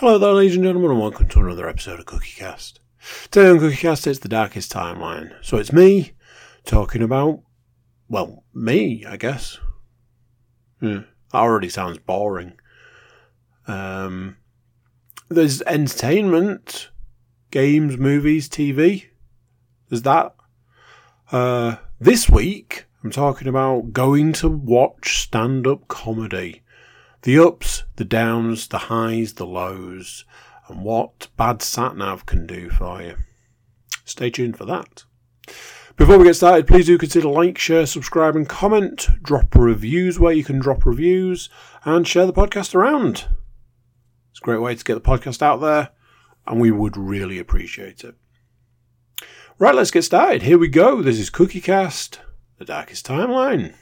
Hello 0.00 0.18
there, 0.18 0.34
ladies 0.34 0.56
and 0.56 0.62
gentlemen, 0.62 0.90
and 0.90 1.00
welcome 1.00 1.26
to 1.26 1.40
another 1.40 1.66
episode 1.66 1.98
of 1.98 2.04
Cookie 2.04 2.34
Cast. 2.36 2.80
Today 3.30 3.48
on 3.48 3.58
Cookie 3.58 3.76
Cast, 3.76 4.06
it's 4.06 4.18
the 4.18 4.28
darkest 4.28 4.70
timeline. 4.70 5.34
So 5.40 5.56
it's 5.56 5.72
me 5.72 6.12
talking 6.66 7.00
about, 7.00 7.40
well, 8.06 8.44
me, 8.52 9.06
I 9.06 9.16
guess. 9.16 9.58
Yeah, 10.82 11.04
that 11.32 11.38
already 11.38 11.70
sounds 11.70 11.96
boring. 11.96 12.58
Um, 13.66 14.36
there's 15.30 15.62
entertainment, 15.62 16.90
games, 17.50 17.96
movies, 17.96 18.50
TV. 18.50 19.06
There's 19.88 20.02
that. 20.02 20.34
Uh, 21.32 21.76
this 21.98 22.28
week, 22.28 22.84
I'm 23.02 23.10
talking 23.10 23.48
about 23.48 23.94
going 23.94 24.34
to 24.34 24.48
watch 24.50 25.22
stand 25.22 25.66
up 25.66 25.88
comedy. 25.88 26.60
The 27.26 27.40
ups, 27.40 27.82
the 27.96 28.04
downs, 28.04 28.68
the 28.68 28.78
highs, 28.78 29.32
the 29.32 29.46
lows, 29.46 30.24
and 30.68 30.84
what 30.84 31.26
bad 31.36 31.58
satnav 31.58 32.24
can 32.24 32.46
do 32.46 32.70
for 32.70 33.02
you. 33.02 33.16
Stay 34.04 34.30
tuned 34.30 34.56
for 34.56 34.64
that. 34.66 35.02
Before 35.96 36.18
we 36.18 36.24
get 36.26 36.36
started, 36.36 36.68
please 36.68 36.86
do 36.86 36.96
consider 36.96 37.26
like, 37.26 37.58
share, 37.58 37.84
subscribe, 37.86 38.36
and 38.36 38.48
comment. 38.48 39.08
Drop 39.24 39.52
reviews 39.56 40.20
where 40.20 40.34
you 40.34 40.44
can 40.44 40.60
drop 40.60 40.86
reviews, 40.86 41.50
and 41.84 42.06
share 42.06 42.26
the 42.26 42.32
podcast 42.32 42.76
around. 42.76 43.26
It's 44.30 44.38
a 44.40 44.44
great 44.44 44.60
way 44.60 44.76
to 44.76 44.84
get 44.84 44.94
the 44.94 45.00
podcast 45.00 45.42
out 45.42 45.60
there, 45.60 45.90
and 46.46 46.60
we 46.60 46.70
would 46.70 46.96
really 46.96 47.40
appreciate 47.40 48.04
it. 48.04 48.14
Right, 49.58 49.74
let's 49.74 49.90
get 49.90 50.02
started. 50.02 50.42
Here 50.42 50.58
we 50.58 50.68
go. 50.68 51.02
This 51.02 51.18
is 51.18 51.30
Cookie 51.30 51.60
Cast, 51.60 52.20
the 52.58 52.64
darkest 52.64 53.04
timeline. 53.04 53.74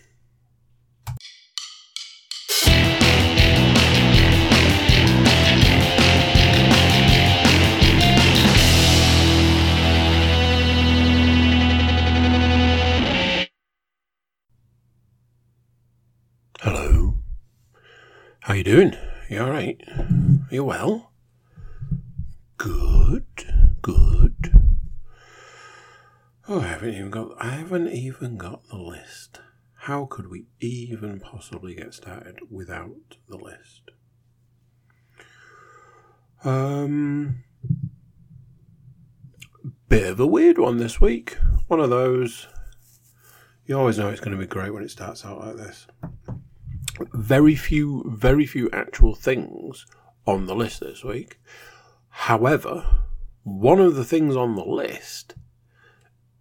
How 18.44 18.52
you 18.52 18.62
doing? 18.62 18.94
You 19.30 19.42
all 19.42 19.48
right? 19.48 19.82
Are 19.88 20.54
you 20.54 20.64
well? 20.64 21.12
Good. 22.58 23.24
Good. 23.80 24.52
Oh, 26.46 26.60
I 26.60 26.66
haven't 26.66 26.92
even 26.92 27.08
got. 27.08 27.42
I 27.42 27.52
haven't 27.52 27.88
even 27.88 28.36
got 28.36 28.68
the 28.68 28.76
list. 28.76 29.40
How 29.72 30.04
could 30.04 30.30
we 30.30 30.44
even 30.60 31.20
possibly 31.20 31.74
get 31.74 31.94
started 31.94 32.36
without 32.50 33.16
the 33.30 33.38
list? 33.38 33.92
Um, 36.44 37.44
bit 39.88 40.06
of 40.06 40.20
a 40.20 40.26
weird 40.26 40.58
one 40.58 40.76
this 40.76 41.00
week. 41.00 41.38
One 41.68 41.80
of 41.80 41.88
those. 41.88 42.46
You 43.64 43.78
always 43.78 43.96
know 43.96 44.10
it's 44.10 44.20
going 44.20 44.36
to 44.36 44.38
be 44.38 44.46
great 44.46 44.74
when 44.74 44.82
it 44.82 44.90
starts 44.90 45.24
out 45.24 45.40
like 45.40 45.56
this. 45.56 45.86
Very 47.12 47.56
few, 47.56 48.04
very 48.06 48.46
few 48.46 48.70
actual 48.72 49.14
things 49.14 49.86
on 50.26 50.46
the 50.46 50.54
list 50.54 50.80
this 50.80 51.02
week. 51.04 51.40
However, 52.08 52.84
one 53.42 53.80
of 53.80 53.94
the 53.94 54.04
things 54.04 54.36
on 54.36 54.54
the 54.54 54.64
list 54.64 55.34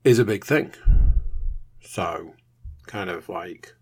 is 0.03 0.19
a 0.19 0.25
big 0.25 0.45
thing. 0.45 0.73
So, 1.81 2.33
kind 2.87 3.09
of 3.09 3.29
like, 3.29 3.73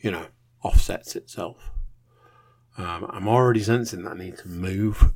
you 0.00 0.10
know, 0.10 0.26
offsets 0.62 1.16
itself. 1.16 1.70
Um, 2.78 3.06
I'm 3.10 3.28
already 3.28 3.62
sensing 3.62 4.04
that 4.04 4.12
I 4.12 4.18
need 4.18 4.38
to 4.38 4.48
move. 4.48 5.12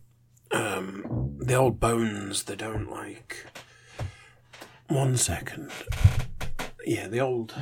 Um, 0.51 1.37
the 1.39 1.55
old 1.55 1.79
bones, 1.79 2.45
they 2.45 2.57
don't 2.57 2.91
like. 2.91 3.47
One 4.89 5.17
second. 5.17 5.71
Yeah, 6.85 7.07
the 7.09 7.21
old. 7.21 7.55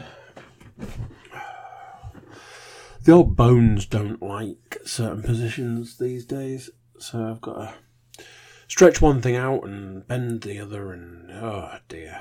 The 3.08 3.14
old 3.14 3.36
bones 3.36 3.86
don't 3.86 4.20
like 4.20 4.76
certain 4.84 5.22
positions 5.22 5.96
these 5.96 6.26
days, 6.26 6.69
so 6.98 7.24
I've 7.24 7.41
got 7.41 7.54
to 7.54 8.24
stretch 8.66 9.00
one 9.00 9.22
thing 9.22 9.34
out 9.34 9.64
and 9.64 10.06
bend 10.06 10.42
the 10.42 10.58
other, 10.58 10.92
and 10.92 11.30
oh 11.30 11.78
dear. 11.88 12.20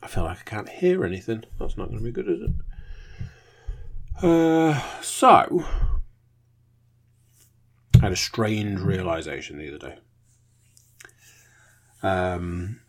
I 0.00 0.06
feel 0.06 0.22
like 0.22 0.38
I 0.38 0.44
can't 0.48 0.68
hear 0.68 1.04
anything. 1.04 1.42
That's 1.58 1.76
not 1.76 1.88
going 1.88 1.98
to 1.98 2.04
be 2.04 2.12
good, 2.12 2.28
is 2.28 2.40
it? 2.40 2.50
Uh, 4.24 4.80
so, 5.00 5.64
I 7.96 8.02
had 8.02 8.12
a 8.12 8.16
strange 8.16 8.78
realization 8.78 9.58
the 9.58 9.74
other 9.74 9.88
day. 9.88 9.98
Um, 12.04 12.81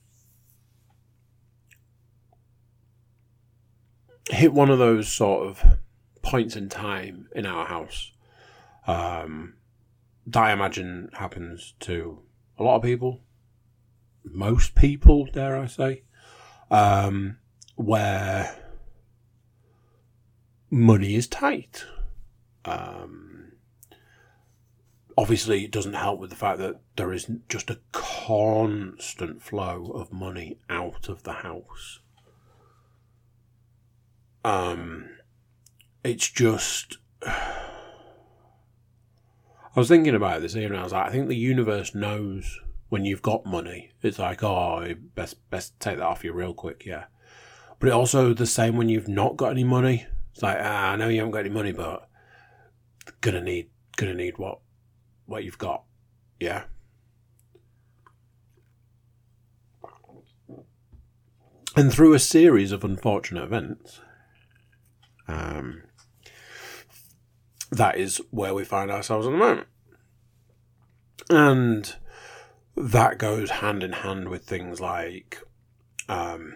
hit 4.30 4.54
one 4.54 4.70
of 4.70 4.80
those 4.80 5.12
sort 5.12 5.48
of 5.48 5.78
points 6.22 6.56
in 6.56 6.70
time 6.70 7.28
in 7.36 7.46
our 7.46 7.66
house 7.66 8.12
um, 8.88 9.56
that 10.28 10.44
I 10.44 10.54
imagine 10.54 11.10
happens 11.14 11.74
to 11.82 12.20
a 12.58 12.64
lot 12.64 12.78
of 12.78 12.84
people, 12.84 13.22
most 14.24 14.76
people, 14.76 15.26
dare 15.26 15.58
I 15.58 15.68
say 15.68 16.04
um, 16.72 17.38
where 17.76 18.56
money 20.70 21.16
is 21.16 21.28
tight. 21.28 21.86
Um, 22.66 23.54
obviously, 25.18 25.66
it 25.66 25.72
doesn't 25.72 25.94
help 25.94 26.20
with 26.20 26.30
the 26.30 26.36
fact 26.36 26.60
that 26.60 26.82
there 26.96 27.14
is 27.14 27.30
just 27.50 27.70
a 27.70 27.80
constant 27.92 29.42
flow 29.42 29.92
of 29.94 30.12
money 30.12 30.58
out 30.70 31.10
of 31.10 31.24
the 31.24 31.34
house. 31.34 32.00
Um, 34.44 35.10
it's 36.04 36.30
just. 36.30 36.98
I 39.76 39.80
was 39.80 39.88
thinking 39.88 40.14
about 40.14 40.42
this 40.42 40.56
evening. 40.56 40.80
I 40.80 40.84
was 40.84 40.94
like, 40.94 41.08
I 41.08 41.12
think 41.12 41.28
the 41.28 41.36
universe 41.36 41.96
knows 41.96 42.60
when 42.90 43.06
you've 43.06 43.24
got 43.24 43.46
money. 43.46 43.92
It's 44.04 44.20
like, 44.20 44.44
oh, 44.44 44.94
best 45.16 45.50
best 45.50 45.80
take 45.80 45.98
that 45.98 46.06
off 46.06 46.24
you 46.24 46.32
real 46.32 46.54
quick, 46.54 46.86
yeah. 46.86 47.06
But 47.80 47.90
it 47.90 47.94
also 47.94 48.34
the 48.34 48.46
same 48.46 48.78
when 48.78 48.88
you've 48.88 49.08
not 49.08 49.36
got 49.36 49.50
any 49.52 49.64
money. 49.64 50.06
It's 50.32 50.44
like, 50.44 50.58
ah, 50.60 50.92
I 50.92 50.96
know 50.96 51.08
you 51.08 51.18
haven't 51.18 51.32
got 51.32 51.40
any 51.40 51.50
money, 51.50 51.72
but 51.72 52.08
gonna 53.22 53.42
need 53.42 53.70
gonna 53.98 54.14
need 54.14 54.38
what 54.38 54.60
what 55.26 55.44
you've 55.44 55.58
got, 55.58 55.84
yeah. 56.40 56.66
And 61.76 61.92
through 61.92 62.14
a 62.14 62.20
series 62.20 62.72
of 62.72 62.84
unfortunate 62.84 63.44
events, 63.44 64.02
um, 65.34 65.84
that 67.72 67.98
is 67.98 68.22
where 68.30 68.54
we 68.54 68.64
find 68.64 68.92
ourselves 68.92 69.26
at 69.26 69.32
the 69.32 69.38
moment. 69.38 69.68
And 71.30 71.96
that 72.76 73.18
goes 73.18 73.50
hand 73.50 73.84
in 73.84 73.94
hand 73.94 74.30
with 74.30 74.44
things 74.44 74.80
like, 74.80 75.40
um, 76.08 76.56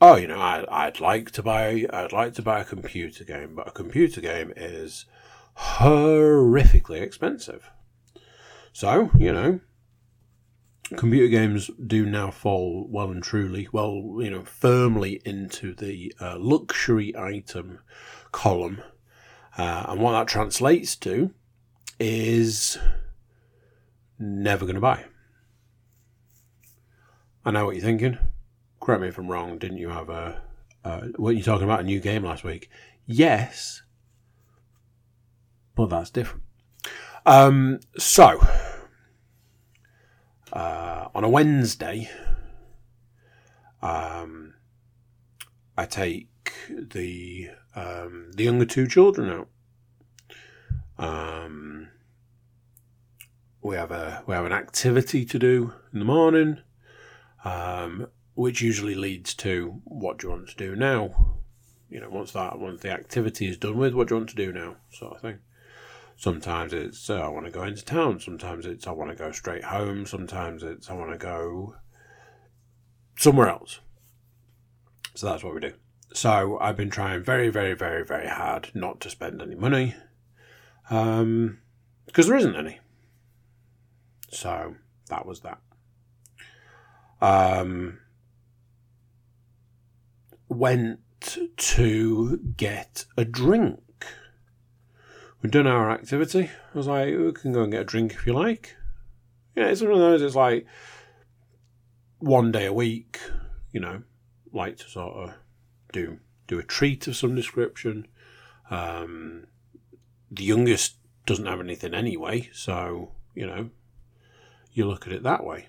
oh, 0.00 0.16
you 0.16 0.26
know, 0.26 0.38
I, 0.38 0.64
I'd 0.70 1.00
like 1.00 1.30
to 1.32 1.42
buy, 1.42 1.86
I'd 1.90 2.12
like 2.12 2.34
to 2.34 2.42
buy 2.42 2.60
a 2.60 2.64
computer 2.64 3.24
game, 3.24 3.54
but 3.54 3.68
a 3.68 3.72
computer 3.72 4.20
game 4.20 4.52
is 4.56 5.06
horrifically 5.56 7.00
expensive. 7.00 7.70
So, 8.72 9.10
you 9.18 9.32
know, 9.32 9.60
computer 10.96 11.28
games 11.28 11.70
do 11.86 12.06
now 12.06 12.30
fall 12.30 12.86
well 12.88 13.10
and 13.10 13.22
truly, 13.22 13.68
well, 13.72 14.16
you 14.20 14.30
know, 14.30 14.42
firmly 14.42 15.20
into 15.24 15.74
the 15.74 16.12
uh, 16.20 16.36
luxury 16.38 17.14
item 17.16 17.80
column. 18.32 18.82
Uh, 19.56 19.86
and 19.88 20.00
what 20.00 20.12
that 20.12 20.28
translates 20.28 20.96
to 20.96 21.32
is 21.98 22.78
never 24.18 24.64
going 24.64 24.74
to 24.74 24.80
buy. 24.80 25.04
I 27.44 27.50
know 27.50 27.66
what 27.66 27.76
you're 27.76 27.84
thinking. 27.84 28.18
Correct 28.80 29.02
me 29.02 29.08
if 29.08 29.18
I'm 29.18 29.30
wrong. 29.30 29.58
Didn't 29.58 29.78
you 29.78 29.88
have 29.90 30.08
a? 30.08 30.42
Uh, 30.84 31.00
what 31.16 31.36
you 31.36 31.42
talking 31.42 31.64
about? 31.64 31.80
A 31.80 31.84
new 31.84 32.00
game 32.00 32.24
last 32.24 32.44
week? 32.44 32.70
Yes, 33.06 33.82
but 35.74 35.86
that's 35.86 36.10
different. 36.10 36.44
Um, 37.26 37.80
so 37.98 38.40
uh, 40.52 41.08
on 41.14 41.24
a 41.24 41.28
Wednesday, 41.28 42.08
um, 43.82 44.54
I 45.76 45.86
take 45.86 46.52
the 46.68 47.50
um, 47.74 48.32
the 48.34 48.44
younger 48.44 48.66
two 48.66 48.86
children 48.86 49.30
out. 49.30 49.48
Um, 50.98 51.88
we 53.62 53.76
have 53.76 53.90
a 53.90 54.22
we 54.26 54.34
have 54.34 54.44
an 54.44 54.52
activity 54.52 55.24
to 55.24 55.38
do 55.38 55.74
in 55.92 55.98
the 55.98 56.04
morning, 56.04 56.58
um, 57.44 58.08
which 58.34 58.60
usually 58.60 58.94
leads 58.94 59.34
to 59.34 59.80
what 59.84 60.18
do 60.18 60.26
you 60.26 60.30
want 60.32 60.48
to 60.48 60.56
do 60.56 60.76
now? 60.76 61.40
you 61.90 62.00
know, 62.00 62.08
once 62.08 62.32
that 62.32 62.58
once 62.58 62.80
the 62.80 62.90
activity 62.90 63.48
is 63.48 63.56
done 63.56 63.76
with, 63.76 63.94
what 63.94 64.08
do 64.08 64.14
you 64.14 64.20
want 64.20 64.30
to 64.30 64.36
do 64.36 64.52
now, 64.52 64.76
sort 64.90 65.16
of 65.16 65.20
thing. 65.20 65.38
Sometimes 66.20 66.74
it's 66.74 67.08
uh, 67.08 67.18
I 67.18 67.28
want 67.28 67.46
to 67.46 67.50
go 67.50 67.62
into 67.62 67.82
town. 67.82 68.20
Sometimes 68.20 68.66
it's 68.66 68.86
I 68.86 68.90
want 68.90 69.08
to 69.08 69.16
go 69.16 69.32
straight 69.32 69.64
home. 69.64 70.04
Sometimes 70.04 70.62
it's 70.62 70.90
I 70.90 70.92
want 70.92 71.12
to 71.12 71.16
go 71.16 71.76
somewhere 73.16 73.48
else. 73.48 73.80
So 75.14 75.28
that's 75.28 75.42
what 75.42 75.54
we 75.54 75.60
do. 75.60 75.72
So 76.12 76.58
I've 76.60 76.76
been 76.76 76.90
trying 76.90 77.22
very, 77.22 77.48
very, 77.48 77.72
very, 77.72 78.04
very 78.04 78.28
hard 78.28 78.70
not 78.74 79.00
to 79.00 79.08
spend 79.08 79.40
any 79.40 79.54
money, 79.54 79.94
um, 80.90 81.60
because 82.04 82.26
there 82.26 82.36
isn't 82.36 82.54
any. 82.54 82.80
So 84.28 84.74
that 85.08 85.24
was 85.24 85.40
that. 85.40 85.62
Um, 87.22 87.98
went 90.50 91.00
to 91.56 92.36
get 92.58 93.06
a 93.16 93.24
drink. 93.24 93.80
We've 95.42 95.52
done 95.52 95.66
our 95.66 95.90
activity. 95.90 96.50
I 96.74 96.76
was 96.76 96.86
like, 96.86 97.06
we 97.16 97.32
can 97.32 97.52
go 97.52 97.62
and 97.62 97.72
get 97.72 97.80
a 97.82 97.84
drink 97.84 98.12
if 98.12 98.26
you 98.26 98.34
like. 98.34 98.76
Yeah, 99.56 99.66
it's 99.66 99.80
one 99.80 99.92
of 99.92 99.98
those, 99.98 100.22
it's 100.22 100.36
like 100.36 100.66
one 102.18 102.52
day 102.52 102.66
a 102.66 102.72
week, 102.72 103.20
you 103.72 103.80
know, 103.80 104.02
like 104.52 104.76
to 104.78 104.88
sort 104.88 105.16
of 105.16 105.34
do 105.92 106.18
do 106.46 106.58
a 106.58 106.62
treat 106.62 107.06
of 107.06 107.16
some 107.16 107.34
description. 107.34 108.06
Um, 108.70 109.46
the 110.30 110.44
youngest 110.44 110.96
doesn't 111.26 111.46
have 111.46 111.60
anything 111.60 111.94
anyway, 111.94 112.50
so, 112.52 113.12
you 113.34 113.46
know, 113.46 113.70
you 114.72 114.86
look 114.86 115.06
at 115.06 115.12
it 115.12 115.22
that 115.22 115.44
way. 115.44 115.68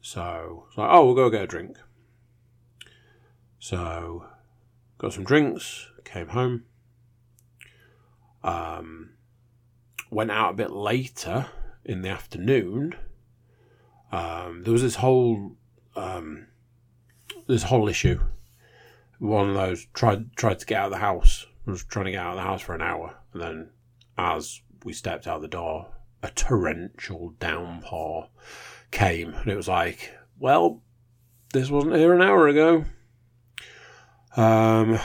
So 0.00 0.66
it's 0.68 0.78
like, 0.78 0.88
oh, 0.90 1.06
we'll 1.06 1.14
go 1.14 1.30
get 1.30 1.42
a 1.42 1.46
drink. 1.46 1.76
So 3.58 4.26
got 4.98 5.12
some 5.12 5.24
drinks, 5.24 5.88
came 6.04 6.28
home, 6.28 6.64
um, 8.42 9.10
went 10.10 10.30
out 10.30 10.52
a 10.52 10.56
bit 10.56 10.70
later 10.70 11.46
in 11.84 12.02
the 12.02 12.08
afternoon. 12.08 12.94
Um, 14.12 14.62
there 14.64 14.72
was 14.72 14.82
this 14.82 14.96
whole 14.96 15.56
um, 15.96 16.48
this 17.46 17.64
whole 17.64 17.88
issue. 17.88 18.20
One 19.18 19.50
of 19.50 19.54
those 19.54 19.86
tried 19.92 20.34
tried 20.36 20.58
to 20.60 20.66
get 20.66 20.80
out 20.80 20.86
of 20.86 20.92
the 20.92 20.98
house. 20.98 21.46
Was 21.66 21.84
trying 21.84 22.06
to 22.06 22.12
get 22.12 22.20
out 22.20 22.30
of 22.30 22.36
the 22.36 22.42
house 22.42 22.62
for 22.62 22.74
an 22.74 22.82
hour, 22.82 23.16
and 23.32 23.42
then 23.42 23.70
as 24.16 24.62
we 24.82 24.92
stepped 24.92 25.26
out 25.26 25.42
the 25.42 25.48
door, 25.48 25.88
a 26.22 26.30
torrential 26.30 27.34
downpour 27.38 28.28
came, 28.90 29.34
and 29.34 29.46
it 29.46 29.56
was 29.56 29.68
like, 29.68 30.10
well, 30.38 30.82
this 31.52 31.70
wasn't 31.70 31.96
here 31.96 32.14
an 32.14 32.22
hour 32.22 32.48
ago. 32.48 32.84
Um, 34.36 34.98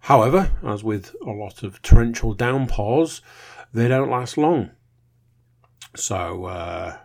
however, 0.00 0.50
as 0.64 0.84
with 0.84 1.14
a 1.22 1.30
lot 1.30 1.62
of 1.62 1.82
torrential 1.82 2.34
downpours, 2.34 3.22
they 3.72 3.88
don't 3.88 4.10
last 4.10 4.36
long. 4.36 4.70
So, 5.96 6.44
uh, 6.44 6.96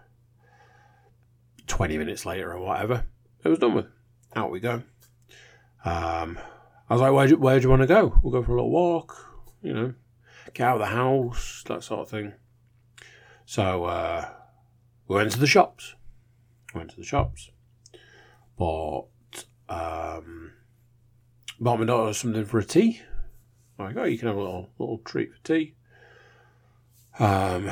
20 1.67 1.97
minutes 1.97 2.25
later 2.25 2.53
or 2.53 2.59
whatever, 2.59 3.05
it 3.43 3.49
was 3.49 3.59
done 3.59 3.73
with. 3.73 3.87
Out 4.35 4.51
we 4.51 4.59
go. 4.59 4.81
Um, 5.85 6.39
I 6.89 6.93
was 6.93 7.01
like, 7.01 7.13
where 7.13 7.27
do, 7.27 7.37
where 7.37 7.59
do 7.59 7.63
you 7.63 7.69
want 7.69 7.83
to 7.83 7.87
go? 7.87 8.19
We'll 8.23 8.31
go 8.31 8.43
for 8.43 8.53
a 8.53 8.55
little 8.55 8.71
walk, 8.71 9.15
you 9.61 9.73
know, 9.73 9.93
get 10.53 10.67
out 10.67 10.75
of 10.75 10.79
the 10.79 10.95
house, 10.95 11.63
that 11.67 11.83
sort 11.83 12.01
of 12.01 12.09
thing. 12.09 12.33
So, 13.45 13.85
uh, 13.85 14.27
we 15.07 15.15
went 15.15 15.31
to 15.31 15.39
the 15.39 15.47
shops. 15.47 15.95
Went 16.73 16.89
to 16.91 16.95
the 16.95 17.03
shops. 17.03 17.51
Bought, 18.57 19.09
um, 19.69 20.53
bought 21.63 21.79
my 21.79 21.85
daughter 21.85 22.13
something 22.13 22.45
for 22.45 22.59
a 22.59 22.65
tea. 22.65 23.01
Like, 23.79 23.95
oh, 23.97 24.03
you 24.03 24.17
can 24.17 24.27
have 24.27 24.37
a 24.37 24.41
little 24.41 24.69
little 24.77 24.99
treat 24.99 25.33
for 25.33 25.43
tea. 25.43 25.75
Um, 27.19 27.71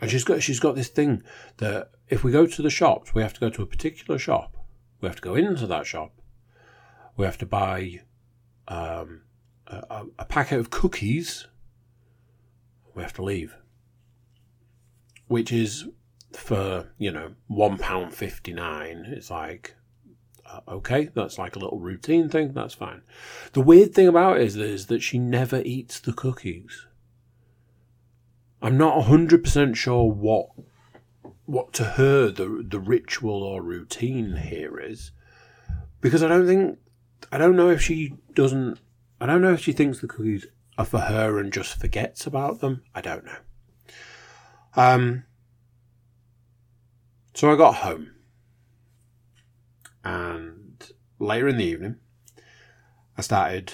and 0.00 0.10
she's 0.10 0.24
got 0.24 0.42
she's 0.42 0.60
got 0.60 0.74
this 0.74 0.88
thing 0.88 1.22
that 1.58 1.90
if 2.08 2.24
we 2.24 2.32
go 2.32 2.46
to 2.46 2.62
the 2.62 2.70
shops, 2.70 3.14
we 3.14 3.22
have 3.22 3.34
to 3.34 3.40
go 3.40 3.50
to 3.50 3.62
a 3.62 3.66
particular 3.66 4.18
shop. 4.18 4.56
We 5.00 5.08
have 5.08 5.16
to 5.16 5.22
go 5.22 5.34
into 5.34 5.66
that 5.66 5.86
shop. 5.86 6.12
We 7.16 7.24
have 7.24 7.38
to 7.38 7.46
buy 7.46 8.00
um, 8.68 9.22
a, 9.66 10.04
a 10.18 10.24
packet 10.24 10.58
of 10.58 10.70
cookies. 10.70 11.46
We 12.94 13.02
have 13.02 13.12
to 13.14 13.22
leave, 13.22 13.56
which 15.26 15.52
is 15.52 15.86
for 16.32 16.92
you 16.98 17.12
know 17.12 17.34
one 17.46 17.78
pound 17.78 18.14
fifty 18.14 18.52
nine. 18.52 19.04
It's 19.08 19.30
like 19.30 19.76
okay, 20.68 21.10
that's 21.14 21.38
like 21.38 21.56
a 21.56 21.58
little 21.58 21.78
routine 21.78 22.28
thing. 22.28 22.52
That's 22.52 22.74
fine. 22.74 23.02
The 23.52 23.60
weird 23.60 23.94
thing 23.94 24.08
about 24.08 24.38
it 24.38 24.44
is, 24.44 24.56
is 24.56 24.86
that 24.86 25.02
she 25.02 25.18
never 25.18 25.62
eats 25.64 26.00
the 26.00 26.12
cookies. 26.12 26.86
I'm 28.62 28.78
not 28.78 29.04
hundred 29.04 29.44
percent 29.44 29.76
sure 29.76 30.10
what 30.10 30.46
what 31.44 31.72
to 31.74 31.84
her 31.84 32.30
the 32.30 32.64
the 32.66 32.80
ritual 32.80 33.42
or 33.42 33.62
routine 33.62 34.36
here 34.36 34.78
is, 34.78 35.12
because 36.00 36.22
I 36.22 36.28
don't 36.28 36.46
think 36.46 36.78
I 37.30 37.38
don't 37.38 37.56
know 37.56 37.70
if 37.70 37.82
she 37.82 38.14
doesn't. 38.34 38.78
I 39.20 39.26
don't 39.26 39.42
know 39.42 39.52
if 39.52 39.60
she 39.60 39.72
thinks 39.72 40.00
the 40.00 40.08
cookies 40.08 40.46
are 40.78 40.84
for 40.84 41.00
her 41.00 41.38
and 41.38 41.52
just 41.52 41.78
forgets 41.78 42.26
about 42.26 42.60
them. 42.60 42.82
I 42.94 43.00
don't 43.00 43.24
know. 43.24 43.36
Um. 44.76 45.24
So 47.34 47.52
I 47.52 47.56
got 47.56 47.76
home 47.76 48.13
and 50.04 50.92
later 51.18 51.48
in 51.48 51.56
the 51.56 51.64
evening, 51.64 51.96
I 53.16 53.22
started 53.22 53.72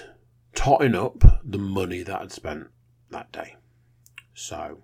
totting 0.55 0.95
up 0.95 1.41
the 1.45 1.59
money 1.59 2.03
that 2.03 2.21
I'd 2.21 2.33
spent 2.33 2.69
that 3.11 3.33
day. 3.33 3.57
So, 4.35 4.79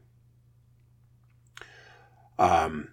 um, 2.38 2.88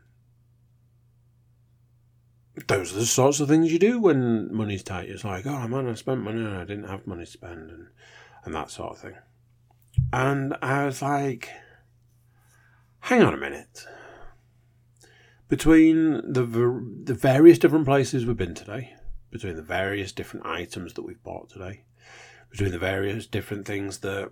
those 2.68 2.94
are 2.94 3.00
the 3.00 3.06
sorts 3.06 3.40
of 3.40 3.48
things 3.48 3.72
you 3.72 3.80
do 3.80 4.00
when 4.00 4.54
money's 4.54 4.84
tight. 4.84 5.10
It's 5.10 5.24
like, 5.24 5.46
oh 5.46 5.68
man, 5.68 5.88
I 5.88 5.96
spent 5.96 6.22
money 6.22 6.40
and 6.40 6.56
I 6.56 6.66
didn't 6.66 6.88
have 6.88 7.08
money 7.08 7.26
to 7.26 7.32
spend, 7.32 7.72
and 7.72 7.88
and 8.46 8.54
that 8.54 8.70
sort 8.70 8.92
of 8.92 9.00
thing. 9.00 9.16
And 10.12 10.56
I 10.62 10.86
was 10.86 11.02
like, 11.02 11.50
hang 13.00 13.24
on 13.24 13.34
a 13.34 13.38
minute 13.38 13.86
between 15.54 16.14
the 16.34 16.44
the 17.04 17.14
various 17.14 17.60
different 17.60 17.86
places 17.86 18.26
we've 18.26 18.36
been 18.36 18.56
today, 18.56 18.96
between 19.30 19.56
the 19.56 19.62
various 19.62 20.12
different 20.12 20.44
items 20.48 20.94
that 20.94 21.04
we've 21.04 21.22
bought 21.22 21.48
today, 21.48 21.84
between 22.50 22.72
the 22.72 22.80
various 22.80 23.28
different 23.28 23.64
things 23.68 24.00
that 24.00 24.32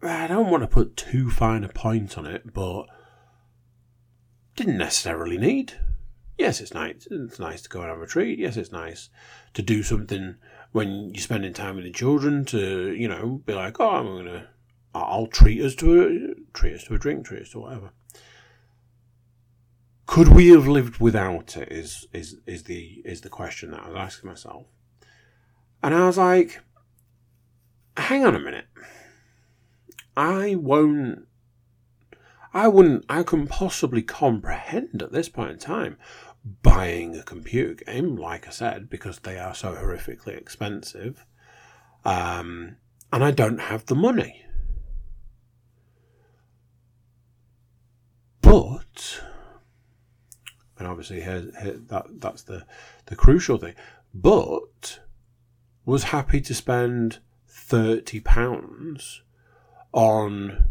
I 0.00 0.28
don't 0.28 0.48
want 0.48 0.62
to 0.62 0.68
put 0.68 0.96
too 0.96 1.28
fine 1.28 1.64
a 1.64 1.68
point 1.68 2.16
on 2.16 2.26
it, 2.26 2.54
but 2.54 2.84
didn't 4.54 4.78
necessarily 4.78 5.38
need. 5.38 5.72
Yes, 6.38 6.60
it's 6.60 6.72
nice. 6.72 7.08
It's 7.10 7.40
nice 7.40 7.62
to 7.62 7.68
go 7.68 7.80
and 7.80 7.90
have 7.90 8.00
a 8.00 8.06
treat. 8.06 8.38
Yes, 8.38 8.56
it's 8.56 8.70
nice 8.70 9.10
to 9.54 9.62
do 9.62 9.82
something 9.82 10.36
when 10.70 11.12
you're 11.12 11.20
spending 11.20 11.52
time 11.52 11.74
with 11.74 11.84
the 11.84 11.90
children. 11.90 12.44
To 12.44 12.92
you 12.92 13.08
know, 13.08 13.42
be 13.44 13.54
like, 13.54 13.80
oh, 13.80 13.90
I'm 13.90 14.06
gonna, 14.06 14.50
I'll 14.94 15.26
treat 15.26 15.60
us 15.60 15.74
to 15.76 16.00
a 16.00 16.56
treat 16.56 16.74
us 16.74 16.84
to 16.84 16.94
a 16.94 16.98
drink, 17.00 17.26
treat 17.26 17.42
us 17.42 17.50
to 17.50 17.58
whatever 17.58 17.90
could 20.06 20.28
we 20.28 20.48
have 20.48 20.66
lived 20.66 20.98
without 20.98 21.56
it? 21.56 21.70
Is 21.70 22.06
is 22.12 22.38
is 22.46 22.64
the 22.64 23.02
is 23.04 23.20
the 23.20 23.28
question 23.28 23.70
that 23.70 23.82
I 23.84 23.88
was 23.88 23.96
asking 23.96 24.30
myself, 24.30 24.66
and 25.82 25.94
I 25.94 26.06
was 26.06 26.18
like, 26.18 26.60
hang 27.96 28.24
on 28.24 28.34
a 28.34 28.40
minute, 28.40 28.66
I 30.16 30.54
won't. 30.56 31.26
I 32.54 32.68
wouldn't. 32.68 33.04
I 33.08 33.22
couldn't 33.22 33.48
possibly 33.48 34.02
comprehend 34.02 35.02
at 35.02 35.12
this 35.12 35.28
point 35.28 35.52
in 35.52 35.58
time 35.58 35.96
buying 36.62 37.16
a 37.16 37.22
computer 37.22 37.84
game, 37.84 38.16
like 38.16 38.46
I 38.46 38.50
said, 38.50 38.90
because 38.90 39.20
they 39.20 39.38
are 39.38 39.54
so 39.54 39.74
horrifically 39.74 40.36
expensive, 40.36 41.24
um, 42.04 42.76
and 43.12 43.24
I 43.24 43.30
don't 43.30 43.60
have 43.60 43.86
the 43.86 43.94
money. 43.94 44.44
But 48.40 49.22
and 50.82 50.90
obviously 50.90 51.20
that 51.20 52.06
that's 52.18 52.42
the 52.42 52.66
the 53.06 53.14
crucial 53.14 53.56
thing. 53.56 53.74
But 54.12 54.98
was 55.84 56.04
happy 56.04 56.40
to 56.40 56.54
spend 56.54 57.20
thirty 57.46 58.18
pounds 58.18 59.22
on 59.92 60.66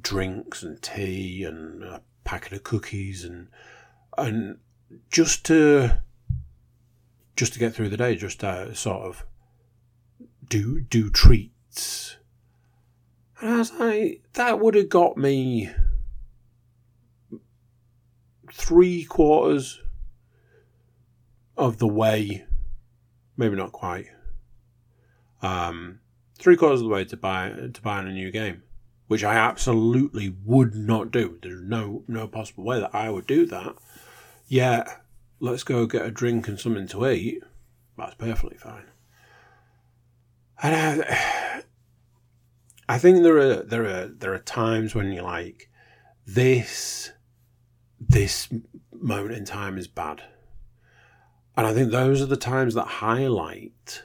drinks 0.00 0.64
and 0.64 0.82
tea 0.82 1.44
and 1.44 1.84
a 1.84 2.02
packet 2.24 2.52
of 2.52 2.64
cookies 2.64 3.24
and 3.24 3.48
and 4.16 4.58
just 5.10 5.46
to 5.46 6.00
just 7.36 7.52
to 7.52 7.60
get 7.60 7.72
through 7.72 7.90
the 7.90 7.96
day, 7.96 8.16
just 8.16 8.40
to 8.40 8.74
sort 8.74 9.02
of 9.04 9.24
do 10.48 10.80
do 10.80 11.08
treats. 11.08 12.16
And 13.40 13.54
I 13.54 13.58
was 13.58 13.72
like, 13.74 14.24
that 14.32 14.58
would 14.58 14.74
have 14.74 14.88
got 14.88 15.16
me 15.16 15.70
three 18.52 19.04
quarters 19.04 19.80
of 21.56 21.78
the 21.78 21.88
way, 21.88 22.44
maybe 23.36 23.56
not 23.56 23.72
quite, 23.72 24.06
um, 25.42 26.00
three 26.38 26.56
quarters 26.56 26.80
of 26.80 26.88
the 26.88 26.94
way 26.94 27.04
to 27.04 27.16
buy 27.16 27.50
to 27.72 27.82
buying 27.82 28.08
a 28.08 28.12
new 28.12 28.30
game, 28.30 28.62
which 29.08 29.24
I 29.24 29.34
absolutely 29.34 30.34
would 30.44 30.74
not 30.74 31.10
do. 31.10 31.38
There's 31.42 31.62
no 31.62 32.04
no 32.08 32.28
possible 32.28 32.64
way 32.64 32.80
that 32.80 32.94
I 32.94 33.10
would 33.10 33.26
do 33.26 33.46
that. 33.46 33.74
Yeah, 34.46 34.84
let's 35.40 35.64
go 35.64 35.86
get 35.86 36.06
a 36.06 36.10
drink 36.10 36.48
and 36.48 36.58
something 36.58 36.86
to 36.88 37.08
eat. 37.08 37.42
That's 37.96 38.14
perfectly 38.14 38.56
fine. 38.56 38.86
And 40.62 40.74
I, 40.74 41.62
I 42.88 42.98
think 42.98 43.22
there 43.22 43.38
are 43.38 43.62
there 43.62 43.84
are 43.84 44.06
there 44.06 44.32
are 44.32 44.38
times 44.38 44.94
when 44.94 45.12
you're 45.12 45.22
like, 45.22 45.68
this 46.26 47.12
this 48.00 48.48
moment 48.92 49.34
in 49.34 49.44
time 49.44 49.78
is 49.78 49.88
bad, 49.88 50.22
and 51.56 51.66
I 51.66 51.74
think 51.74 51.90
those 51.90 52.22
are 52.22 52.26
the 52.26 52.36
times 52.36 52.74
that 52.74 52.84
highlight 52.84 54.02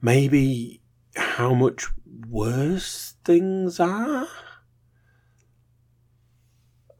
maybe 0.00 0.80
how 1.16 1.54
much 1.54 1.86
worse 2.28 3.14
things 3.24 3.78
are. 3.78 4.26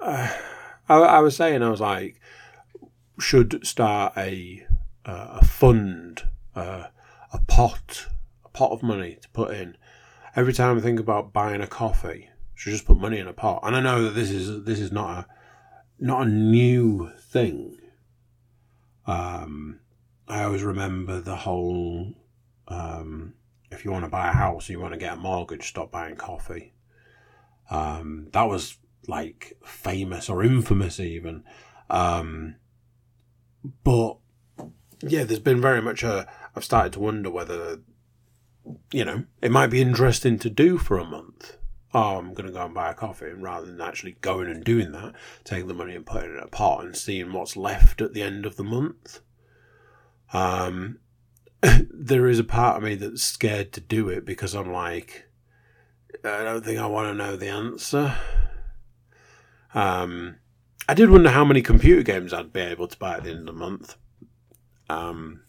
Uh, 0.00 0.32
I, 0.88 0.96
I, 0.96 1.20
was 1.20 1.36
saying, 1.36 1.62
I 1.62 1.70
was 1.70 1.80
like, 1.80 2.20
should 3.18 3.66
start 3.66 4.14
a 4.16 4.66
uh, 5.04 5.38
a 5.40 5.44
fund, 5.44 6.22
uh, 6.54 6.84
a 7.32 7.38
pot, 7.46 8.06
a 8.44 8.48
pot 8.48 8.70
of 8.70 8.82
money 8.82 9.18
to 9.20 9.28
put 9.30 9.52
in. 9.52 9.76
Every 10.36 10.52
time 10.52 10.78
I 10.78 10.80
think 10.80 11.00
about 11.00 11.32
buying 11.32 11.60
a 11.60 11.66
coffee, 11.66 12.30
should 12.62 12.74
just 12.74 12.86
put 12.86 12.96
money 12.96 13.18
in 13.18 13.26
a 13.26 13.32
pot. 13.32 13.60
And 13.64 13.74
I 13.74 13.80
know 13.80 14.04
that 14.04 14.14
this 14.14 14.30
is 14.30 14.62
this 14.62 14.78
is 14.78 14.92
not 14.92 15.18
a 15.18 15.26
not 15.98 16.28
a 16.28 16.30
new 16.30 17.10
thing. 17.18 17.76
Um, 19.04 19.80
I 20.28 20.44
always 20.44 20.62
remember 20.62 21.20
the 21.20 21.34
whole 21.34 22.14
um, 22.68 23.34
if 23.72 23.84
you 23.84 23.90
want 23.90 24.04
to 24.04 24.10
buy 24.10 24.28
a 24.28 24.32
house, 24.32 24.68
you 24.68 24.78
want 24.78 24.92
to 24.92 24.98
get 24.98 25.14
a 25.14 25.16
mortgage, 25.16 25.68
stop 25.68 25.90
buying 25.90 26.14
coffee. 26.14 26.72
Um, 27.68 28.28
that 28.30 28.44
was 28.44 28.78
like 29.08 29.58
famous 29.64 30.28
or 30.28 30.44
infamous 30.44 31.00
even. 31.00 31.42
Um, 31.90 32.54
but 33.82 34.18
yeah, 35.00 35.24
there's 35.24 35.40
been 35.40 35.60
very 35.60 35.82
much 35.82 36.04
a. 36.04 36.28
I've 36.54 36.64
started 36.64 36.92
to 36.92 37.00
wonder 37.00 37.28
whether, 37.28 37.80
you 38.92 39.04
know, 39.04 39.24
it 39.40 39.50
might 39.50 39.66
be 39.66 39.82
interesting 39.82 40.38
to 40.38 40.50
do 40.50 40.78
for 40.78 40.96
a 40.98 41.04
month. 41.04 41.56
Oh, 41.94 42.16
I'm 42.16 42.32
going 42.32 42.46
to 42.46 42.52
go 42.52 42.64
and 42.64 42.74
buy 42.74 42.90
a 42.90 42.94
coffee, 42.94 43.26
rather 43.26 43.66
than 43.66 43.80
actually 43.80 44.16
going 44.22 44.48
and 44.48 44.64
doing 44.64 44.92
that, 44.92 45.14
taking 45.44 45.68
the 45.68 45.74
money 45.74 45.94
and 45.94 46.06
putting 46.06 46.30
it 46.30 46.38
in 46.38 46.42
a 46.42 46.46
pot 46.46 46.84
and 46.84 46.96
seeing 46.96 47.32
what's 47.32 47.56
left 47.56 48.00
at 48.00 48.14
the 48.14 48.22
end 48.22 48.46
of 48.46 48.56
the 48.56 48.64
month. 48.64 49.20
Um, 50.32 50.98
there 51.62 52.28
is 52.28 52.38
a 52.38 52.44
part 52.44 52.78
of 52.78 52.82
me 52.82 52.94
that's 52.94 53.22
scared 53.22 53.72
to 53.72 53.80
do 53.80 54.08
it 54.08 54.24
because 54.24 54.54
I'm 54.54 54.72
like, 54.72 55.26
I 56.24 56.44
don't 56.44 56.64
think 56.64 56.78
I 56.78 56.86
want 56.86 57.08
to 57.08 57.14
know 57.14 57.36
the 57.36 57.48
answer. 57.48 58.16
Um, 59.74 60.36
I 60.88 60.94
did 60.94 61.10
wonder 61.10 61.30
how 61.30 61.44
many 61.44 61.62
computer 61.62 62.02
games 62.02 62.32
I'd 62.32 62.52
be 62.52 62.60
able 62.60 62.88
to 62.88 62.98
buy 62.98 63.16
at 63.16 63.24
the 63.24 63.30
end 63.30 63.40
of 63.40 63.46
the 63.46 63.52
month. 63.52 63.96
Um, 64.88 65.42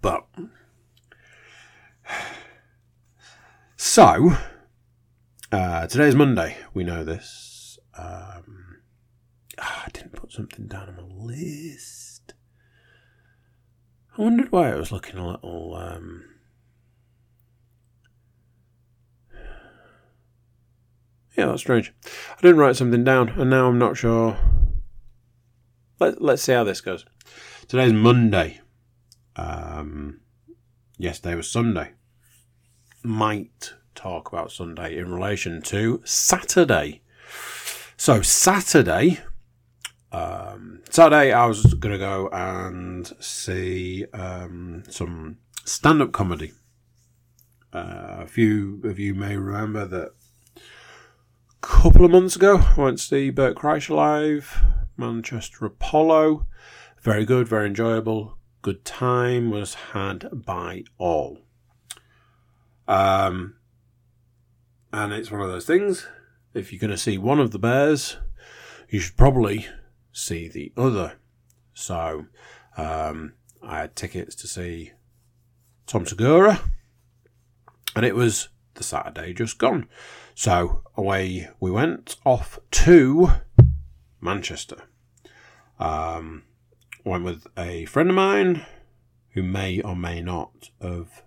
but 0.00 0.26
so 3.76 4.36
uh, 5.52 5.86
is 5.90 6.14
Monday. 6.14 6.56
We 6.74 6.84
know 6.84 7.04
this. 7.04 7.78
Um, 7.96 8.78
oh, 9.58 9.82
I 9.86 9.88
didn't 9.92 10.12
put 10.12 10.32
something 10.32 10.66
down 10.66 10.88
on 10.88 10.96
my 10.96 11.24
list. 11.24 12.34
I 14.16 14.22
wondered 14.22 14.52
why 14.52 14.70
it 14.70 14.76
was 14.76 14.92
looking 14.92 15.16
a 15.16 15.26
little. 15.26 15.74
Um, 15.74 16.24
yeah, 21.36 21.46
that's 21.46 21.62
strange. 21.62 21.92
I 22.36 22.40
didn't 22.42 22.58
write 22.58 22.76
something 22.76 23.04
down, 23.04 23.30
and 23.30 23.50
now 23.50 23.68
I'm 23.68 23.78
not 23.78 23.96
sure. 23.96 24.36
Let, 26.00 26.20
let's 26.20 26.42
see 26.42 26.52
how 26.52 26.64
this 26.64 26.80
goes. 26.80 27.04
Today's 27.68 27.92
Monday. 27.92 28.60
Um, 29.36 30.20
yesterday 30.96 31.34
was 31.34 31.50
Sunday. 31.50 31.92
Might 33.02 33.74
talk 33.98 34.28
about 34.28 34.52
Sunday 34.52 34.96
in 34.96 35.12
relation 35.12 35.60
to 35.62 36.00
Saturday. 36.04 37.02
So 37.96 38.22
Saturday, 38.22 39.18
um, 40.12 40.82
Saturday 40.88 41.32
I 41.32 41.46
was 41.46 41.74
going 41.74 41.92
to 41.92 41.98
go 41.98 42.28
and 42.32 43.12
see 43.18 44.06
um, 44.14 44.84
some 44.88 45.38
stand-up 45.64 46.12
comedy. 46.12 46.52
Uh, 47.72 48.18
a 48.20 48.26
few 48.26 48.80
of 48.84 49.00
you 49.00 49.14
may 49.14 49.36
remember 49.36 49.84
that 49.84 50.12
a 50.56 50.60
couple 51.60 52.04
of 52.04 52.12
months 52.12 52.36
ago 52.36 52.58
I 52.76 52.80
went 52.80 52.98
to 52.98 53.04
see 53.04 53.30
Bert 53.30 53.56
Kreischer 53.56 53.96
live, 53.96 54.62
Manchester 54.96 55.66
Apollo. 55.66 56.46
Very 57.00 57.24
good, 57.24 57.48
very 57.48 57.66
enjoyable. 57.66 58.38
Good 58.62 58.84
time 58.84 59.50
was 59.50 59.74
had 59.92 60.28
by 60.32 60.84
all. 60.98 61.38
Um, 62.86 63.54
and 64.92 65.12
it's 65.12 65.30
one 65.30 65.40
of 65.40 65.48
those 65.48 65.66
things. 65.66 66.06
If 66.54 66.72
you're 66.72 66.80
going 66.80 66.90
to 66.90 66.96
see 66.98 67.18
one 67.18 67.40
of 67.40 67.50
the 67.50 67.58
bears, 67.58 68.16
you 68.88 69.00
should 69.00 69.16
probably 69.16 69.66
see 70.12 70.48
the 70.48 70.72
other. 70.76 71.14
So, 71.74 72.26
um, 72.76 73.34
I 73.62 73.80
had 73.80 73.96
tickets 73.96 74.34
to 74.36 74.46
see 74.46 74.92
Tom 75.86 76.06
Segura, 76.06 76.60
and 77.94 78.04
it 78.04 78.14
was 78.14 78.48
the 78.74 78.84
Saturday 78.84 79.32
just 79.34 79.58
gone. 79.58 79.88
So 80.34 80.82
away 80.96 81.48
we 81.60 81.70
went 81.70 82.16
off 82.24 82.58
to 82.70 83.30
Manchester. 84.20 84.82
Um, 85.78 86.44
went 87.04 87.24
with 87.24 87.46
a 87.56 87.84
friend 87.86 88.10
of 88.10 88.16
mine 88.16 88.64
who 89.30 89.42
may 89.42 89.80
or 89.80 89.96
may 89.96 90.20
not 90.22 90.70
have 90.80 91.22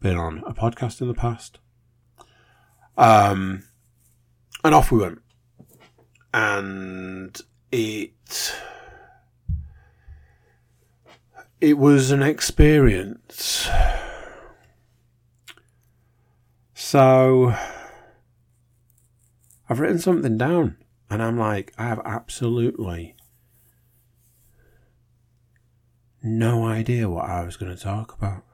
been 0.00 0.16
on 0.16 0.42
a 0.46 0.54
podcast 0.54 1.00
in 1.00 1.08
the 1.08 1.14
past. 1.14 1.58
Um, 2.96 3.64
and 4.64 4.74
off 4.74 4.90
we 4.90 5.00
went. 5.00 5.20
And 6.32 7.40
it 7.70 8.54
it 11.60 11.78
was 11.78 12.10
an 12.10 12.22
experience. 12.22 13.68
So 16.74 17.54
I've 19.68 19.80
written 19.80 19.98
something 19.98 20.36
down 20.36 20.76
and 21.10 21.22
I'm 21.22 21.38
like, 21.38 21.72
I 21.78 21.84
have 21.84 22.00
absolutely 22.04 23.16
no 26.22 26.66
idea 26.66 27.08
what 27.08 27.24
I 27.24 27.44
was 27.44 27.56
going 27.56 27.74
to 27.74 27.82
talk 27.82 28.12
about. 28.16 28.44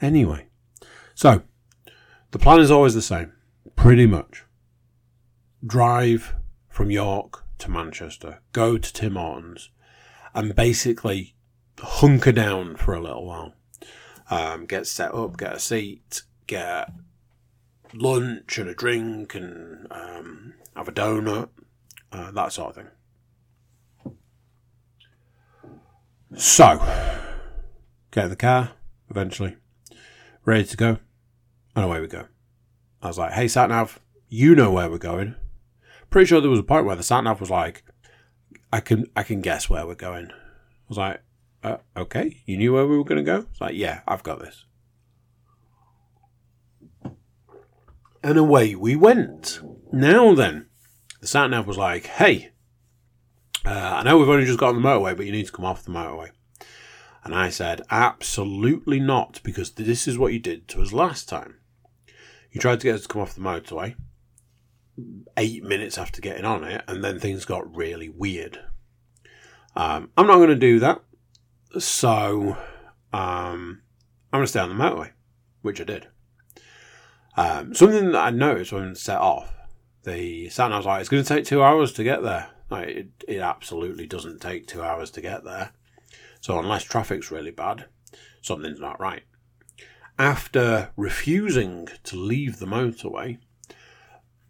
Anyway, 0.00 0.46
so 1.14 1.42
the 2.30 2.38
plan 2.38 2.60
is 2.60 2.70
always 2.70 2.94
the 2.94 3.02
same, 3.02 3.32
pretty 3.76 4.06
much. 4.06 4.44
Drive 5.64 6.34
from 6.68 6.90
York 6.90 7.44
to 7.58 7.70
Manchester, 7.70 8.40
go 8.52 8.78
to 8.78 8.92
Tim 8.92 9.16
Hortons, 9.16 9.70
and 10.34 10.54
basically 10.54 11.34
hunker 11.78 12.32
down 12.32 12.76
for 12.76 12.94
a 12.94 13.00
little 13.00 13.26
while. 13.26 13.54
Um, 14.30 14.66
get 14.66 14.86
set 14.86 15.14
up, 15.14 15.36
get 15.36 15.54
a 15.54 15.58
seat, 15.58 16.22
get 16.46 16.90
lunch 17.92 18.58
and 18.58 18.70
a 18.70 18.74
drink, 18.74 19.34
and 19.34 19.86
um, 19.90 20.54
have 20.76 20.88
a 20.88 20.92
donut, 20.92 21.48
uh, 22.12 22.30
that 22.30 22.52
sort 22.52 22.70
of 22.70 22.74
thing. 22.76 22.86
So, 26.36 26.78
get 28.12 28.24
in 28.24 28.30
the 28.30 28.36
car 28.36 28.70
eventually, 29.10 29.56
ready 30.44 30.64
to 30.64 30.76
go, 30.76 30.98
and 31.74 31.84
away 31.84 32.00
we 32.00 32.06
go. 32.06 32.26
I 33.02 33.08
was 33.08 33.18
like, 33.18 33.32
hey, 33.32 33.46
Satnav, 33.46 33.98
you 34.28 34.54
know 34.54 34.70
where 34.70 34.90
we're 34.90 34.98
going. 34.98 35.36
Pretty 36.10 36.26
sure 36.26 36.40
there 36.40 36.50
was 36.50 36.60
a 36.60 36.64
point 36.64 36.86
where 36.86 36.96
the 36.96 37.02
Satnav 37.02 37.40
was 37.40 37.50
like, 37.50 37.84
I 38.72 38.80
can 38.80 39.06
I 39.16 39.22
can 39.22 39.40
guess 39.40 39.68
where 39.68 39.86
we're 39.86 39.94
going. 39.94 40.30
I 40.30 40.88
was 40.88 40.98
like, 40.98 41.22
uh, 41.62 41.76
okay, 41.96 42.42
you 42.46 42.56
knew 42.56 42.72
where 42.72 42.86
we 42.86 42.96
were 42.96 43.04
going 43.04 43.24
to 43.24 43.24
go? 43.24 43.46
It's 43.50 43.60
like, 43.60 43.74
yeah, 43.74 44.00
I've 44.06 44.22
got 44.22 44.40
this. 44.40 44.64
And 48.22 48.38
away 48.38 48.74
we 48.74 48.96
went. 48.96 49.60
Now 49.92 50.34
then, 50.34 50.68
the 51.20 51.26
Satnav 51.26 51.66
was 51.66 51.78
like, 51.78 52.06
hey, 52.06 52.50
uh, 53.64 53.70
I 53.70 54.02
know 54.02 54.18
we've 54.18 54.28
only 54.28 54.46
just 54.46 54.58
got 54.58 54.74
on 54.74 54.82
the 54.82 54.88
motorway, 54.88 55.16
but 55.16 55.26
you 55.26 55.32
need 55.32 55.46
to 55.46 55.52
come 55.52 55.64
off 55.64 55.84
the 55.84 55.90
motorway. 55.90 56.30
And 57.22 57.34
I 57.34 57.50
said, 57.50 57.82
absolutely 57.90 58.98
not, 58.98 59.40
because 59.42 59.72
this 59.72 60.08
is 60.08 60.18
what 60.18 60.32
you 60.32 60.38
did 60.38 60.68
to 60.68 60.80
us 60.80 60.92
last 60.92 61.28
time. 61.28 61.56
You 62.50 62.60
tried 62.60 62.80
to 62.80 62.86
get 62.86 62.94
us 62.94 63.02
to 63.02 63.08
come 63.08 63.22
off 63.22 63.34
the 63.34 63.40
motorway 63.40 63.94
eight 65.36 65.62
minutes 65.62 65.98
after 65.98 66.20
getting 66.20 66.44
on 66.44 66.64
it, 66.64 66.82
and 66.88 67.04
then 67.04 67.18
things 67.18 67.44
got 67.44 67.74
really 67.74 68.08
weird. 68.08 68.58
Um, 69.76 70.10
I'm 70.16 70.26
not 70.26 70.36
going 70.36 70.48
to 70.48 70.56
do 70.56 70.78
that. 70.80 71.02
So 71.78 72.56
um, 73.12 73.82
I'm 74.32 74.38
going 74.38 74.44
to 74.44 74.48
stay 74.48 74.60
on 74.60 74.68
the 74.68 74.74
motorway, 74.74 75.10
which 75.62 75.80
I 75.80 75.84
did. 75.84 76.08
Um, 77.36 77.74
something 77.74 78.12
that 78.12 78.24
I 78.24 78.30
noticed 78.30 78.72
when 78.72 78.94
set 78.94 79.18
off, 79.18 79.52
the 80.04 80.48
sat 80.48 80.66
and 80.66 80.74
I 80.74 80.78
was 80.78 80.86
like, 80.86 81.00
it's 81.00 81.08
going 81.08 81.22
to 81.22 81.28
take 81.28 81.44
two 81.44 81.62
hours 81.62 81.92
to 81.92 82.04
get 82.04 82.22
there. 82.22 82.48
Like, 82.70 82.88
it, 82.88 83.08
it 83.28 83.38
absolutely 83.38 84.06
doesn't 84.06 84.40
take 84.40 84.66
two 84.66 84.82
hours 84.82 85.10
to 85.12 85.20
get 85.20 85.44
there. 85.44 85.72
So 86.40 86.58
unless 86.58 86.84
traffic's 86.84 87.30
really 87.30 87.50
bad, 87.50 87.86
something's 88.40 88.80
not 88.80 89.00
right. 89.00 89.22
After 90.18 90.90
refusing 90.96 91.88
to 92.04 92.16
leave 92.16 92.58
the 92.58 92.66
motorway, 92.66 93.38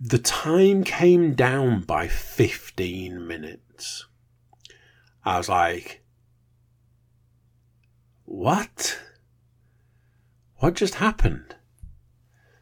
the 0.00 0.18
time 0.18 0.82
came 0.82 1.34
down 1.34 1.82
by 1.82 2.08
15 2.08 3.26
minutes. 3.26 4.06
I 5.24 5.36
was 5.36 5.48
like, 5.48 6.02
what? 8.24 8.98
What 10.56 10.74
just 10.74 10.94
happened? 10.94 11.56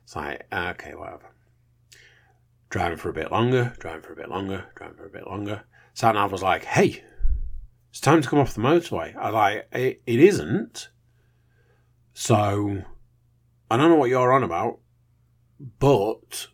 It's 0.03 0.17
like, 0.17 0.47
okay, 0.53 0.95
whatever. 0.95 1.31
Driving 2.71 2.99
for 2.99 3.11
a 3.11 3.15
bit 3.15 3.31
longer, 3.31 3.75
driving 3.79 4.03
for 4.03 4.13
a 4.13 4.17
bit 4.17 4.31
longer, 4.31 4.67
driving 4.75 4.97
for 4.97 5.07
a 5.07 5.11
bit 5.11 5.27
longer. 5.27 5.63
Sat 5.95 6.15
nav 6.15 6.33
was 6.33 6.43
like, 6.43 6.65
hey, 6.65 7.05
it's 7.99 8.05
time 8.05 8.23
to 8.23 8.29
come 8.29 8.39
off 8.39 8.55
the 8.55 8.61
motorway. 8.61 9.17
I 9.17 9.31
like, 9.31 9.67
it, 9.73 10.03
it 10.07 10.21
isn't. 10.21 10.89
So, 12.13 12.85
I 13.69 13.77
don't 13.77 13.91
know 13.91 13.97
what 13.97 14.09
you're 14.09 14.33
on 14.33 14.45
about, 14.45 14.79
but 15.59 16.47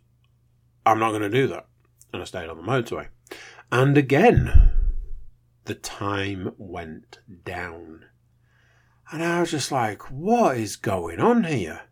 I'm 0.86 0.98
not 0.98 1.10
going 1.10 1.20
to 1.20 1.28
do 1.28 1.46
that. 1.48 1.66
And 2.14 2.22
I 2.22 2.24
stayed 2.24 2.48
on 2.48 2.56
the 2.56 2.62
motorway. 2.62 3.08
And 3.70 3.98
again, 3.98 4.70
the 5.66 5.74
time 5.74 6.54
went 6.56 7.18
down. 7.44 8.06
And 9.12 9.22
I 9.22 9.40
was 9.40 9.50
just 9.50 9.70
like, 9.70 10.10
what 10.10 10.56
is 10.56 10.76
going 10.76 11.20
on 11.20 11.44
here? 11.44 11.82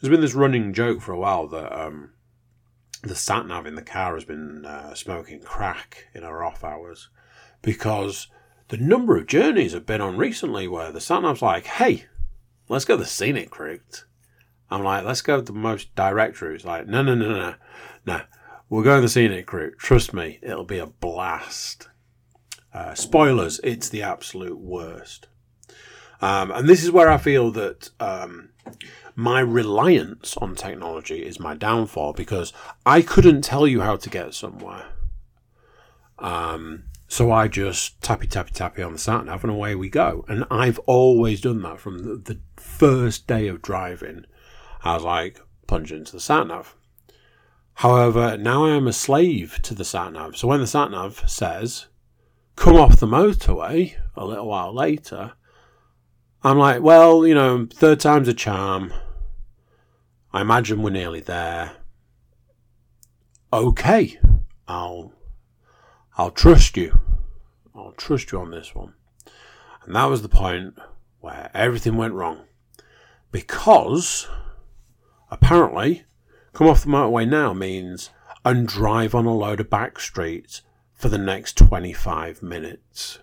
There's 0.00 0.10
been 0.10 0.22
this 0.22 0.34
running 0.34 0.72
joke 0.72 1.02
for 1.02 1.12
a 1.12 1.20
while 1.20 1.46
that 1.46 1.72
um, 1.72 2.14
the 3.04 3.14
sat 3.14 3.46
nav 3.46 3.66
in 3.66 3.76
the 3.76 3.82
car 3.82 4.14
has 4.14 4.24
been 4.24 4.64
uh, 4.66 4.94
smoking 4.94 5.40
crack 5.40 6.08
in 6.14 6.24
our 6.24 6.42
off 6.42 6.64
hours 6.64 7.10
because 7.62 8.26
the 8.70 8.78
number 8.78 9.16
of 9.16 9.26
journeys 9.26 9.74
I've 9.74 9.84
been 9.84 10.00
on 10.00 10.16
recently 10.16 10.68
where 10.68 10.92
the 10.92 11.00
sat 11.00 11.22
nav's 11.22 11.42
like, 11.42 11.66
hey, 11.66 12.06
let's 12.68 12.84
go 12.84 12.96
the 12.96 13.04
scenic 13.04 13.58
route. 13.58 14.04
I'm 14.70 14.84
like, 14.84 15.04
let's 15.04 15.22
go 15.22 15.40
the 15.40 15.52
most 15.52 15.92
direct 15.96 16.40
route. 16.40 16.54
It's 16.54 16.64
like, 16.64 16.86
no, 16.86 17.02
no, 17.02 17.16
no, 17.16 17.28
no, 17.28 17.54
no. 18.06 18.20
We're 18.68 18.84
going 18.84 19.02
the 19.02 19.08
scenic 19.08 19.52
route. 19.52 19.76
Trust 19.78 20.14
me, 20.14 20.38
it'll 20.40 20.64
be 20.64 20.78
a 20.78 20.86
blast. 20.86 21.88
Uh, 22.72 22.94
spoilers, 22.94 23.60
it's 23.64 23.88
the 23.88 24.02
absolute 24.02 24.60
worst. 24.60 25.26
Um, 26.22 26.52
and 26.52 26.68
this 26.68 26.84
is 26.84 26.92
where 26.92 27.08
I 27.08 27.18
feel 27.18 27.50
that 27.50 27.90
um, 27.98 28.50
my 29.16 29.40
reliance 29.40 30.36
on 30.36 30.54
technology 30.54 31.26
is 31.26 31.40
my 31.40 31.56
downfall 31.56 32.12
because 32.12 32.52
I 32.86 33.02
couldn't 33.02 33.42
tell 33.42 33.66
you 33.66 33.80
how 33.80 33.96
to 33.96 34.08
get 34.08 34.32
somewhere. 34.32 34.86
Um, 36.20 36.84
so 37.10 37.32
I 37.32 37.48
just 37.48 38.00
tappy 38.00 38.28
tappy 38.28 38.52
tappy 38.52 38.84
on 38.84 38.92
the 38.92 38.98
sat 38.98 39.24
nav 39.24 39.42
and 39.42 39.52
away 39.52 39.74
we 39.74 39.90
go. 39.90 40.24
And 40.28 40.44
I've 40.48 40.78
always 40.86 41.40
done 41.40 41.60
that 41.62 41.80
from 41.80 41.98
the, 41.98 42.14
the 42.14 42.40
first 42.56 43.26
day 43.26 43.48
of 43.48 43.60
driving. 43.60 44.26
I 44.84 44.94
was 44.94 45.02
like, 45.02 45.40
punch 45.66 45.90
into 45.90 46.12
the 46.12 46.20
sat 46.20 46.46
nav. 46.46 46.76
However, 47.74 48.38
now 48.38 48.64
I 48.64 48.76
am 48.76 48.86
a 48.86 48.92
slave 48.92 49.58
to 49.62 49.74
the 49.74 49.84
sat 49.84 50.12
nav. 50.12 50.36
So 50.36 50.46
when 50.46 50.60
the 50.60 50.68
sat 50.68 50.92
nav 50.92 51.28
says, 51.28 51.88
come 52.54 52.76
off 52.76 53.00
the 53.00 53.08
motorway 53.08 53.96
a 54.14 54.24
little 54.24 54.46
while 54.46 54.72
later, 54.72 55.32
I'm 56.44 56.58
like, 56.58 56.80
well, 56.80 57.26
you 57.26 57.34
know, 57.34 57.66
third 57.74 57.98
time's 57.98 58.28
a 58.28 58.34
charm. 58.34 58.92
I 60.32 60.42
imagine 60.42 60.80
we're 60.80 60.90
nearly 60.90 61.20
there. 61.20 61.72
Okay, 63.52 64.20
I'll 64.68 65.12
I'll 66.20 66.30
trust 66.30 66.76
you. 66.76 66.98
I'll 67.74 67.92
trust 67.92 68.30
you 68.30 68.40
on 68.40 68.50
this 68.50 68.74
one. 68.74 68.92
And 69.86 69.96
that 69.96 70.04
was 70.04 70.20
the 70.20 70.28
point 70.28 70.74
where 71.20 71.50
everything 71.54 71.96
went 71.96 72.12
wrong. 72.12 72.42
Because 73.32 74.28
apparently, 75.30 76.04
come 76.52 76.66
off 76.66 76.82
the 76.84 76.90
motorway 76.90 77.26
now 77.26 77.54
means 77.54 78.10
and 78.44 78.68
drive 78.68 79.14
on 79.14 79.24
a 79.24 79.34
load 79.34 79.60
of 79.60 79.70
back 79.70 79.98
streets 79.98 80.60
for 80.92 81.08
the 81.08 81.16
next 81.16 81.56
25 81.56 82.42
minutes. 82.42 83.20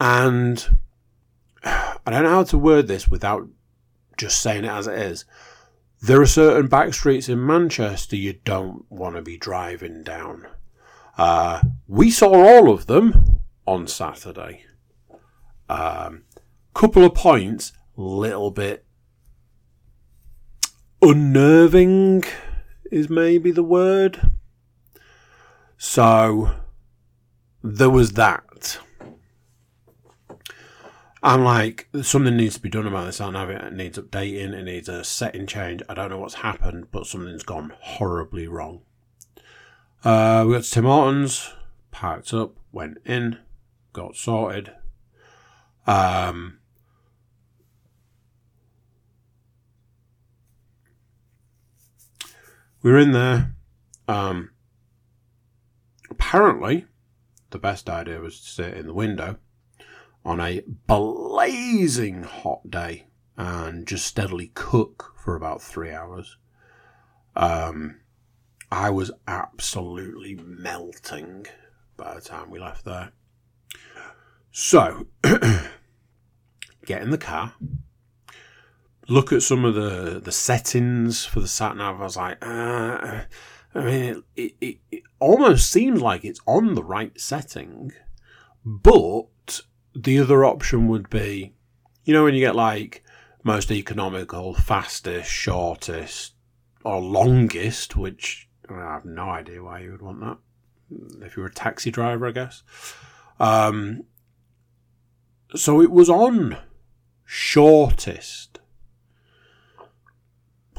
And 0.00 0.76
I 1.62 2.00
don't 2.04 2.24
know 2.24 2.30
how 2.30 2.42
to 2.42 2.58
word 2.58 2.88
this 2.88 3.06
without 3.06 3.46
just 4.16 4.42
saying 4.42 4.64
it 4.64 4.70
as 4.72 4.88
it 4.88 4.98
is. 4.98 5.24
There 6.00 6.20
are 6.20 6.26
certain 6.26 6.68
back 6.68 6.94
streets 6.94 7.28
in 7.28 7.44
Manchester 7.44 8.16
you 8.16 8.34
don't 8.44 8.90
want 8.90 9.16
to 9.16 9.22
be 9.22 9.36
driving 9.36 10.04
down. 10.04 10.46
Uh, 11.16 11.60
we 11.88 12.10
saw 12.10 12.32
all 12.32 12.70
of 12.70 12.86
them 12.86 13.40
on 13.66 13.88
Saturday. 13.88 14.64
Um, 15.68 16.22
couple 16.72 17.04
of 17.04 17.14
points, 17.14 17.72
little 17.96 18.52
bit 18.52 18.86
unnerving 21.02 22.22
is 22.90 23.10
maybe 23.10 23.50
the 23.50 23.64
word. 23.64 24.30
So 25.76 26.54
there 27.62 27.90
was 27.90 28.12
that. 28.12 28.78
I'm 31.28 31.44
like, 31.44 31.88
something 32.00 32.38
needs 32.38 32.54
to 32.54 32.60
be 32.62 32.70
done 32.70 32.86
about 32.86 33.04
this. 33.04 33.20
I 33.20 33.28
know 33.28 33.50
it 33.50 33.74
needs 33.74 33.98
updating. 33.98 34.54
It 34.54 34.62
needs 34.62 34.88
a 34.88 35.04
setting 35.04 35.46
change. 35.46 35.82
I 35.86 35.92
don't 35.92 36.08
know 36.08 36.16
what's 36.16 36.36
happened, 36.36 36.86
but 36.90 37.06
something's 37.06 37.42
gone 37.42 37.74
horribly 37.80 38.48
wrong. 38.48 38.80
Uh, 40.02 40.44
we 40.46 40.54
got 40.54 40.62
to 40.62 40.70
Tim 40.70 40.84
Hortons, 40.84 41.52
packed 41.90 42.32
up, 42.32 42.56
went 42.72 42.96
in, 43.04 43.36
got 43.92 44.16
sorted. 44.16 44.72
Um, 45.86 46.60
we 52.82 52.90
were 52.90 52.98
in 52.98 53.12
there. 53.12 53.54
Um, 54.08 54.52
apparently, 56.08 56.86
the 57.50 57.58
best 57.58 57.90
idea 57.90 58.18
was 58.18 58.40
to 58.40 58.48
sit 58.48 58.74
in 58.78 58.86
the 58.86 58.94
window 58.94 59.36
on 60.24 60.40
a 60.40 60.62
blazing 60.86 62.22
hot 62.22 62.70
day 62.70 63.06
and 63.36 63.86
just 63.86 64.06
steadily 64.06 64.50
cook 64.54 65.14
for 65.16 65.36
about 65.36 65.62
three 65.62 65.92
hours. 65.92 66.36
Um, 67.36 68.00
I 68.70 68.90
was 68.90 69.10
absolutely 69.26 70.34
melting 70.34 71.46
by 71.96 72.14
the 72.14 72.20
time 72.20 72.50
we 72.50 72.58
left 72.58 72.84
there. 72.84 73.12
So, 74.50 75.06
get 76.84 77.02
in 77.02 77.10
the 77.10 77.18
car, 77.18 77.54
look 79.08 79.32
at 79.32 79.42
some 79.42 79.64
of 79.64 79.74
the, 79.74 80.20
the 80.22 80.32
settings 80.32 81.24
for 81.24 81.40
the 81.40 81.48
sat 81.48 81.76
nav. 81.76 82.00
I 82.00 82.04
was 82.04 82.16
like, 82.16 82.38
uh, 82.44 83.22
I 83.74 83.84
mean, 83.84 84.22
it, 84.36 84.54
it, 84.60 84.78
it 84.90 85.02
almost 85.20 85.70
seems 85.70 86.00
like 86.00 86.24
it's 86.24 86.40
on 86.46 86.74
the 86.74 86.82
right 86.82 87.18
setting, 87.20 87.92
but 88.64 89.26
the 89.94 90.18
other 90.20 90.44
option 90.44 90.88
would 90.88 91.10
be, 91.10 91.54
you 92.04 92.12
know, 92.12 92.24
when 92.24 92.34
you 92.34 92.40
get 92.40 92.56
like 92.56 93.04
most 93.42 93.70
economical, 93.70 94.54
fastest, 94.54 95.30
shortest, 95.30 96.34
or 96.84 97.00
longest, 97.00 97.96
which 97.96 98.48
I 98.68 98.74
have 98.74 99.04
no 99.04 99.30
idea 99.30 99.62
why 99.62 99.80
you 99.80 99.92
would 99.92 100.02
want 100.02 100.20
that. 100.20 100.38
If 101.24 101.36
you 101.36 101.42
were 101.42 101.48
a 101.48 101.54
taxi 101.54 101.90
driver, 101.90 102.26
I 102.26 102.32
guess. 102.32 102.62
Um, 103.40 104.04
so 105.54 105.80
it 105.80 105.90
was 105.90 106.10
on 106.10 106.56
shortest. 107.24 108.60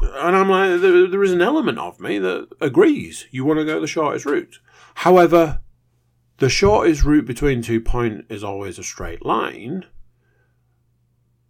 And 0.02 0.36
I'm 0.36 0.50
like, 0.50 0.82
there, 0.82 1.08
there 1.08 1.24
is 1.24 1.34
an 1.34 1.41
element 1.41 1.78
of 1.78 2.00
me 2.00 2.19
that 2.19 2.48
agrees 2.62 3.28
you 3.32 3.45
want 3.45 3.60
to 3.60 3.65
go 3.65 3.80
the 3.80 3.88
shortest 3.88 4.26
route. 4.26 4.60
However, 4.95 5.62
the 6.39 6.49
shortest 6.49 7.04
route 7.04 7.25
between 7.25 7.62
two 7.62 7.82
points 7.82 8.25
is 8.30 8.43
always 8.43 8.80
a 8.80 8.84
straight 8.84 9.25
line, 9.25 9.86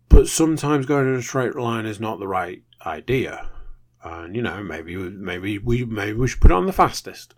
but 0.10 0.28
sometimes 0.28 0.86
going 0.86 1.08
in 1.08 1.16
a 1.16 1.22
straight 1.22 1.56
line 1.56 1.86
is 1.86 2.00
not 2.00 2.20
the 2.20 2.28
right 2.28 2.64
idea. 2.86 3.50
And 4.04 4.36
you 4.36 4.42
know, 4.42 4.64
maybe 4.64 4.96
maybe 4.96 5.60
we 5.60 5.86
maybe 5.86 6.14
we 6.14 6.28
should 6.28 6.42
put 6.42 6.52
it 6.52 6.56
on 6.56 6.66
the 6.66 6.74
fastest. 6.74 7.36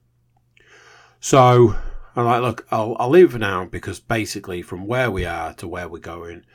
So 1.19 1.75
I'm 2.15 2.25
like, 2.25 2.41
look, 2.41 2.67
I'll 2.71 2.95
I'll 2.99 3.09
leave 3.09 3.33
for 3.33 3.39
now 3.39 3.65
because 3.65 3.99
basically 3.99 4.61
from 4.61 4.87
where 4.87 5.11
we 5.11 5.25
are 5.25 5.53
to 5.55 5.67
where 5.67 5.89
we're 5.89 5.99
going, 5.99 6.45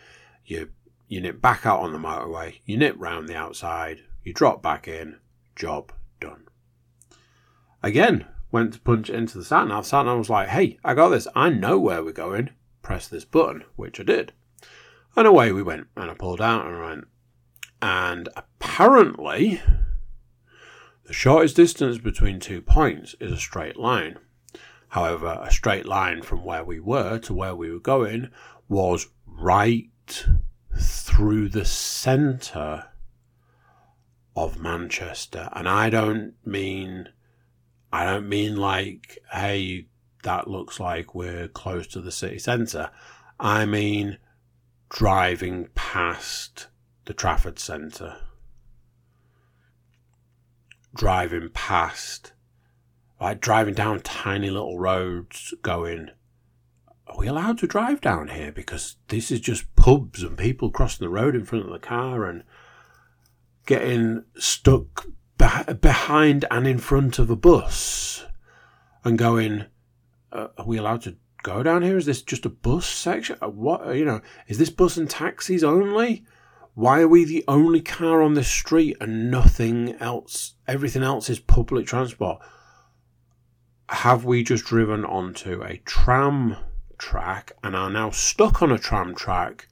you 0.44 0.70
you 1.08 1.20
nip 1.20 1.40
back 1.40 1.66
out 1.66 1.80
on 1.80 1.92
the 1.92 1.98
motorway, 1.98 2.60
you 2.64 2.76
nip 2.76 2.96
round 2.98 3.28
the 3.28 3.36
outside, 3.36 4.02
you 4.24 4.32
drop 4.32 4.62
back 4.62 4.88
in, 4.88 5.18
job 5.54 5.92
done. 6.20 6.46
Again, 7.82 8.26
went 8.56 8.72
to 8.72 8.80
punch 8.80 9.10
it 9.10 9.14
into 9.14 9.36
the 9.36 9.44
sat 9.44 9.68
nav. 9.68 9.84
Sat 9.84 10.06
nav 10.06 10.16
was 10.16 10.30
like, 10.30 10.48
hey, 10.48 10.78
I 10.82 10.94
got 10.94 11.10
this. 11.10 11.28
I 11.34 11.50
know 11.50 11.78
where 11.78 12.02
we're 12.02 12.12
going. 12.12 12.48
Press 12.80 13.06
this 13.06 13.26
button, 13.26 13.64
which 13.76 14.00
I 14.00 14.02
did. 14.02 14.32
And 15.14 15.26
away 15.26 15.52
we 15.52 15.62
went. 15.62 15.88
And 15.94 16.10
I 16.10 16.14
pulled 16.14 16.40
out 16.40 16.64
and 16.64 16.80
went. 16.80 17.04
And 17.82 18.30
apparently, 18.34 19.60
the 21.04 21.12
shortest 21.12 21.54
distance 21.54 21.98
between 21.98 22.40
two 22.40 22.62
points 22.62 23.14
is 23.20 23.30
a 23.30 23.36
straight 23.36 23.76
line. 23.76 24.18
However, 24.88 25.38
a 25.42 25.50
straight 25.50 25.84
line 25.84 26.22
from 26.22 26.42
where 26.42 26.64
we 26.64 26.80
were 26.80 27.18
to 27.18 27.34
where 27.34 27.54
we 27.54 27.70
were 27.70 27.78
going 27.78 28.30
was 28.68 29.08
right 29.26 29.90
through 30.74 31.50
the 31.50 31.66
centre 31.66 32.86
of 34.34 34.58
Manchester. 34.58 35.50
And 35.52 35.68
I 35.68 35.90
don't 35.90 36.32
mean, 36.42 37.10
I 37.96 38.04
don't 38.04 38.28
mean 38.28 38.56
like, 38.56 39.20
hey, 39.32 39.86
that 40.22 40.48
looks 40.48 40.78
like 40.78 41.14
we're 41.14 41.48
close 41.48 41.86
to 41.86 42.02
the 42.02 42.12
city 42.12 42.38
centre. 42.38 42.90
I 43.40 43.64
mean 43.64 44.18
driving 44.90 45.68
past 45.74 46.66
the 47.06 47.14
Trafford 47.14 47.58
Centre. 47.58 48.18
Driving 50.94 51.48
past, 51.54 52.34
like 53.18 53.40
driving 53.40 53.72
down 53.72 54.00
tiny 54.00 54.50
little 54.50 54.78
roads 54.78 55.54
going, 55.62 56.10
are 57.06 57.16
we 57.16 57.26
allowed 57.26 57.56
to 57.60 57.66
drive 57.66 58.02
down 58.02 58.28
here? 58.28 58.52
Because 58.52 58.96
this 59.08 59.30
is 59.30 59.40
just 59.40 59.74
pubs 59.74 60.22
and 60.22 60.36
people 60.36 60.70
crossing 60.70 61.02
the 61.02 61.08
road 61.08 61.34
in 61.34 61.46
front 61.46 61.64
of 61.64 61.72
the 61.72 61.78
car 61.78 62.26
and 62.26 62.44
getting 63.64 64.24
stuck 64.36 65.06
be- 65.46 65.74
behind 65.74 66.44
and 66.50 66.66
in 66.66 66.78
front 66.78 67.18
of 67.18 67.30
a 67.30 67.36
bus 67.36 68.24
and 69.04 69.18
going, 69.18 69.66
uh, 70.32 70.48
are 70.58 70.66
we 70.66 70.78
allowed 70.78 71.02
to 71.02 71.16
go 71.42 71.62
down 71.62 71.82
here? 71.82 71.96
Is 71.96 72.06
this 72.06 72.22
just 72.22 72.46
a 72.46 72.50
bus 72.50 72.86
section? 72.86 73.36
Uh, 73.40 73.48
what, 73.48 73.94
you 73.94 74.04
know, 74.04 74.20
is 74.48 74.58
this 74.58 74.70
bus 74.70 74.96
and 74.96 75.08
taxis 75.08 75.62
only? 75.62 76.24
Why 76.74 77.00
are 77.00 77.08
we 77.08 77.24
the 77.24 77.44
only 77.48 77.80
car 77.80 78.22
on 78.22 78.34
this 78.34 78.48
street 78.48 78.96
and 79.00 79.30
nothing 79.30 79.94
else? 79.94 80.54
Everything 80.66 81.02
else 81.02 81.30
is 81.30 81.38
public 81.38 81.86
transport. 81.86 82.40
Have 83.88 84.24
we 84.24 84.42
just 84.42 84.64
driven 84.64 85.04
onto 85.04 85.62
a 85.62 85.78
tram 85.78 86.56
track 86.98 87.52
and 87.62 87.76
are 87.76 87.90
now 87.90 88.10
stuck 88.10 88.60
on 88.60 88.72
a 88.72 88.78
tram 88.78 89.14
track 89.14 89.68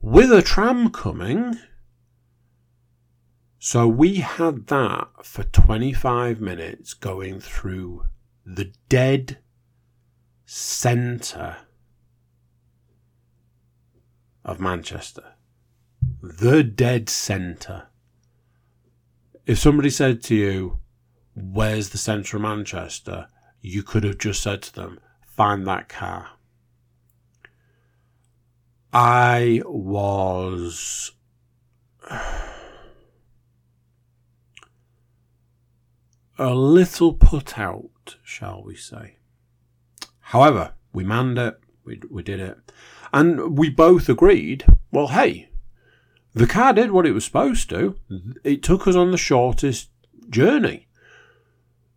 with 0.00 0.30
a 0.30 0.42
tram 0.42 0.90
coming? 0.90 1.58
So 3.58 3.88
we 3.88 4.16
had 4.16 4.66
that 4.68 5.08
for 5.22 5.42
25 5.42 6.40
minutes 6.40 6.94
going 6.94 7.40
through 7.40 8.04
the 8.44 8.72
dead 8.88 9.38
centre 10.44 11.56
of 14.44 14.60
Manchester. 14.60 15.34
The 16.22 16.62
dead 16.62 17.08
centre. 17.08 17.88
If 19.46 19.58
somebody 19.58 19.90
said 19.90 20.22
to 20.24 20.34
you, 20.34 20.78
Where's 21.34 21.90
the 21.90 21.98
centre 21.98 22.38
of 22.38 22.42
Manchester? 22.42 23.28
you 23.60 23.82
could 23.82 24.04
have 24.04 24.18
just 24.18 24.42
said 24.42 24.62
to 24.62 24.72
them, 24.72 25.00
Find 25.26 25.66
that 25.66 25.88
car. 25.88 26.28
I 28.92 29.60
was 29.66 31.12
a 36.38 36.54
little 36.54 37.12
put 37.12 37.58
out, 37.58 38.16
shall 38.22 38.62
we 38.64 38.76
say. 38.76 39.16
However, 40.20 40.74
we 40.92 41.04
manned 41.04 41.38
it, 41.38 41.58
we, 41.84 42.00
we 42.10 42.22
did 42.22 42.40
it, 42.40 42.58
and 43.12 43.56
we 43.58 43.70
both 43.70 44.08
agreed 44.08 44.64
well, 44.96 45.08
hey, 45.08 45.50
the 46.32 46.46
car 46.46 46.72
did 46.72 46.90
what 46.90 47.04
it 47.06 47.12
was 47.12 47.26
supposed 47.26 47.68
to. 47.68 47.98
Mm-hmm. 48.10 48.32
It 48.44 48.62
took 48.62 48.86
us 48.86 48.94
on 48.94 49.10
the 49.10 49.18
shortest 49.18 49.90
journey. 50.30 50.88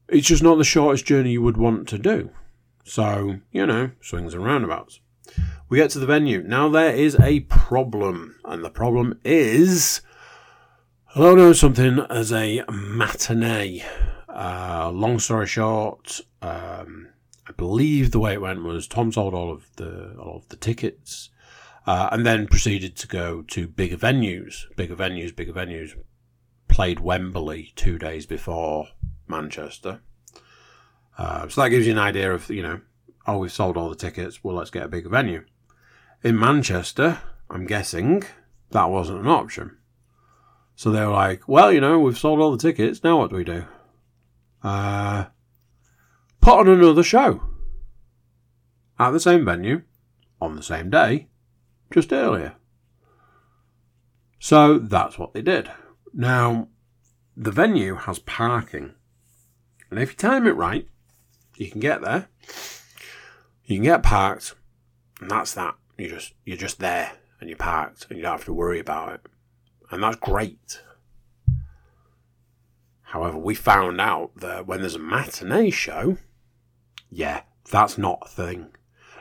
It's 0.09 0.27
just 0.27 0.43
not 0.43 0.57
the 0.57 0.65
shortest 0.65 1.05
journey 1.05 1.31
you 1.31 1.41
would 1.41 1.55
want 1.55 1.87
to 1.89 1.97
do. 1.97 2.31
So, 2.83 3.39
you 3.53 3.65
know, 3.65 3.91
swings 4.01 4.33
and 4.33 4.43
roundabouts. 4.43 4.99
We 5.69 5.77
get 5.77 5.91
to 5.91 5.99
the 5.99 6.05
venue. 6.05 6.41
Now 6.41 6.67
there 6.67 6.93
is 6.93 7.17
a 7.21 7.41
problem, 7.41 8.35
and 8.43 8.65
the 8.65 8.69
problem 8.69 9.19
is 9.23 10.01
I 11.15 11.19
don't 11.21 11.37
know 11.37 11.53
something 11.53 11.99
as 12.09 12.33
a 12.33 12.65
matinee. 12.69 13.85
Uh, 14.39 14.89
long 14.93 15.19
story 15.19 15.45
short, 15.45 16.21
um, 16.41 17.09
I 17.45 17.51
believe 17.57 18.11
the 18.11 18.19
way 18.19 18.31
it 18.31 18.41
went 18.41 18.63
was 18.63 18.87
Tom 18.87 19.11
sold 19.11 19.33
all 19.33 19.51
of 19.51 19.69
the 19.75 20.15
all 20.17 20.37
of 20.37 20.47
the 20.47 20.55
tickets, 20.55 21.29
uh, 21.85 22.07
and 22.13 22.25
then 22.25 22.47
proceeded 22.47 22.95
to 22.95 23.07
go 23.07 23.41
to 23.41 23.67
bigger 23.67 23.97
venues, 23.97 24.63
bigger 24.77 24.95
venues, 24.95 25.35
bigger 25.35 25.51
venues. 25.51 25.91
Played 26.69 27.01
Wembley 27.01 27.73
two 27.75 27.97
days 27.97 28.25
before 28.25 28.87
Manchester, 29.27 29.99
uh, 31.17 31.49
so 31.49 31.61
that 31.61 31.69
gives 31.69 31.85
you 31.85 31.91
an 31.91 31.99
idea 31.99 32.33
of 32.33 32.49
you 32.49 32.63
know, 32.63 32.79
oh, 33.27 33.39
we've 33.39 33.51
sold 33.51 33.75
all 33.75 33.89
the 33.89 33.95
tickets. 33.95 34.41
Well, 34.41 34.55
let's 34.55 34.71
get 34.71 34.85
a 34.85 34.87
bigger 34.87 35.09
venue. 35.09 35.43
In 36.23 36.39
Manchester, 36.39 37.19
I'm 37.49 37.65
guessing 37.65 38.23
that 38.71 38.89
wasn't 38.89 39.19
an 39.19 39.27
option. 39.27 39.79
So 40.77 40.91
they 40.91 41.01
were 41.01 41.11
like, 41.11 41.49
well, 41.49 41.73
you 41.73 41.81
know, 41.81 41.99
we've 41.99 42.17
sold 42.17 42.39
all 42.39 42.51
the 42.51 42.57
tickets. 42.57 43.03
Now 43.03 43.17
what 43.17 43.31
do 43.31 43.35
we 43.35 43.43
do? 43.43 43.65
Uh, 44.63 45.25
put 46.41 46.59
on 46.59 46.67
another 46.67 47.03
show 47.03 47.41
at 48.97 49.11
the 49.11 49.19
same 49.19 49.45
venue 49.45 49.83
on 50.41 50.55
the 50.55 50.63
same 50.63 50.89
day, 50.89 51.27
just 51.91 52.11
earlier. 52.13 52.55
So 54.39 54.79
that's 54.79 55.17
what 55.17 55.33
they 55.33 55.41
did. 55.41 55.69
Now, 56.13 56.69
the 57.35 57.51
venue 57.51 57.95
has 57.95 58.19
parking. 58.19 58.93
And 59.89 59.99
if 59.99 60.11
you 60.11 60.15
time 60.17 60.47
it 60.47 60.55
right, 60.55 60.87
you 61.57 61.69
can 61.69 61.79
get 61.79 62.01
there. 62.01 62.29
You 63.65 63.77
can 63.77 63.83
get 63.83 64.03
parked, 64.03 64.55
and 65.19 65.29
that's 65.29 65.53
that. 65.55 65.75
You 65.97 66.09
just 66.09 66.33
you're 66.45 66.57
just 66.57 66.79
there 66.79 67.11
and 67.39 67.49
you're 67.49 67.57
parked 67.57 68.07
and 68.09 68.17
you 68.17 68.23
don't 68.23 68.31
have 68.31 68.45
to 68.45 68.53
worry 68.53 68.79
about 68.79 69.13
it 69.13 69.21
and 69.91 70.03
that's 70.03 70.17
great. 70.17 70.81
However, 73.09 73.39
we 73.39 73.55
found 73.55 73.99
out 73.99 74.35
that 74.35 74.67
when 74.67 74.81
there's 74.81 74.93
a 74.93 74.99
matinee 74.99 75.71
show, 75.71 76.17
yeah, 77.09 77.41
that's 77.71 77.97
not 77.97 78.19
a 78.21 78.29
thing. 78.29 78.67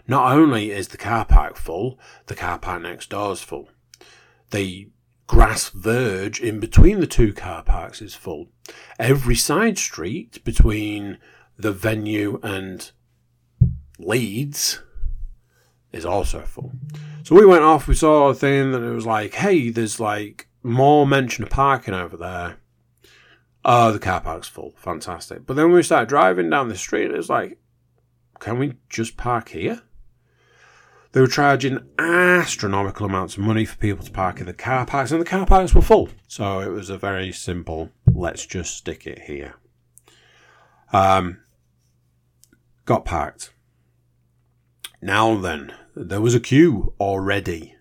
Not 0.06 0.30
only 0.30 0.72
is 0.72 0.88
the 0.88 0.98
car 0.98 1.24
park 1.24 1.56
full, 1.56 1.98
the 2.26 2.34
car 2.34 2.58
park 2.58 2.82
next 2.82 3.08
door 3.08 3.32
is 3.32 3.40
full. 3.40 3.70
The 4.50 4.90
grass 5.26 5.70
verge 5.70 6.38
in 6.38 6.60
between 6.60 7.00
the 7.00 7.06
two 7.06 7.32
car 7.32 7.62
parks 7.62 8.02
is 8.02 8.14
full. 8.14 8.48
Every 8.98 9.34
side 9.34 9.78
street 9.78 10.44
between 10.44 11.16
the 11.58 11.72
venue 11.72 12.40
and 12.42 12.90
Leeds 13.98 14.82
is 15.92 16.04
also 16.04 16.42
full. 16.42 16.72
So 17.22 17.34
we 17.34 17.46
went 17.46 17.64
off, 17.64 17.88
we 17.88 17.94
saw 17.94 18.28
a 18.28 18.34
thing 18.34 18.72
that 18.72 18.82
it 18.82 18.92
was 18.92 19.06
like, 19.06 19.32
hey, 19.32 19.70
there's 19.70 19.98
like 19.98 20.46
more 20.62 21.06
mention 21.06 21.44
of 21.44 21.50
parking 21.50 21.94
over 21.94 22.18
there. 22.18 22.58
Oh, 23.64 23.92
the 23.92 23.98
car 23.98 24.20
park's 24.20 24.48
full. 24.48 24.74
Fantastic. 24.76 25.46
But 25.46 25.54
then 25.54 25.66
when 25.66 25.74
we 25.74 25.82
started 25.82 26.08
driving 26.08 26.48
down 26.50 26.68
the 26.68 26.76
street, 26.76 27.10
it 27.10 27.16
was 27.16 27.28
like, 27.28 27.58
can 28.38 28.58
we 28.58 28.74
just 28.88 29.16
park 29.16 29.50
here? 29.50 29.82
They 31.12 31.20
were 31.20 31.26
charging 31.26 31.80
astronomical 31.98 33.06
amounts 33.06 33.36
of 33.36 33.42
money 33.42 33.64
for 33.64 33.76
people 33.76 34.04
to 34.04 34.10
park 34.10 34.40
in 34.40 34.46
the 34.46 34.52
car 34.52 34.84
parks, 34.86 35.10
and 35.10 35.20
the 35.20 35.24
car 35.24 35.46
parks 35.46 35.74
were 35.74 35.82
full. 35.82 36.10
So 36.26 36.60
it 36.60 36.68
was 36.68 36.90
a 36.90 36.98
very 36.98 37.32
simple, 37.32 37.90
let's 38.06 38.46
just 38.46 38.76
stick 38.76 39.06
it 39.06 39.20
here. 39.20 39.54
Um, 40.92 41.40
got 42.84 43.04
parked. 43.04 43.52
Now 45.00 45.36
then, 45.36 45.72
there 45.94 46.20
was 46.20 46.34
a 46.34 46.40
queue 46.40 46.92
already. 47.00 47.74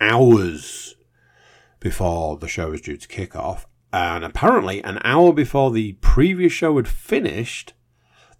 Hours 0.00 0.96
before 1.78 2.36
the 2.36 2.48
show 2.48 2.70
was 2.70 2.80
due 2.80 2.96
to 2.96 3.08
kick 3.08 3.36
off. 3.36 3.66
And 3.92 4.24
apparently, 4.24 4.82
an 4.82 4.98
hour 5.04 5.32
before 5.32 5.70
the 5.70 5.92
previous 5.94 6.52
show 6.52 6.76
had 6.76 6.88
finished, 6.88 7.74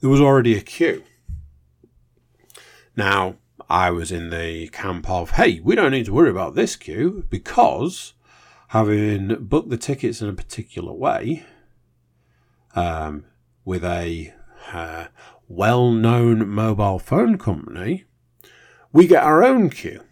there 0.00 0.08
was 0.08 0.20
already 0.20 0.56
a 0.56 0.62
queue. 0.62 1.04
Now, 2.96 3.36
I 3.68 3.90
was 3.90 4.10
in 4.10 4.30
the 4.30 4.68
camp 4.68 5.08
of, 5.08 5.32
hey, 5.32 5.60
we 5.60 5.74
don't 5.74 5.92
need 5.92 6.06
to 6.06 6.12
worry 6.12 6.30
about 6.30 6.54
this 6.54 6.76
queue 6.76 7.26
because 7.28 8.14
having 8.68 9.36
booked 9.44 9.68
the 9.68 9.76
tickets 9.76 10.22
in 10.22 10.28
a 10.28 10.34
particular 10.34 10.92
way, 10.92 11.44
um, 12.74 13.24
with 13.64 13.84
a 13.84 14.32
uh, 14.72 15.06
well 15.48 15.90
known 15.90 16.48
mobile 16.48 16.98
phone 16.98 17.36
company, 17.36 18.04
we 18.92 19.06
get 19.06 19.22
our 19.22 19.44
own 19.44 19.70
queue. 19.70 20.02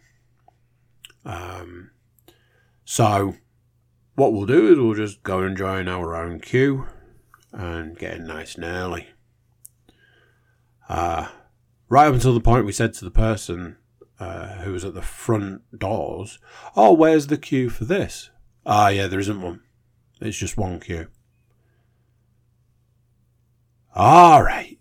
Um, 1.24 1.90
so, 2.84 3.36
what 4.20 4.34
we'll 4.34 4.44
do 4.44 4.70
is 4.70 4.78
we'll 4.78 4.94
just 4.94 5.22
go 5.22 5.40
and 5.40 5.56
join 5.56 5.88
our 5.88 6.14
own 6.14 6.40
queue 6.40 6.86
and 7.52 7.98
get 7.98 8.18
in 8.18 8.26
nice 8.26 8.54
and 8.54 8.64
early. 8.64 9.08
Uh, 10.90 11.28
right 11.88 12.06
up 12.06 12.12
until 12.12 12.34
the 12.34 12.40
point 12.40 12.66
we 12.66 12.72
said 12.72 12.92
to 12.92 13.04
the 13.06 13.10
person 13.10 13.78
uh, 14.18 14.58
who 14.58 14.72
was 14.72 14.84
at 14.84 14.92
the 14.92 15.00
front 15.00 15.62
doors, 15.78 16.38
"Oh, 16.76 16.92
where's 16.92 17.28
the 17.28 17.38
queue 17.38 17.70
for 17.70 17.86
this?" 17.86 18.28
Ah, 18.66 18.88
yeah, 18.88 19.06
there 19.06 19.20
isn't 19.20 19.40
one. 19.40 19.62
It's 20.20 20.36
just 20.36 20.58
one 20.58 20.80
queue. 20.80 21.06
All 23.94 24.42
right. 24.42 24.78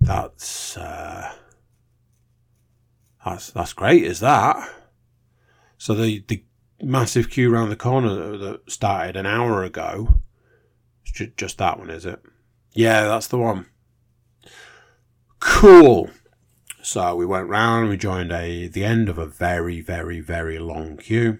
That's 0.00 0.76
uh, 0.76 1.32
that's 3.24 3.50
that's 3.50 3.72
great. 3.72 4.04
Is 4.04 4.20
that? 4.20 4.56
So 5.76 5.94
the 5.94 6.24
the 6.28 6.44
massive 6.82 7.30
queue 7.30 7.52
around 7.52 7.70
the 7.70 7.76
corner 7.76 8.36
that 8.36 8.70
started 8.70 9.16
an 9.16 9.26
hour 9.26 9.64
ago. 9.64 10.20
It's 11.04 11.34
just 11.36 11.58
that 11.58 11.78
one, 11.78 11.90
is 11.90 12.06
it? 12.06 12.20
Yeah, 12.72 13.04
that's 13.04 13.28
the 13.28 13.38
one. 13.38 13.66
Cool. 15.40 16.10
So 16.82 17.16
we 17.16 17.26
went 17.26 17.48
round. 17.48 17.82
And 17.82 17.90
we 17.90 17.96
joined 17.96 18.32
a 18.32 18.68
the 18.68 18.84
end 18.84 19.08
of 19.08 19.18
a 19.18 19.26
very, 19.26 19.80
very, 19.80 20.20
very 20.20 20.58
long 20.58 20.96
queue, 20.96 21.38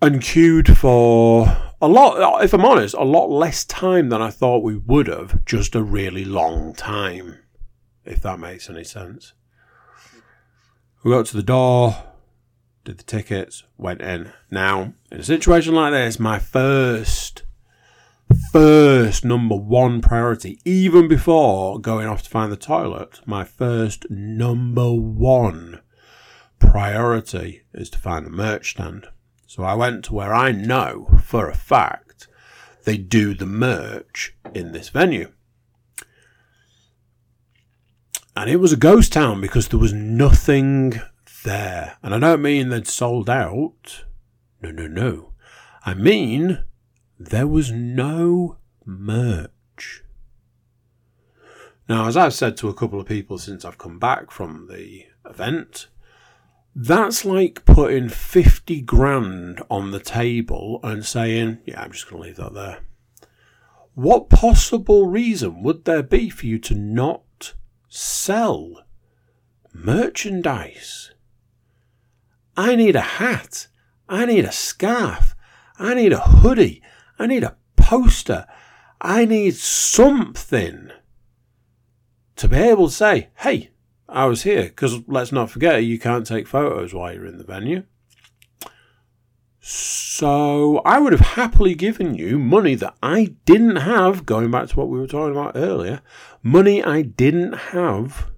and 0.00 0.22
queued 0.22 0.76
for 0.76 1.74
a 1.80 1.88
lot. 1.88 2.44
If 2.44 2.54
I'm 2.54 2.64
honest, 2.64 2.94
a 2.94 3.04
lot 3.04 3.30
less 3.30 3.64
time 3.64 4.08
than 4.08 4.22
I 4.22 4.30
thought 4.30 4.62
we 4.62 4.76
would 4.76 5.08
have. 5.08 5.44
Just 5.44 5.74
a 5.74 5.82
really 5.82 6.24
long 6.24 6.74
time, 6.74 7.38
if 8.04 8.22
that 8.22 8.38
makes 8.38 8.70
any 8.70 8.84
sense. 8.84 9.34
We 11.02 11.10
got 11.10 11.26
to 11.26 11.36
the 11.36 11.42
door, 11.42 11.96
did 12.84 12.98
the 12.98 13.04
tickets, 13.04 13.64
went 13.78 14.00
in. 14.00 14.32
Now, 14.50 14.94
in 15.10 15.20
a 15.20 15.22
situation 15.22 15.74
like 15.74 15.92
this, 15.92 16.18
my 16.18 16.38
first, 16.38 17.44
first 18.50 19.24
number 19.24 19.54
one 19.54 20.00
priority, 20.00 20.58
even 20.64 21.08
before 21.08 21.78
going 21.78 22.06
off 22.06 22.22
to 22.24 22.30
find 22.30 22.50
the 22.50 22.56
toilet, 22.56 23.20
my 23.26 23.44
first 23.44 24.10
number 24.10 24.92
one 24.92 25.80
priority 26.58 27.62
is 27.72 27.90
to 27.90 27.98
find 27.98 28.26
the 28.26 28.30
merch 28.30 28.70
stand. 28.70 29.08
So 29.46 29.62
I 29.62 29.74
went 29.74 30.04
to 30.06 30.14
where 30.14 30.32
I 30.32 30.50
know 30.50 31.18
for 31.22 31.48
a 31.48 31.54
fact 31.54 32.26
they 32.84 32.96
do 32.96 33.34
the 33.34 33.46
merch 33.46 34.34
in 34.54 34.72
this 34.72 34.88
venue. 34.88 35.32
And 38.34 38.48
it 38.48 38.56
was 38.56 38.72
a 38.72 38.78
ghost 38.78 39.12
town 39.12 39.40
because 39.40 39.68
there 39.68 39.78
was 39.78 39.92
nothing 39.92 41.00
there. 41.42 41.96
And 42.02 42.14
I 42.14 42.18
don't 42.18 42.42
mean 42.42 42.68
they'd 42.68 42.86
sold 42.86 43.28
out. 43.28 44.04
No, 44.60 44.70
no, 44.70 44.86
no. 44.86 45.32
I 45.84 45.94
mean 45.94 46.64
there 47.18 47.46
was 47.46 47.70
no 47.70 48.58
merch. 48.84 50.02
Now, 51.88 52.06
as 52.06 52.16
I've 52.16 52.34
said 52.34 52.56
to 52.58 52.68
a 52.68 52.74
couple 52.74 53.00
of 53.00 53.06
people 53.06 53.38
since 53.38 53.64
I've 53.64 53.78
come 53.78 53.98
back 53.98 54.30
from 54.30 54.68
the 54.70 55.06
event, 55.28 55.88
that's 56.74 57.24
like 57.24 57.64
putting 57.64 58.08
50 58.08 58.80
grand 58.82 59.62
on 59.70 59.90
the 59.90 60.00
table 60.00 60.80
and 60.82 61.04
saying, 61.04 61.58
yeah, 61.66 61.82
I'm 61.82 61.92
just 61.92 62.08
going 62.08 62.22
to 62.22 62.28
leave 62.28 62.36
that 62.36 62.54
there. 62.54 62.78
What 63.94 64.30
possible 64.30 65.06
reason 65.06 65.62
would 65.62 65.84
there 65.84 66.02
be 66.02 66.30
for 66.30 66.46
you 66.46 66.58
to 66.60 66.74
not 66.74 67.54
sell 67.88 68.84
merchandise. 69.74 71.12
I 72.56 72.76
need 72.76 72.96
a 72.96 73.00
hat. 73.00 73.68
I 74.08 74.26
need 74.26 74.44
a 74.44 74.52
scarf. 74.52 75.34
I 75.78 75.94
need 75.94 76.12
a 76.12 76.20
hoodie. 76.20 76.82
I 77.18 77.26
need 77.26 77.44
a 77.44 77.56
poster. 77.76 78.46
I 79.00 79.24
need 79.24 79.54
something 79.54 80.90
to 82.36 82.48
be 82.48 82.56
able 82.56 82.88
to 82.88 82.94
say, 82.94 83.28
hey, 83.36 83.70
I 84.08 84.26
was 84.26 84.42
here. 84.42 84.64
Because 84.64 85.00
let's 85.06 85.32
not 85.32 85.50
forget, 85.50 85.84
you 85.84 85.98
can't 85.98 86.26
take 86.26 86.46
photos 86.46 86.92
while 86.92 87.12
you're 87.12 87.26
in 87.26 87.38
the 87.38 87.44
venue. 87.44 87.84
So 89.60 90.78
I 90.84 90.98
would 90.98 91.12
have 91.12 91.20
happily 91.20 91.74
given 91.74 92.14
you 92.14 92.38
money 92.38 92.74
that 92.74 92.96
I 93.02 93.36
didn't 93.44 93.76
have, 93.76 94.26
going 94.26 94.50
back 94.50 94.68
to 94.68 94.76
what 94.76 94.88
we 94.88 94.98
were 94.98 95.06
talking 95.06 95.36
about 95.36 95.56
earlier, 95.56 96.00
money 96.42 96.82
I 96.82 97.02
didn't 97.02 97.52
have 97.52 98.30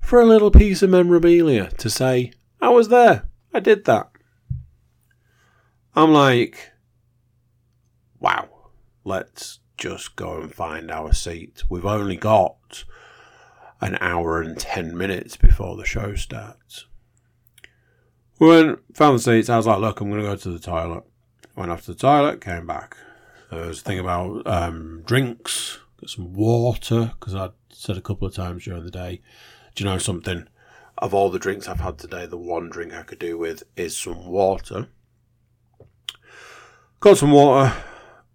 for 0.00 0.20
a 0.20 0.26
little 0.26 0.50
piece 0.50 0.82
of 0.82 0.90
memorabilia 0.90 1.70
to 1.78 1.90
say, 1.90 2.32
I 2.62 2.68
was 2.68 2.88
there, 2.88 3.24
I 3.52 3.58
did 3.58 3.86
that. 3.86 4.08
I'm 5.96 6.12
like, 6.12 6.70
wow, 8.20 8.48
let's 9.04 9.58
just 9.76 10.14
go 10.14 10.40
and 10.40 10.54
find 10.54 10.88
our 10.88 11.12
seat. 11.12 11.64
We've 11.68 11.84
only 11.84 12.14
got 12.14 12.84
an 13.80 13.98
hour 14.00 14.40
and 14.40 14.56
10 14.56 14.96
minutes 14.96 15.36
before 15.36 15.76
the 15.76 15.84
show 15.84 16.14
starts. 16.14 16.86
We 18.38 18.46
went, 18.46 18.78
found 18.94 19.18
the 19.18 19.22
seats. 19.22 19.48
I 19.48 19.56
was 19.56 19.66
like, 19.66 19.80
look, 19.80 20.00
I'm 20.00 20.08
going 20.08 20.22
to 20.22 20.28
go 20.28 20.36
to 20.36 20.50
the 20.50 20.60
toilet. 20.60 21.02
Went 21.56 21.72
off 21.72 21.84
to 21.86 21.94
the 21.94 21.98
toilet, 21.98 22.40
came 22.40 22.64
back. 22.64 22.96
There 23.50 23.66
was 23.66 23.80
a 23.80 23.82
thing 23.82 23.98
about 23.98 24.46
um, 24.46 25.02
drinks, 25.04 25.80
got 26.00 26.10
some 26.10 26.32
water, 26.32 27.12
because 27.18 27.34
I'd 27.34 27.50
said 27.70 27.96
a 27.96 28.00
couple 28.00 28.28
of 28.28 28.34
times 28.34 28.64
during 28.64 28.84
the 28.84 28.90
day, 28.92 29.20
do 29.74 29.82
you 29.82 29.90
know 29.90 29.98
something? 29.98 30.46
Of 31.02 31.12
all 31.12 31.30
the 31.30 31.40
drinks 31.40 31.66
I've 31.66 31.80
had 31.80 31.98
today, 31.98 32.26
the 32.26 32.38
one 32.38 32.70
drink 32.70 32.94
I 32.94 33.02
could 33.02 33.18
do 33.18 33.36
with 33.36 33.64
is 33.74 33.98
some 33.98 34.24
water. 34.24 34.86
Got 37.00 37.18
some 37.18 37.32
water, 37.32 37.74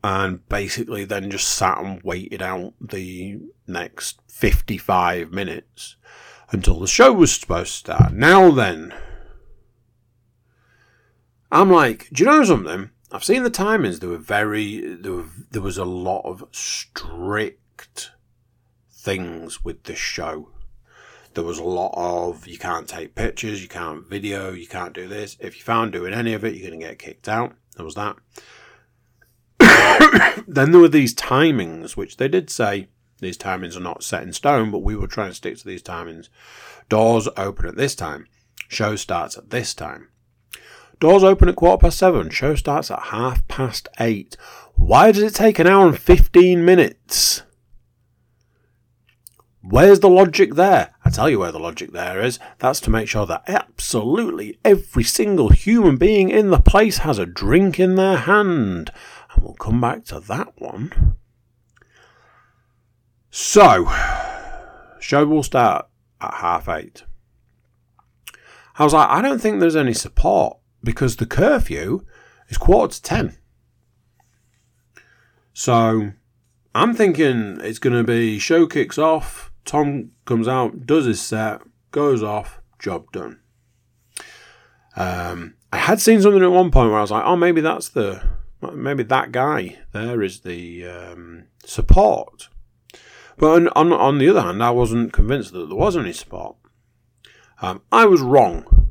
and 0.03 0.45
basically 0.49 1.05
then 1.05 1.31
just 1.31 1.47
sat 1.47 1.77
and 1.77 2.03
waited 2.03 2.41
out 2.41 2.73
the 2.81 3.39
next 3.67 4.19
55 4.27 5.31
minutes 5.31 5.95
until 6.51 6.81
the 6.81 6.87
show 6.87 7.13
was 7.13 7.33
supposed 7.33 7.71
to 7.71 7.77
start. 7.77 8.13
Now 8.13 8.51
then, 8.51 8.93
I'm 11.49 11.71
like, 11.71 12.09
do 12.11 12.25
you 12.25 12.29
know 12.29 12.43
something? 12.43 12.89
I've 13.13 13.23
seen 13.23 13.43
the 13.43 13.49
timings. 13.49 14.01
There 14.01 14.09
were 14.09 14.17
very 14.17 14.95
there 14.95 15.13
were 15.13 15.29
there 15.51 15.61
was 15.61 15.77
a 15.77 15.85
lot 15.85 16.25
of 16.25 16.43
strict 16.51 18.11
things 18.91 19.63
with 19.63 19.83
this 19.83 19.97
show. 19.97 20.49
There 21.37 21.45
was 21.45 21.59
a 21.59 21.63
lot 21.63 21.93
of 21.95 22.47
you 22.47 22.57
can't 22.57 22.87
take 22.87 23.13
pictures, 23.13 23.61
you 23.61 23.69
can't 23.69 24.07
video, 24.07 24.53
you 24.53 24.65
can't 24.65 24.91
do 24.91 25.07
this. 25.07 25.37
If 25.39 25.55
you 25.55 25.61
found 25.61 25.91
doing 25.91 26.11
any 26.11 26.33
of 26.33 26.43
it, 26.43 26.55
you're 26.55 26.67
going 26.67 26.79
to 26.79 26.87
get 26.87 26.97
kicked 26.97 27.29
out. 27.29 27.53
There 27.75 27.85
was 27.85 27.93
that. 27.93 28.15
then 30.47 30.71
there 30.71 30.81
were 30.81 30.87
these 30.87 31.13
timings, 31.13 31.95
which 31.95 32.17
they 32.17 32.27
did 32.27 32.49
say 32.49 32.87
these 33.19 33.37
timings 33.37 33.77
are 33.77 33.81
not 33.81 34.01
set 34.01 34.23
in 34.23 34.33
stone, 34.33 34.71
but 34.71 34.79
we 34.79 34.95
were 34.95 35.05
trying 35.05 35.29
to 35.29 35.35
stick 35.35 35.57
to 35.59 35.67
these 35.67 35.83
timings. 35.83 36.29
Doors 36.89 37.29
open 37.37 37.67
at 37.67 37.77
this 37.77 37.93
time. 37.93 38.25
Show 38.67 38.95
starts 38.95 39.37
at 39.37 39.51
this 39.51 39.75
time. 39.75 40.07
Doors 40.99 41.23
open 41.23 41.49
at 41.49 41.55
quarter 41.55 41.81
past 41.81 41.99
seven. 41.99 42.31
Show 42.31 42.55
starts 42.55 42.89
at 42.89 43.09
half 43.09 43.47
past 43.47 43.87
eight. 43.99 44.35
Why 44.73 45.11
does 45.11 45.21
it 45.21 45.35
take 45.35 45.59
an 45.59 45.67
hour 45.67 45.85
and 45.85 45.99
15 45.99 46.65
minutes? 46.65 47.43
Where's 49.61 49.99
the 49.99 50.09
logic 50.09 50.53
there? 50.53 50.95
I 51.07 51.09
tell 51.09 51.29
you 51.29 51.39
where 51.39 51.53
the 51.53 51.57
logic 51.57 51.93
there 51.93 52.21
is. 52.21 52.37
That's 52.59 52.81
to 52.81 52.89
make 52.89 53.07
sure 53.07 53.25
that 53.27 53.45
absolutely 53.47 54.59
every 54.65 55.05
single 55.05 55.47
human 55.47 55.95
being 55.95 56.29
in 56.29 56.49
the 56.49 56.59
place 56.59 56.97
has 56.97 57.17
a 57.17 57.25
drink 57.25 57.79
in 57.79 57.95
their 57.95 58.17
hand. 58.17 58.91
And 59.33 59.41
we'll 59.41 59.53
come 59.53 59.79
back 59.79 60.03
to 60.07 60.19
that 60.19 60.59
one. 60.59 61.15
So, 63.31 63.89
show 64.99 65.25
will 65.25 65.43
start 65.43 65.87
at 66.19 66.33
half 66.33 66.67
eight. 66.67 67.05
I 68.77 68.83
was 68.83 68.91
like, 68.91 69.07
I 69.07 69.21
don't 69.21 69.39
think 69.39 69.61
there's 69.61 69.77
any 69.77 69.93
support 69.93 70.57
because 70.83 71.15
the 71.15 71.25
curfew 71.25 72.05
is 72.49 72.57
quarter 72.57 72.95
to 72.95 73.01
ten. 73.01 73.37
So 75.53 76.11
I'm 76.75 76.93
thinking 76.93 77.61
it's 77.61 77.79
going 77.79 77.95
to 77.95 78.03
be 78.03 78.39
show 78.39 78.67
kicks 78.67 78.97
off, 78.97 79.53
Tom 79.67 80.11
comes 80.25 80.47
out, 80.47 80.87
does 80.87 81.05
his 81.05 81.21
set, 81.21 81.61
goes 81.91 82.23
off, 82.23 82.59
job 82.79 83.11
done. 83.11 83.39
Um, 84.95 85.55
I 85.71 85.77
had 85.77 86.01
seen 86.01 86.21
something 86.21 86.41
at 86.41 86.51
one 86.51 86.71
point 86.71 86.89
where 86.89 86.97
I 86.97 87.01
was 87.01 87.11
like, 87.11 87.25
oh, 87.25 87.35
maybe 87.35 87.61
that's 87.61 87.89
the, 87.89 88.23
maybe 88.73 89.03
that 89.03 89.31
guy 89.31 89.77
there 89.91 90.23
is 90.23 90.39
the 90.39 90.87
um, 90.87 91.43
support. 91.63 92.49
But 93.37 93.51
on, 93.51 93.67
on, 93.69 93.93
on, 93.93 94.17
the 94.17 94.29
other 94.29 94.41
hand, 94.41 94.63
I 94.63 94.71
wasn't 94.71 95.13
convinced 95.13 95.53
that 95.53 95.67
there 95.67 95.77
was 95.77 95.95
any 95.95 96.13
support. 96.13 96.55
Um, 97.61 97.83
I 97.91 98.05
was 98.05 98.21
wrong 98.21 98.87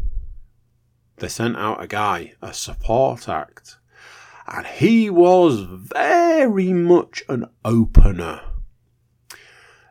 they 1.18 1.28
sent 1.28 1.56
out 1.56 1.82
a 1.82 1.86
guy, 1.86 2.34
a 2.42 2.52
support 2.52 3.28
act, 3.28 3.78
and 4.46 4.66
he 4.66 5.08
was 5.08 5.60
very 5.60 6.72
much 6.72 7.22
an 7.28 7.46
opener 7.64 8.42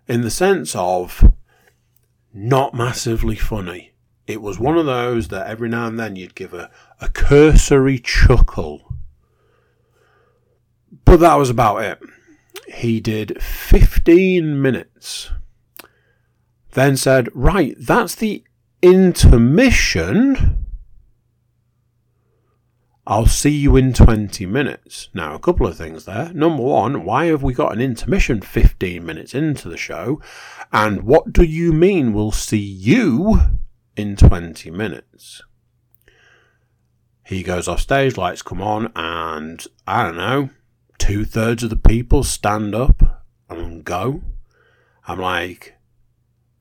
in 0.07 0.21
the 0.21 0.29
sense 0.31 0.75
of 0.75 1.33
not 2.33 2.73
massively 2.73 3.35
funny. 3.35 3.93
It 4.27 4.41
was 4.41 4.59
one 4.59 4.77
of 4.77 4.85
those 4.85 5.27
that 5.29 5.47
every 5.47 5.69
now 5.69 5.87
and 5.87 5.99
then 5.99 6.15
you'd 6.15 6.35
give 6.35 6.53
a, 6.53 6.71
a 6.99 7.09
cursory 7.09 7.99
chuckle. 7.99 8.93
But 11.05 11.17
that 11.17 11.35
was 11.35 11.49
about 11.49 11.83
it. 11.83 11.99
he 12.67 12.99
did 12.99 13.41
15 13.41 14.61
minutes. 14.61 15.31
Then 16.71 16.97
said, 16.97 17.29
Right, 17.33 17.75
that's 17.79 18.15
the 18.15 18.43
intermission. 18.81 20.64
I'll 23.07 23.27
see 23.27 23.51
you 23.51 23.75
in 23.75 23.93
20 23.93 24.47
minutes. 24.47 25.09
Now, 25.13 25.35
a 25.35 25.39
couple 25.39 25.67
of 25.67 25.77
things 25.77 26.05
there. 26.05 26.33
Number 26.33 26.63
one, 26.63 27.05
why 27.05 27.25
have 27.25 27.43
we 27.43 27.53
got 27.53 27.73
an 27.73 27.79
intermission 27.79 28.41
15 28.41 29.05
minutes 29.05 29.35
into 29.35 29.69
the 29.69 29.77
show? 29.77 30.19
And 30.73 31.03
what 31.03 31.31
do 31.31 31.43
you 31.43 31.71
mean 31.71 32.13
we'll 32.13 32.31
see 32.31 32.57
you 32.57 33.41
in 33.95 34.15
20 34.15 34.71
minutes? 34.71 35.43
He 37.25 37.43
goes 37.43 37.67
off 37.67 37.79
stage, 37.79 38.17
lights 38.17 38.41
come 38.41 38.61
on, 38.61 38.91
and 38.95 39.65
I 39.85 40.03
don't 40.03 40.17
know, 40.17 40.49
two 40.97 41.25
thirds 41.25 41.63
of 41.63 41.69
the 41.69 41.75
people 41.75 42.23
stand 42.23 42.73
up 42.73 43.23
and 43.49 43.83
go. 43.83 44.23
I'm 45.07 45.19
like, 45.19 45.75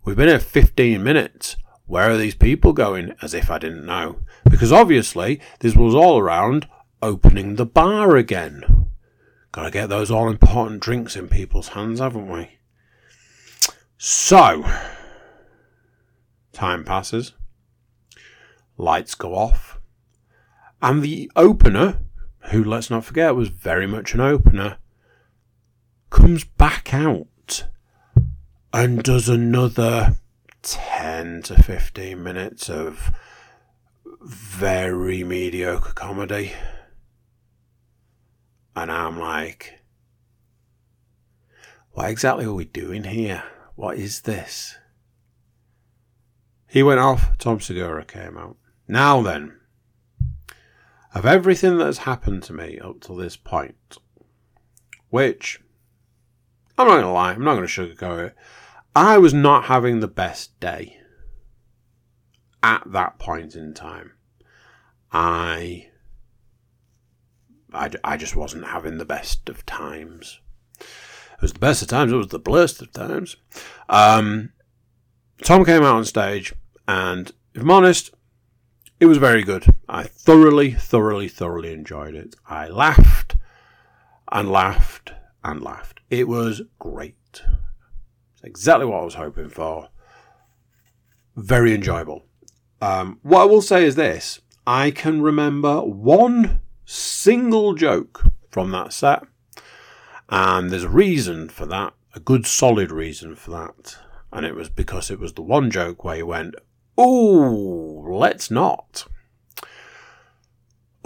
we've 0.04 0.16
been 0.16 0.28
here 0.28 0.38
15 0.38 1.02
minutes. 1.02 1.56
Where 1.86 2.10
are 2.10 2.16
these 2.16 2.34
people 2.34 2.72
going? 2.72 3.14
As 3.20 3.34
if 3.34 3.50
I 3.50 3.58
didn't 3.58 3.86
know. 3.86 4.20
Because 4.48 4.72
obviously, 4.72 5.40
this 5.60 5.74
was 5.74 5.94
all 5.94 6.18
around 6.18 6.66
opening 7.02 7.56
the 7.56 7.66
bar 7.66 8.16
again. 8.16 8.88
Gotta 9.52 9.70
get 9.70 9.88
those 9.88 10.10
all 10.10 10.28
important 10.28 10.80
drinks 10.80 11.14
in 11.14 11.28
people's 11.28 11.68
hands, 11.68 12.00
haven't 12.00 12.28
we? 12.28 12.58
So, 13.98 14.64
time 16.52 16.84
passes, 16.84 17.32
lights 18.76 19.14
go 19.14 19.34
off, 19.34 19.78
and 20.82 21.02
the 21.02 21.30
opener, 21.36 22.00
who 22.50 22.64
let's 22.64 22.90
not 22.90 23.04
forget 23.04 23.36
was 23.36 23.48
very 23.48 23.86
much 23.86 24.14
an 24.14 24.20
opener, 24.20 24.78
comes 26.10 26.44
back 26.44 26.92
out 26.92 27.66
and 28.72 29.02
does 29.02 29.28
another 29.28 30.16
10 31.14 31.42
to 31.42 31.62
15 31.62 32.20
minutes 32.20 32.68
of 32.68 33.12
very 34.20 35.22
mediocre 35.22 35.92
comedy. 35.92 36.52
And 38.74 38.90
I'm 38.90 39.20
like, 39.20 39.78
what 41.92 42.10
exactly 42.10 42.46
are 42.46 42.52
we 42.52 42.64
doing 42.64 43.04
here? 43.04 43.44
What 43.76 43.96
is 43.96 44.22
this? 44.22 44.74
He 46.66 46.82
went 46.82 46.98
off, 46.98 47.38
Tom 47.38 47.60
Segura 47.60 48.04
came 48.04 48.36
out. 48.36 48.56
Now 48.88 49.22
then, 49.22 49.60
of 51.14 51.24
everything 51.24 51.78
that 51.78 51.86
has 51.86 51.98
happened 51.98 52.42
to 52.42 52.52
me 52.52 52.80
up 52.80 53.00
to 53.02 53.16
this 53.16 53.36
point, 53.36 53.98
which 55.10 55.60
I'm 56.76 56.88
not 56.88 56.94
going 56.94 57.04
to 57.04 57.10
lie, 57.10 57.34
I'm 57.34 57.44
not 57.44 57.54
going 57.54 57.68
to 57.68 57.72
sugarcoat 57.72 58.26
it. 58.26 58.36
I 58.96 59.18
was 59.18 59.32
not 59.32 59.66
having 59.66 60.00
the 60.00 60.08
best 60.08 60.58
day 60.58 60.98
at 62.64 62.82
that 62.86 63.18
point 63.18 63.54
in 63.54 63.74
time. 63.74 64.12
I, 65.12 65.88
I, 67.74 67.90
I 68.02 68.16
just 68.16 68.34
wasn't 68.34 68.68
having 68.68 68.96
the 68.96 69.04
best 69.04 69.50
of 69.50 69.66
times. 69.66 70.40
It 70.80 71.42
was 71.42 71.52
the 71.52 71.58
best 71.58 71.82
of 71.82 71.88
times, 71.88 72.10
it 72.10 72.16
was 72.16 72.28
the 72.28 72.38
blurst 72.38 72.80
of 72.80 72.90
times. 72.90 73.36
Um, 73.90 74.52
Tom 75.42 75.66
came 75.66 75.82
out 75.82 75.96
on 75.96 76.06
stage, 76.06 76.54
and 76.88 77.30
if 77.52 77.60
I'm 77.60 77.70
honest, 77.70 78.12
it 78.98 79.06
was 79.06 79.18
very 79.18 79.42
good. 79.42 79.66
I 79.86 80.04
thoroughly, 80.04 80.72
thoroughly, 80.72 81.28
thoroughly 81.28 81.70
enjoyed 81.70 82.14
it. 82.14 82.34
I 82.48 82.68
laughed 82.68 83.36
and 84.32 84.50
laughed 84.50 85.12
and 85.44 85.60
laughed. 85.60 86.00
It 86.08 86.28
was 86.28 86.62
great. 86.78 87.42
It's 88.32 88.42
exactly 88.42 88.86
what 88.86 89.02
I 89.02 89.04
was 89.04 89.14
hoping 89.14 89.50
for. 89.50 89.90
Very 91.36 91.74
enjoyable. 91.74 92.24
Um, 92.84 93.18
what 93.22 93.40
I 93.40 93.44
will 93.44 93.62
say 93.62 93.86
is 93.86 93.94
this 93.94 94.42
I 94.66 94.90
can 94.90 95.22
remember 95.22 95.80
one 95.80 96.60
single 96.84 97.72
joke 97.72 98.26
from 98.50 98.72
that 98.72 98.92
set, 98.92 99.22
and 100.28 100.68
there's 100.68 100.84
a 100.84 100.90
reason 100.90 101.48
for 101.48 101.64
that, 101.64 101.94
a 102.14 102.20
good 102.20 102.46
solid 102.46 102.92
reason 102.92 103.36
for 103.36 103.52
that. 103.52 103.96
And 104.30 104.44
it 104.44 104.54
was 104.54 104.68
because 104.68 105.10
it 105.10 105.18
was 105.18 105.32
the 105.32 105.40
one 105.40 105.70
joke 105.70 106.04
where 106.04 106.16
he 106.16 106.22
went, 106.22 106.56
Ooh, 107.00 108.04
let's 108.06 108.50
not. 108.50 109.06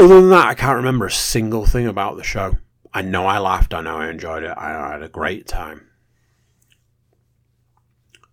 Other 0.01 0.21
than 0.21 0.31
that, 0.31 0.49
I 0.49 0.55
can't 0.55 0.79
remember 0.79 1.07
a 1.07 1.13
single 1.13 1.65
thing 1.65 1.87
about 1.87 2.17
the 2.17 2.25
show. 2.25 2.57
I 2.93 3.03
know 3.03 3.27
I 3.27 3.39
laughed, 3.39 3.73
I 3.73 3.83
know 3.83 3.99
I 3.99 4.11
enjoyed 4.11 4.43
it, 4.43 4.55
I 4.57 4.91
had 4.95 5.03
a 5.05 5.09
great 5.09 5.47
time. 5.47 5.87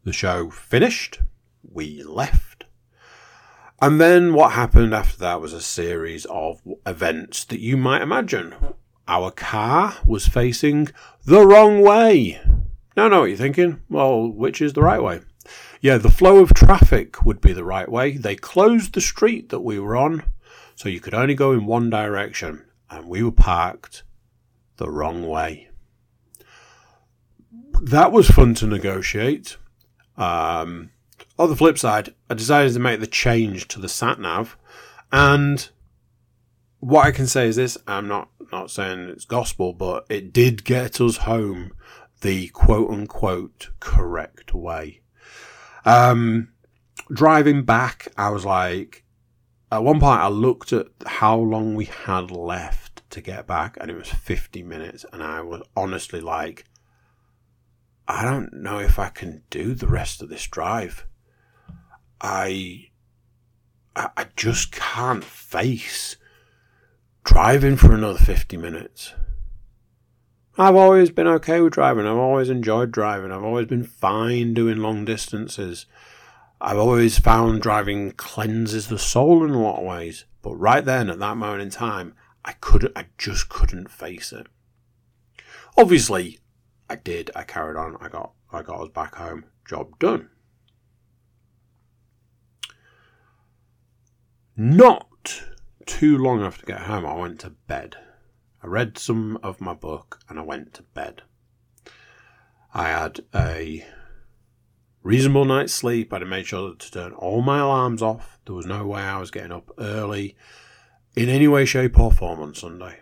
The 0.04 0.14
show 0.14 0.50
finished, 0.50 1.20
we 1.62 2.02
left. 2.02 2.55
And 3.82 4.00
then 4.00 4.34
what 4.34 4.54
happened 4.54 4.94
after 4.94 5.18
that 5.20 5.42
was 5.42 5.54
a 5.54 5.62
series 5.62 6.26
of 6.26 6.62
events 6.86 7.44
that 7.46 7.60
you 7.60 7.76
might 7.76 8.02
imagine. 8.02 8.56
Our 9.08 9.32
car 9.32 9.96
was 10.06 10.28
facing 10.28 10.90
the 11.26 11.46
wrong 11.46 11.82
way. 11.82 12.40
Now, 12.96 13.10
know 13.10 13.22
what 13.22 13.26
you're 13.26 13.38
thinking. 13.38 13.82
Well, 13.90 14.28
which 14.28 14.62
is 14.62 14.74
the 14.74 14.82
right 14.82 15.04
way? 15.04 15.22
Yeah, 15.82 15.98
the 15.98 16.10
flow 16.10 16.40
of 16.40 16.54
traffic 16.54 17.24
would 17.26 17.42
be 17.42 17.54
the 17.54 17.66
right 17.66 17.90
way. 17.90 18.18
They 18.18 18.36
closed 18.36 18.94
the 18.94 19.02
street 19.02 19.50
that 19.50 19.60
we 19.60 19.78
were 19.78 19.96
on, 19.96 20.24
so 20.76 20.90
you 20.90 21.02
could 21.02 21.14
only 21.14 21.36
go 21.36 21.52
in 21.52 21.66
one 21.66 21.90
direction, 21.90 22.66
and 22.90 23.08
we 23.08 23.22
were 23.22 23.32
parked 23.32 24.04
the 24.78 24.90
wrong 24.90 25.28
way. 25.28 25.70
That 27.82 28.12
was 28.12 28.30
fun 28.30 28.56
to 28.56 28.68
negotiate. 28.68 29.58
Um, 30.18 30.92
on 31.38 31.50
the 31.50 31.56
flip 31.56 31.78
side, 31.78 32.14
I 32.30 32.34
decided 32.34 32.74
to 32.74 32.80
make 32.80 33.00
the 33.00 33.08
change 33.08 33.68
to 33.70 33.80
the 33.80 33.90
sat 33.90 34.20
nav, 34.20 34.58
and 35.12 35.70
what 36.80 37.06
I 37.06 37.12
can 37.12 37.28
say 37.28 37.48
is 37.48 37.56
this: 37.56 37.78
I'm 37.88 38.08
not 38.08 38.30
not 38.52 38.72
saying 38.72 39.10
it's 39.10 39.26
gospel, 39.26 39.74
but 39.74 40.06
it 40.10 40.32
did 40.32 40.64
get 40.64 41.02
us 41.02 41.18
home 41.18 41.72
the 42.22 42.48
quote 42.50 42.90
unquote 42.90 43.70
correct 43.80 44.54
way. 44.54 45.02
Um, 45.84 46.50
driving 47.12 47.64
back, 47.64 48.08
I 48.18 48.30
was 48.30 48.46
like, 48.46 49.04
at 49.72 49.84
one 49.84 50.00
point, 50.00 50.20
I 50.20 50.28
looked 50.28 50.74
at 50.74 50.88
how 51.06 51.38
long 51.38 51.76
we 51.76 51.86
had 51.86 52.32
left 52.32 53.08
to 53.12 53.22
get 53.22 53.48
back, 53.48 53.78
and 53.80 53.92
it 53.92 53.98
was 53.98 54.10
50 54.10 54.64
minutes, 54.64 55.06
and 55.12 55.22
I 55.22 55.42
was 55.42 55.62
honestly 55.76 56.22
like, 56.22 56.66
I 58.08 58.24
don't 58.24 58.54
know 58.54 58.80
if 58.80 59.00
I 59.00 59.10
can 59.10 59.44
do 59.50 59.74
the 59.74 59.88
rest 59.88 60.22
of 60.22 60.30
this 60.30 60.48
drive. 60.48 61.06
I, 62.22 62.90
I 63.96 64.28
just 64.36 64.72
can't 64.72 65.24
face 65.24 66.18
driving 67.24 67.76
for 67.76 67.94
another 67.94 68.20
50 68.20 68.58
minutes. 68.58 69.14
I've 70.58 70.76
always 70.76 71.10
been 71.10 71.28
okay 71.28 71.60
with 71.60 71.74
driving. 71.74 72.06
I've 72.06 72.16
always 72.16 72.50
enjoyed 72.50 72.92
driving. 72.92 73.32
I've 73.32 73.44
always 73.44 73.68
been 73.68 73.84
fine 73.84 74.54
doing 74.54 74.78
long 74.78 75.04
distances. 75.04 75.86
I've 76.62 76.78
always 76.78 77.20
found 77.20 77.62
driving 77.62 78.12
cleanses 78.12 78.88
the 78.88 78.98
soul 78.98 79.44
in 79.44 79.52
a 79.52 79.62
lot 79.62 79.80
of 79.80 79.86
ways. 79.86 80.24
But 80.42 80.56
right 80.56 80.86
then, 80.86 81.10
at 81.10 81.20
that 81.20 81.36
moment 81.36 81.62
in 81.62 81.70
time, 81.72 82.16
I 82.46 82.54
couldn't, 82.54 82.98
I 82.98 83.08
just 83.18 83.50
couldn't 83.50 83.92
face 83.92 84.32
it. 84.32 84.48
Obviously, 85.78 86.40
I 86.90 86.96
did. 86.96 87.32
I 87.36 87.44
carried 87.44 87.76
on. 87.76 87.98
I 88.00 88.08
got, 88.08 88.32
I 88.54 88.62
got 88.62 88.82
us 88.82 88.90
back 88.90 89.16
home. 89.16 89.46
Job 89.68 90.00
done. 90.00 90.30
Not 94.58 95.44
too 95.86 96.18
long 96.18 96.42
after 96.42 96.66
get 96.66 96.82
home, 96.82 97.06
I 97.06 97.14
went 97.14 97.42
to 97.42 97.50
bed. 97.50 97.98
I 98.64 98.68
read 98.68 98.98
some 98.98 99.38
of 99.44 99.60
my 99.60 99.74
book 99.74 100.20
and 100.30 100.40
I 100.40 100.44
went 100.44 100.74
to 100.76 100.84
bed. 100.84 101.24
I 102.74 102.88
had 102.88 103.20
a 103.34 103.86
reasonable 105.04 105.44
night's 105.44 105.74
sleep. 105.74 106.14
I 106.14 106.20
made 106.20 106.48
sure 106.48 106.74
to 106.74 106.92
turn 106.92 107.12
all 107.12 107.42
my 107.42 107.60
alarms 107.60 108.02
off. 108.02 108.40
There 108.46 108.56
was 108.56 108.66
no 108.66 108.86
way 108.88 109.02
I 109.02 109.20
was 109.20 109.30
getting 109.30 109.52
up 109.52 109.72
early 109.78 110.38
in 111.16 111.28
any 111.28 111.48
way, 111.48 111.66
shape, 111.66 112.00
or 112.00 112.12
form 112.12 112.40
on 112.40 112.56
Sunday. 112.56 113.02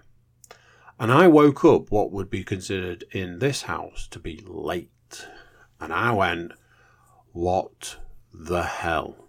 And 0.99 1.11
I 1.11 1.27
woke 1.27 1.63
up 1.65 1.91
what 1.91 2.11
would 2.11 2.29
be 2.29 2.43
considered 2.43 3.03
in 3.11 3.39
this 3.39 3.63
house 3.63 4.07
to 4.09 4.19
be 4.19 4.43
late. 4.45 5.27
And 5.79 5.93
I 5.93 6.11
went, 6.11 6.53
What 7.31 7.97
the 8.33 8.63
hell? 8.63 9.22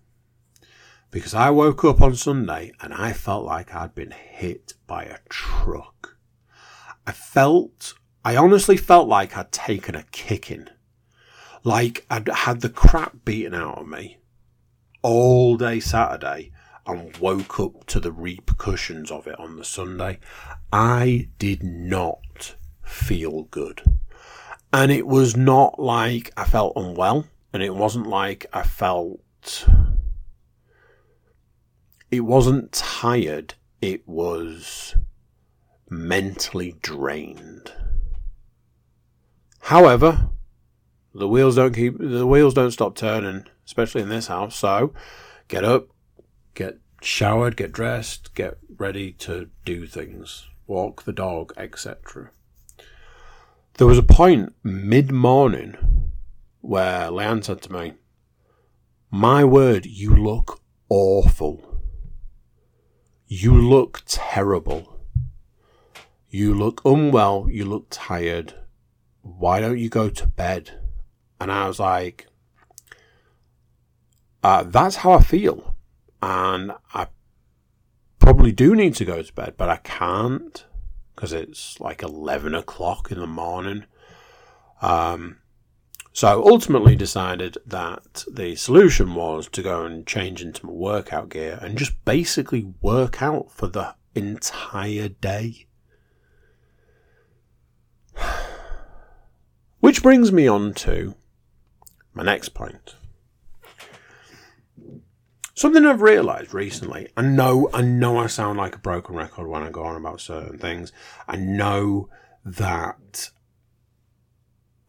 Because 1.14 1.32
I 1.32 1.48
woke 1.50 1.84
up 1.84 2.00
on 2.00 2.16
Sunday 2.16 2.72
and 2.80 2.92
I 2.92 3.12
felt 3.12 3.44
like 3.44 3.72
I'd 3.72 3.94
been 3.94 4.10
hit 4.10 4.74
by 4.88 5.04
a 5.04 5.18
truck. 5.28 6.16
I 7.06 7.12
felt, 7.12 7.94
I 8.24 8.34
honestly 8.34 8.76
felt 8.76 9.06
like 9.06 9.36
I'd 9.36 9.52
taken 9.52 9.94
a 9.94 10.02
kicking. 10.10 10.66
Like 11.62 12.04
I'd 12.10 12.26
had 12.26 12.62
the 12.62 12.68
crap 12.68 13.24
beaten 13.24 13.54
out 13.54 13.78
of 13.78 13.86
me 13.86 14.18
all 15.02 15.56
day 15.56 15.78
Saturday 15.78 16.50
and 16.84 17.16
woke 17.18 17.60
up 17.60 17.86
to 17.86 18.00
the 18.00 18.10
repercussions 18.10 19.12
of 19.12 19.28
it 19.28 19.38
on 19.38 19.54
the 19.54 19.64
Sunday. 19.64 20.18
I 20.72 21.28
did 21.38 21.62
not 21.62 22.56
feel 22.82 23.44
good. 23.44 23.82
And 24.72 24.90
it 24.90 25.06
was 25.06 25.36
not 25.36 25.78
like 25.78 26.32
I 26.36 26.42
felt 26.44 26.72
unwell, 26.74 27.28
and 27.52 27.62
it 27.62 27.76
wasn't 27.76 28.08
like 28.08 28.46
I 28.52 28.64
felt. 28.64 29.20
It 32.14 32.20
wasn't 32.20 32.70
tired, 32.70 33.54
it 33.82 34.06
was 34.06 34.94
mentally 35.90 36.76
drained. 36.80 37.72
However, 39.62 40.28
the 41.12 41.26
wheels 41.26 41.56
don't 41.56 41.74
keep 41.74 41.98
the 41.98 42.24
wheels 42.24 42.54
don't 42.54 42.70
stop 42.70 42.94
turning, 42.94 43.46
especially 43.66 44.02
in 44.02 44.10
this 44.10 44.28
house. 44.28 44.54
So, 44.54 44.94
get 45.48 45.64
up, 45.64 45.88
get 46.54 46.78
showered, 47.02 47.56
get 47.56 47.72
dressed, 47.72 48.32
get 48.36 48.58
ready 48.76 49.10
to 49.14 49.50
do 49.64 49.84
things, 49.84 50.46
walk 50.68 51.02
the 51.02 51.12
dog, 51.12 51.52
etc. 51.56 52.30
There 53.74 53.88
was 53.88 53.98
a 53.98 54.04
point 54.04 54.54
mid 54.62 55.10
morning 55.10 56.12
where 56.60 57.08
Leanne 57.08 57.42
said 57.42 57.60
to 57.62 57.72
me, 57.72 57.94
My 59.10 59.42
word, 59.42 59.84
you 59.84 60.14
look 60.14 60.60
awful. 60.88 61.73
You 63.36 63.52
look 63.52 64.02
terrible. 64.06 65.00
You 66.30 66.54
look 66.54 66.80
unwell. 66.84 67.48
You 67.50 67.64
look 67.64 67.88
tired. 67.90 68.54
Why 69.22 69.58
don't 69.58 69.80
you 69.80 69.88
go 69.88 70.08
to 70.08 70.26
bed? 70.28 70.78
And 71.40 71.50
I 71.50 71.66
was 71.66 71.80
like, 71.80 72.28
uh, 74.44 74.62
That's 74.62 74.94
how 74.94 75.14
I 75.14 75.20
feel. 75.20 75.74
And 76.22 76.74
I 76.94 77.08
probably 78.20 78.52
do 78.52 78.72
need 78.76 78.94
to 78.94 79.04
go 79.04 79.20
to 79.20 79.32
bed, 79.34 79.54
but 79.56 79.68
I 79.68 79.78
can't 79.78 80.64
because 81.16 81.32
it's 81.32 81.80
like 81.80 82.04
11 82.04 82.54
o'clock 82.54 83.10
in 83.10 83.18
the 83.18 83.26
morning. 83.26 83.86
Um, 84.80 85.38
so 86.14 86.46
ultimately 86.46 86.94
decided 86.94 87.58
that 87.66 88.24
the 88.30 88.54
solution 88.54 89.16
was 89.16 89.48
to 89.48 89.62
go 89.64 89.84
and 89.84 90.06
change 90.06 90.40
into 90.40 90.64
my 90.64 90.70
workout 90.70 91.28
gear 91.28 91.58
and 91.60 91.76
just 91.76 92.04
basically 92.04 92.72
work 92.80 93.20
out 93.20 93.50
for 93.50 93.66
the 93.66 93.96
entire 94.14 95.08
day. 95.08 95.66
Which 99.80 100.04
brings 100.04 100.30
me 100.30 100.46
on 100.46 100.72
to 100.74 101.16
my 102.14 102.22
next 102.22 102.50
point. 102.50 102.94
Something 105.56 105.84
I've 105.84 106.00
realised 106.00 106.54
recently, 106.54 107.08
I 107.16 107.22
know, 107.22 107.68
I 107.74 107.82
know 107.82 108.18
I 108.18 108.28
sound 108.28 108.56
like 108.58 108.76
a 108.76 108.78
broken 108.78 109.16
record 109.16 109.48
when 109.48 109.64
I 109.64 109.70
go 109.70 109.82
on 109.82 109.96
about 109.96 110.20
certain 110.20 110.58
things. 110.58 110.92
I 111.26 111.34
know 111.34 112.08
that 112.44 113.30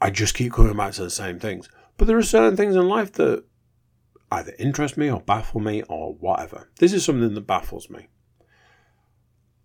I 0.05 0.11
just 0.11 0.35
keep 0.35 0.53
coming 0.53 0.77
back 0.77 0.93
to 0.93 1.01
the 1.01 1.09
same 1.09 1.39
things. 1.39 1.67
But 1.97 2.05
there 2.05 2.15
are 2.19 2.21
certain 2.21 2.55
things 2.55 2.75
in 2.75 2.87
life 2.87 3.11
that 3.13 3.43
either 4.31 4.53
interest 4.59 4.97
me 4.97 5.09
or 5.09 5.19
baffle 5.19 5.59
me 5.59 5.81
or 5.89 6.13
whatever. 6.13 6.69
This 6.77 6.93
is 6.93 7.03
something 7.03 7.33
that 7.33 7.47
baffles 7.47 7.89
me. 7.89 8.05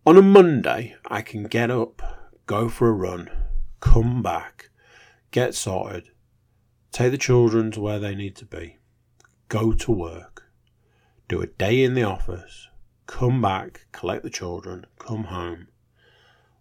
On 0.07 0.16
a 0.16 0.22
Monday, 0.22 0.97
I 1.05 1.20
can 1.20 1.43
get 1.43 1.70
up, 1.70 2.01
go 2.47 2.70
for 2.70 2.88
a 2.88 2.93
run, 2.93 3.28
come 3.80 4.22
back, 4.22 4.70
get 5.30 5.55
sorted, 5.55 6.09
take 6.91 7.11
the 7.11 7.18
children 7.18 7.70
to 7.72 7.82
where 7.82 7.99
they 7.99 8.14
need 8.14 8.34
to 8.36 8.47
be, 8.47 8.78
go 9.49 9.74
to 9.74 9.93
work, 9.93 10.45
do 11.28 11.43
a 11.43 11.49
day 11.49 11.84
in 11.84 11.93
the 11.93 12.05
office, 12.05 12.66
come 13.07 13.43
back, 13.43 13.88
collect 13.93 14.22
the 14.22 14.30
children, 14.30 14.86
come 14.99 15.24
home, 15.24 15.68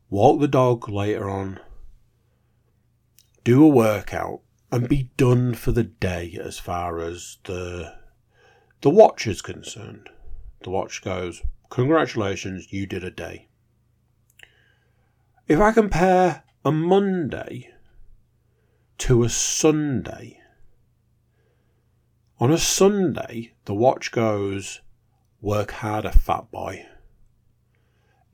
walk 0.09 0.41
the 0.41 0.49
dog 0.49 0.89
later 0.89 1.29
on, 1.29 1.61
do 3.43 3.63
a 3.63 3.67
workout, 3.67 4.41
and 4.71 4.87
be 4.87 5.09
done 5.17 5.53
for 5.53 5.71
the 5.71 5.83
day 5.83 6.37
as 6.41 6.59
far 6.59 6.99
as 6.99 7.37
the 7.45 7.95
the 8.81 8.89
watch 8.89 9.27
is 9.27 9.41
concerned. 9.41 10.09
The 10.63 10.69
watch 10.69 11.01
goes, 11.01 11.41
Congratulations, 11.69 12.71
you 12.71 12.85
did 12.85 13.03
a 13.03 13.11
day. 13.11 13.47
If 15.47 15.59
I 15.59 15.71
compare 15.71 16.43
a 16.63 16.71
Monday 16.71 17.71
to 18.99 19.23
a 19.23 19.29
Sunday, 19.29 20.39
on 22.39 22.51
a 22.51 22.57
Sunday, 22.57 23.53
the 23.65 23.73
watch 23.73 24.11
goes, 24.11 24.81
Work 25.41 25.71
harder, 25.71 26.11
fat 26.11 26.51
boy. 26.51 26.85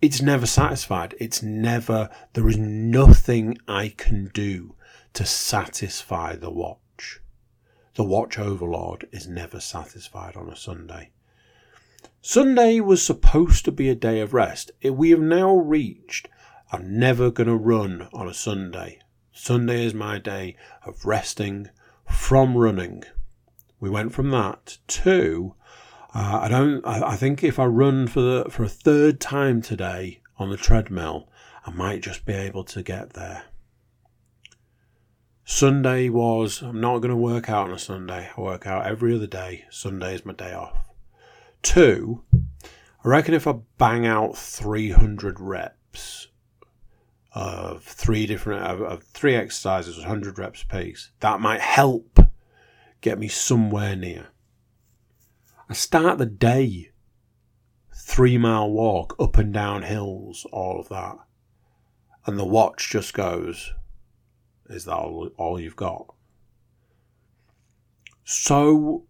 It's 0.01 0.21
never 0.21 0.45
satisfied. 0.45 1.15
It's 1.19 1.41
never, 1.41 2.09
there 2.33 2.47
is 2.47 2.57
nothing 2.57 3.57
I 3.67 3.89
can 3.89 4.29
do 4.33 4.75
to 5.15 5.25
satisfy 5.25 6.35
the 6.35 6.51
watch. 6.51 7.21
The 7.95 8.03
watch 8.03 8.37
overlord 8.37 9.07
is 9.11 9.27
never 9.27 9.59
satisfied 9.59 10.35
on 10.35 10.49
a 10.49 10.55
Sunday. 10.55 11.11
Sunday 12.21 12.79
was 12.79 13.05
supposed 13.05 13.65
to 13.65 13.71
be 13.71 13.89
a 13.89 13.95
day 13.95 14.19
of 14.19 14.33
rest. 14.33 14.71
We 14.83 15.09
have 15.11 15.19
now 15.19 15.55
reached, 15.55 16.27
I'm 16.71 16.99
never 16.99 17.31
going 17.31 17.47
to 17.47 17.55
run 17.55 18.07
on 18.13 18.27
a 18.27 18.33
Sunday. 18.33 18.99
Sunday 19.31 19.85
is 19.85 19.93
my 19.93 20.19
day 20.19 20.55
of 20.85 21.05
resting 21.05 21.69
from 22.09 22.57
running. 22.57 23.03
We 23.79 23.89
went 23.89 24.13
from 24.13 24.31
that 24.31 24.77
to 24.87 25.55
uh, 26.15 26.39
I 26.43 26.47
don't. 26.47 26.85
I, 26.87 27.09
I 27.09 27.15
think 27.17 27.43
if 27.43 27.59
I 27.59 27.65
run 27.65 28.07
for 28.07 28.21
the 28.21 28.45
for 28.49 28.63
a 28.63 28.69
third 28.69 29.19
time 29.19 29.61
today 29.61 30.21
on 30.37 30.49
the 30.49 30.55
treadmill, 30.55 31.27
I 31.65 31.71
might 31.71 32.01
just 32.01 32.25
be 32.25 32.31
able 32.31 32.63
to 32.63 32.81
get 32.81 33.13
there. 33.13 33.43
Sunday 35.47 36.09
was 36.09 36.63
I'm 36.63 36.81
not 36.81 36.97
going 36.97 37.11
to 37.11 37.15
work 37.15 37.51
out 37.51 37.67
on 37.67 37.73
a 37.73 37.77
Sunday. 37.77 38.31
I 38.35 38.41
work 38.41 38.65
out 38.65 38.87
every 38.87 39.13
other 39.13 39.27
day. 39.27 39.65
Sunday 39.69 40.15
is 40.15 40.25
my 40.25 40.33
day 40.33 40.51
off. 40.53 40.89
Two, 41.61 42.23
I 42.33 43.07
reckon 43.07 43.35
if 43.35 43.45
I 43.45 43.53
bang 43.77 44.07
out 44.07 44.35
300 44.35 45.39
reps 45.39 46.29
of 47.31 47.83
three 47.83 48.25
different 48.25 48.63
of, 48.63 48.81
of 48.81 49.03
three 49.03 49.35
exercises, 49.35 49.99
100 49.99 50.39
reps 50.39 50.63
pace, 50.63 51.11
that 51.19 51.39
might 51.39 51.61
help 51.61 52.19
get 53.01 53.19
me 53.19 53.27
somewhere 53.27 53.95
near. 53.95 54.29
I 55.69 55.73
start 55.73 56.17
the 56.17 56.25
day 56.25 56.89
three 57.95 58.39
mile 58.39 58.71
walk 58.71 59.15
up 59.19 59.37
and 59.37 59.53
down 59.53 59.83
hills, 59.83 60.47
all 60.51 60.79
of 60.79 60.89
that. 60.89 61.17
And 62.25 62.39
the 62.39 62.45
watch 62.45 62.89
just 62.89 63.13
goes, 63.13 63.73
Is 64.69 64.85
that 64.85 64.95
all, 64.95 65.29
all 65.37 65.59
you've 65.59 65.75
got? 65.75 66.13
So, 68.23 69.05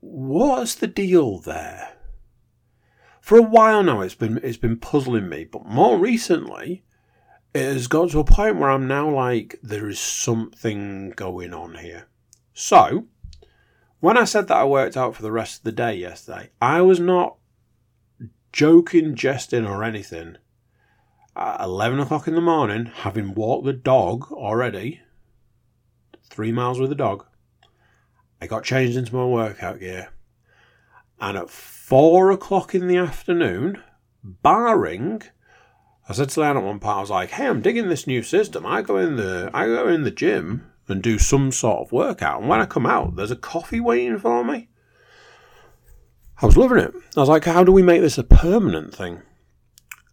what's 0.00 0.74
the 0.74 0.88
deal 0.88 1.38
there? 1.38 1.96
For 3.20 3.38
a 3.38 3.42
while 3.42 3.82
now, 3.84 4.00
it's 4.00 4.14
been 4.14 4.40
it's 4.42 4.56
been 4.56 4.78
puzzling 4.78 5.28
me, 5.28 5.44
but 5.44 5.66
more 5.66 5.96
recently, 5.96 6.82
it 7.54 7.62
has 7.62 7.86
got 7.86 8.10
to 8.10 8.20
a 8.20 8.24
point 8.24 8.56
where 8.56 8.70
I'm 8.70 8.88
now 8.88 9.08
like, 9.08 9.58
there 9.62 9.88
is 9.88 10.00
something 10.00 11.10
going 11.10 11.54
on 11.54 11.76
here. 11.76 12.08
So, 12.52 13.06
when 14.00 14.16
I 14.16 14.24
said 14.24 14.48
that 14.48 14.56
I 14.56 14.64
worked 14.64 14.96
out 14.96 15.14
for 15.14 15.22
the 15.22 15.32
rest 15.32 15.58
of 15.58 15.64
the 15.64 15.72
day 15.72 15.94
yesterday, 15.94 16.50
I 16.60 16.80
was 16.82 16.98
not 16.98 17.36
joking, 18.52 19.14
jesting, 19.14 19.66
or 19.66 19.84
anything. 19.84 20.36
At 21.36 21.60
11 21.60 22.00
o'clock 22.00 22.26
in 22.26 22.34
the 22.34 22.40
morning, 22.40 22.86
having 22.86 23.34
walked 23.34 23.64
the 23.64 23.72
dog 23.72 24.30
already, 24.32 25.00
three 26.28 26.52
miles 26.52 26.80
with 26.80 26.90
the 26.90 26.96
dog, 26.96 27.24
I 28.42 28.46
got 28.46 28.64
changed 28.64 28.96
into 28.96 29.14
my 29.14 29.24
workout 29.24 29.80
gear. 29.80 30.10
And 31.20 31.36
at 31.36 31.50
four 31.50 32.30
o'clock 32.30 32.74
in 32.74 32.88
the 32.88 32.96
afternoon, 32.96 33.82
barring, 34.24 35.22
I 36.08 36.14
said 36.14 36.30
to 36.30 36.40
Leanne 36.40 36.56
at 36.56 36.64
one 36.64 36.80
part, 36.80 36.98
I 36.98 37.00
was 37.00 37.10
like, 37.10 37.30
"Hey, 37.30 37.46
I'm 37.46 37.60
digging 37.60 37.88
this 37.88 38.06
new 38.06 38.22
system. 38.22 38.64
I 38.64 38.82
go 38.82 38.96
in 38.96 39.16
the 39.16 39.50
I 39.52 39.66
go 39.66 39.86
in 39.86 40.02
the 40.02 40.10
gym 40.10 40.70
and 40.90 41.02
do 41.02 41.18
some 41.18 41.52
sort 41.52 41.86
of 41.86 41.92
workout. 41.92 42.40
And 42.40 42.48
when 42.48 42.60
I 42.60 42.66
come 42.66 42.86
out, 42.86 43.16
there's 43.16 43.30
a 43.30 43.36
coffee 43.36 43.80
waiting 43.80 44.18
for 44.18 44.44
me. 44.44 44.68
I 46.42 46.46
was 46.46 46.56
loving 46.56 46.78
it. 46.78 46.92
I 47.16 47.20
was 47.20 47.28
like, 47.28 47.44
how 47.44 47.64
do 47.64 47.72
we 47.72 47.82
make 47.82 48.00
this 48.00 48.18
a 48.18 48.24
permanent 48.24 48.94
thing? 48.94 49.22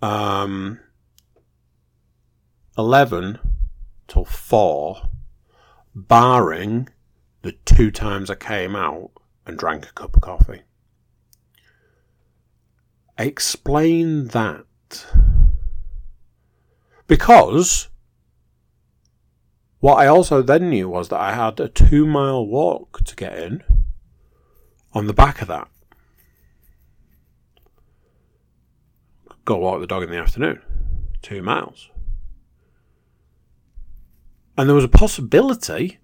Um, 0.02 0.80
11 2.78 3.40
till 4.08 4.26
4, 4.26 5.10
barring 5.96 6.90
the 7.42 7.54
two 7.66 7.92
times 7.92 8.30
I 8.30 8.36
came 8.36 8.76
out 8.76 9.12
and 9.46 9.58
drank 9.58 9.86
a 9.86 9.94
cup 9.94 10.16
of 10.16 10.22
coffee. 10.22 10.62
Explain 13.18 14.28
that. 14.28 14.66
Because 17.08 17.90
what 19.80 19.96
I 19.96 20.08
also 20.08 20.42
then 20.42 20.70
knew 20.70 20.90
was 20.90 21.10
that 21.10 21.20
I 21.20 21.34
had 21.34 21.60
a 21.60 21.70
two 21.70 22.06
mile 22.06 22.46
walk 22.46 23.04
to 23.06 23.16
get 23.16 23.38
in 23.38 23.64
on 24.94 25.08
the 25.08 25.14
back 25.14 25.42
of 25.42 25.48
that. 25.48 25.68
Go 29.46 29.58
walk 29.58 29.80
the 29.80 29.88
dog 29.88 30.04
in 30.04 30.10
the 30.10 30.18
afternoon. 30.18 30.62
Two 31.22 31.42
miles. 31.42 31.90
And 34.58 34.68
there 34.68 34.76
was 34.76 34.84
a 34.84 34.90
possibility 34.90 36.00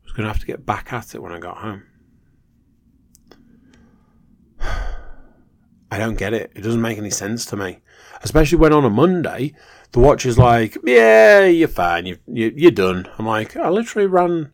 I 0.00 0.04
was 0.04 0.12
going 0.12 0.24
to 0.24 0.32
have 0.32 0.40
to 0.40 0.46
get 0.46 0.64
back 0.64 0.92
at 0.92 1.14
it 1.14 1.22
when 1.22 1.32
I 1.32 1.38
got 1.38 1.58
home. 1.58 1.82
I 5.90 5.98
don't 5.98 6.18
get 6.18 6.34
it. 6.34 6.52
It 6.54 6.60
doesn't 6.60 6.80
make 6.80 6.98
any 6.98 7.10
sense 7.10 7.44
to 7.46 7.56
me. 7.56 7.80
Especially 8.22 8.58
when 8.58 8.72
on 8.72 8.84
a 8.84 8.90
Monday, 8.90 9.54
the 9.92 10.00
watch 10.00 10.24
is 10.26 10.38
like, 10.38 10.76
yeah, 10.84 11.46
you're 11.46 11.66
fine. 11.66 12.06
You, 12.06 12.18
you, 12.26 12.52
you're 12.54 12.70
done. 12.70 13.08
I'm 13.18 13.26
like, 13.26 13.56
I 13.56 13.68
literally 13.70 14.06
ran, 14.06 14.52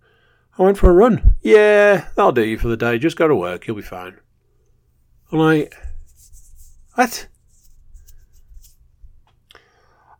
I 0.58 0.62
went 0.62 0.78
for 0.78 0.90
a 0.90 0.94
run. 0.94 1.34
Yeah, 1.42 2.08
that'll 2.14 2.32
do 2.32 2.44
you 2.44 2.58
for 2.58 2.68
the 2.68 2.76
day. 2.76 2.98
Just 2.98 3.16
go 3.16 3.28
to 3.28 3.34
work. 3.34 3.66
You'll 3.66 3.76
be 3.76 3.82
fine. 3.82 4.18
I'm 5.32 5.38
like, 5.38 5.74
what? 6.94 7.26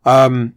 Um, 0.03 0.55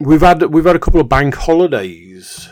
we've 0.00 0.20
had 0.20 0.42
we've 0.42 0.64
had 0.64 0.76
a 0.76 0.80
couple 0.80 1.00
of 1.00 1.08
bank 1.08 1.34
holidays 1.34 2.48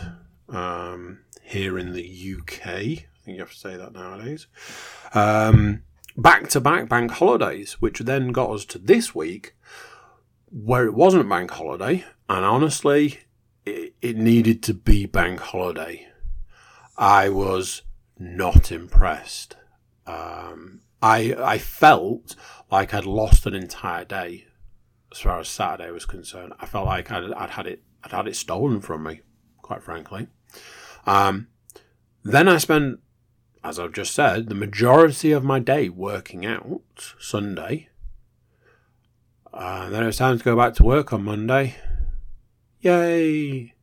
um, 0.48 1.20
here 1.42 1.78
in 1.78 1.92
the 1.92 2.36
UK. 2.38 2.66
I 2.66 3.06
think 3.24 3.36
you 3.36 3.38
have 3.40 3.52
to 3.52 3.56
say 3.56 3.76
that 3.76 3.92
nowadays. 3.92 4.46
Back 6.18 6.48
to 6.50 6.60
back 6.60 6.88
bank 6.88 7.10
holidays, 7.10 7.74
which 7.74 8.00
then 8.00 8.28
got 8.28 8.50
us 8.50 8.64
to 8.66 8.78
this 8.78 9.14
week, 9.14 9.54
where 10.50 10.86
it 10.86 10.94
wasn't 10.94 11.28
bank 11.28 11.50
holiday, 11.50 12.04
and 12.28 12.44
honestly, 12.44 13.20
it, 13.66 13.94
it 14.00 14.16
needed 14.16 14.62
to 14.64 14.74
be 14.74 15.04
bank 15.04 15.40
holiday. 15.40 16.08
I 16.96 17.28
was 17.28 17.82
not 18.18 18.72
impressed. 18.72 19.56
Um, 20.06 20.80
I 21.02 21.36
I 21.38 21.58
felt 21.58 22.34
like 22.70 22.94
I'd 22.94 23.04
lost 23.04 23.44
an 23.44 23.54
entire 23.54 24.06
day 24.06 24.45
as 25.16 25.22
far 25.22 25.40
as 25.40 25.48
Saturday 25.48 25.90
was 25.90 26.04
concerned. 26.04 26.52
I 26.60 26.66
felt 26.66 26.86
like 26.86 27.10
I'd, 27.10 27.32
I'd 27.32 27.50
had 27.50 27.66
it 27.66 27.82
I'd 28.04 28.12
had 28.12 28.28
it 28.28 28.36
stolen 28.36 28.80
from 28.80 29.02
me, 29.02 29.22
quite 29.62 29.82
frankly. 29.82 30.28
Um, 31.06 31.48
then 32.22 32.48
I 32.48 32.58
spent, 32.58 33.00
as 33.64 33.78
I've 33.78 33.92
just 33.92 34.14
said, 34.14 34.48
the 34.48 34.54
majority 34.54 35.32
of 35.32 35.42
my 35.42 35.58
day 35.58 35.88
working 35.88 36.44
out 36.44 37.14
Sunday. 37.18 37.88
Uh, 39.52 39.88
then 39.88 40.02
it 40.02 40.06
was 40.06 40.18
time 40.18 40.38
to 40.38 40.44
go 40.44 40.54
back 40.54 40.74
to 40.74 40.84
work 40.84 41.12
on 41.12 41.24
Monday. 41.24 41.76
Yay! 42.80 43.74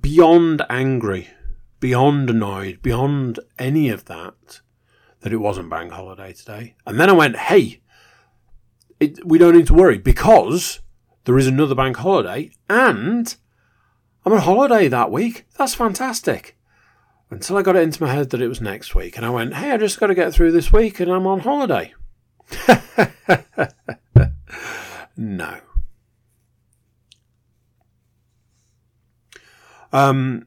Beyond 0.00 0.62
angry, 0.68 1.28
beyond 1.80 2.28
annoyed, 2.30 2.82
beyond 2.82 3.40
any 3.58 3.88
of 3.88 4.04
that 4.04 4.60
that 5.20 5.32
it 5.32 5.38
wasn't 5.38 5.70
bank 5.70 5.92
holiday 5.92 6.32
today. 6.32 6.74
And 6.86 7.00
then 7.00 7.08
I 7.08 7.14
went, 7.14 7.36
hey, 7.36 7.80
it, 9.00 9.26
we 9.26 9.38
don't 9.38 9.56
need 9.56 9.66
to 9.68 9.74
worry 9.74 9.98
because 9.98 10.80
there 11.24 11.38
is 11.38 11.46
another 11.46 11.74
bank 11.74 11.96
holiday 11.96 12.50
and 12.68 13.34
I'm 14.24 14.32
on 14.32 14.40
holiday 14.40 14.86
that 14.88 15.10
week. 15.10 15.46
That's 15.56 15.74
fantastic. 15.74 16.56
Until 17.30 17.56
I 17.56 17.62
got 17.62 17.76
it 17.76 17.82
into 17.82 18.02
my 18.02 18.12
head 18.12 18.30
that 18.30 18.42
it 18.42 18.48
was 18.48 18.60
next 18.60 18.94
week. 18.94 19.16
And 19.16 19.24
I 19.24 19.30
went, 19.30 19.54
hey, 19.54 19.70
I 19.70 19.76
just 19.76 19.98
got 19.98 20.08
to 20.08 20.14
get 20.14 20.32
through 20.32 20.52
this 20.52 20.72
week 20.72 21.00
and 21.00 21.10
I'm 21.10 21.26
on 21.26 21.40
holiday. 21.40 21.94
no. 25.16 25.60
Um, 29.92 30.46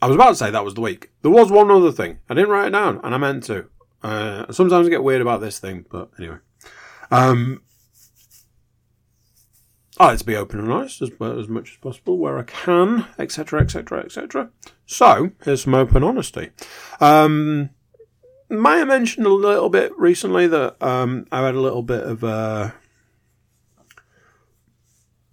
I 0.00 0.06
was 0.06 0.16
about 0.16 0.30
to 0.30 0.34
say 0.36 0.50
that 0.50 0.64
was 0.64 0.74
the 0.74 0.80
week. 0.80 1.10
There 1.22 1.30
was 1.30 1.50
one 1.50 1.70
other 1.70 1.92
thing. 1.92 2.18
I 2.28 2.34
didn't 2.34 2.50
write 2.50 2.68
it 2.68 2.70
down, 2.70 3.00
and 3.02 3.14
I 3.14 3.18
meant 3.18 3.44
to. 3.44 3.66
Uh, 4.02 4.52
sometimes 4.52 4.86
I 4.86 4.90
get 4.90 5.04
weird 5.04 5.22
about 5.22 5.40
this 5.40 5.58
thing, 5.58 5.86
but 5.90 6.10
anyway. 6.18 6.38
Um, 7.12 7.62
I 9.98 10.06
like 10.06 10.18
to 10.18 10.24
be 10.24 10.34
open 10.34 10.58
and 10.58 10.72
honest 10.72 11.02
as, 11.02 11.10
as 11.10 11.48
much 11.48 11.72
as 11.72 11.76
possible 11.76 12.18
where 12.18 12.38
I 12.38 12.42
can, 12.42 13.06
etc., 13.18 13.60
etc., 13.60 14.00
etc. 14.00 14.50
So 14.86 15.30
here's 15.44 15.62
some 15.62 15.74
open 15.74 16.02
honesty. 16.02 16.50
Um, 17.00 17.70
may 18.48 18.78
have 18.78 18.88
mentioned 18.88 19.26
a 19.26 19.32
little 19.32 19.68
bit 19.68 19.92
recently 19.96 20.46
that 20.48 20.82
um, 20.82 21.26
I 21.30 21.44
had 21.44 21.54
a 21.54 21.60
little 21.60 21.82
bit 21.82 22.02
of 22.02 22.24
a 22.24 22.74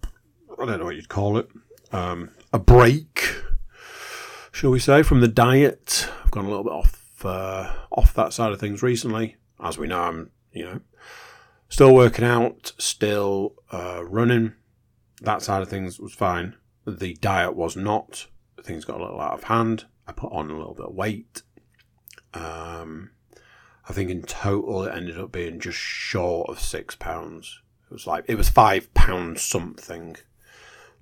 I 0.04 0.66
don't 0.66 0.78
know 0.78 0.84
what 0.84 0.96
you'd 0.96 1.08
call 1.08 1.38
it, 1.38 1.48
um, 1.90 2.30
a 2.52 2.58
break 2.58 3.40
shall 4.52 4.70
we 4.70 4.78
say, 4.78 5.02
from 5.02 5.20
the 5.22 5.28
diet. 5.28 6.06
I've 6.22 6.30
gone 6.30 6.44
a 6.44 6.48
little 6.48 6.64
bit 6.64 6.72
off 6.72 7.24
uh, 7.24 7.72
off 7.92 8.12
that 8.14 8.34
side 8.34 8.52
of 8.52 8.60
things 8.60 8.82
recently. 8.82 9.36
As 9.62 9.78
we 9.78 9.86
know, 9.86 10.02
I'm 10.02 10.30
you 10.52 10.64
know 10.64 10.80
still 11.70 11.94
working 11.94 12.24
out, 12.24 12.72
still 12.76 13.54
uh, 13.72 14.04
running. 14.04 14.52
That 15.22 15.40
side 15.40 15.62
of 15.62 15.68
things 15.68 15.98
was 15.98 16.12
fine. 16.12 16.56
The 16.86 17.14
diet 17.14 17.56
was 17.56 17.76
not. 17.76 18.26
Things 18.62 18.84
got 18.84 19.00
a 19.00 19.02
little 19.02 19.20
out 19.20 19.32
of 19.32 19.44
hand. 19.44 19.86
I 20.06 20.12
put 20.12 20.32
on 20.32 20.50
a 20.50 20.58
little 20.58 20.74
bit 20.74 20.86
of 20.86 20.94
weight. 20.94 21.42
Um, 22.34 23.12
I 23.88 23.92
think 23.92 24.10
in 24.10 24.22
total 24.22 24.84
it 24.84 24.94
ended 24.94 25.18
up 25.18 25.32
being 25.32 25.60
just 25.60 25.78
short 25.78 26.50
of 26.50 26.60
six 26.60 26.94
pounds. 26.94 27.60
It 27.90 27.94
was 27.94 28.06
like 28.06 28.24
it 28.28 28.36
was 28.36 28.48
five 28.48 28.92
pounds 28.94 29.42
something, 29.42 30.16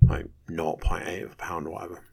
like 0.01 0.27
0.8 0.49 1.23
of 1.23 1.33
a 1.33 1.35
pound 1.35 1.67
or 1.67 1.71
whatever. 1.71 2.03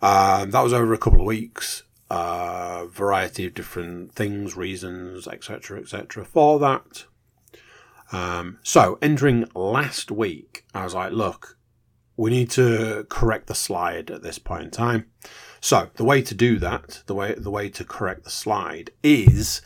Um, 0.00 0.50
that 0.50 0.62
was 0.62 0.72
over 0.72 0.92
a 0.92 0.98
couple 0.98 1.20
of 1.20 1.26
weeks. 1.26 1.84
Uh, 2.10 2.86
variety 2.86 3.46
of 3.46 3.54
different 3.54 4.12
things, 4.12 4.56
reasons, 4.56 5.26
etc., 5.26 5.80
etc. 5.80 6.24
for 6.24 6.58
that. 6.58 7.06
Um, 8.12 8.58
so 8.62 8.98
entering 9.00 9.48
last 9.54 10.10
week, 10.10 10.66
I 10.74 10.84
was 10.84 10.94
like, 10.94 11.12
look, 11.12 11.56
we 12.16 12.30
need 12.30 12.50
to 12.50 13.06
correct 13.08 13.46
the 13.46 13.54
slide 13.54 14.10
at 14.10 14.22
this 14.22 14.38
point 14.38 14.64
in 14.64 14.70
time. 14.70 15.06
So 15.60 15.90
the 15.94 16.04
way 16.04 16.22
to 16.22 16.34
do 16.34 16.58
that, 16.58 17.02
the 17.06 17.14
way 17.14 17.34
the 17.34 17.50
way 17.50 17.70
to 17.70 17.84
correct 17.84 18.24
the 18.24 18.30
slide 18.30 18.90
is 19.02 19.62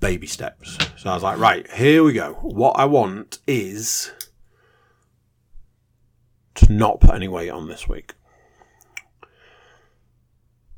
baby 0.00 0.26
steps. 0.26 0.76
So 0.96 1.10
I 1.10 1.14
was 1.14 1.22
like, 1.22 1.38
right, 1.38 1.70
here 1.72 2.04
we 2.04 2.12
go. 2.12 2.34
What 2.42 2.78
I 2.78 2.84
want 2.84 3.38
is 3.46 4.12
to 6.54 6.72
not 6.72 7.00
put 7.00 7.14
any 7.14 7.28
weight 7.28 7.50
on 7.50 7.68
this 7.68 7.88
week. 7.88 8.14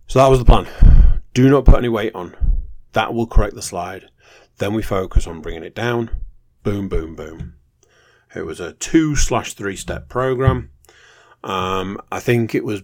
So 0.07 0.19
that 0.19 0.29
was 0.29 0.39
the 0.39 0.45
plan. 0.45 0.69
Do 1.35 1.49
not 1.49 1.65
put 1.65 1.79
any 1.79 1.89
weight 1.89 2.15
on. 2.15 2.37
That 2.93 3.15
will 3.15 3.27
correct 3.27 3.55
the 3.55 3.63
slide. 3.63 4.11
Then 4.59 4.75
we 4.75 4.83
focus 4.83 5.27
on 5.27 5.41
bringing 5.41 5.65
it 5.65 5.75
down. 5.75 6.11
Boom, 6.63 6.89
boom, 6.89 7.15
boom. 7.15 7.55
It 8.35 8.43
was 8.43 8.61
a 8.61 8.75
two 8.75 9.17
slash 9.17 9.55
three 9.55 9.77
step 9.77 10.09
program. 10.09 10.71
Um, 11.43 12.01
I 12.13 12.21
think 12.21 12.55
it 12.55 12.65
was 12.65 12.83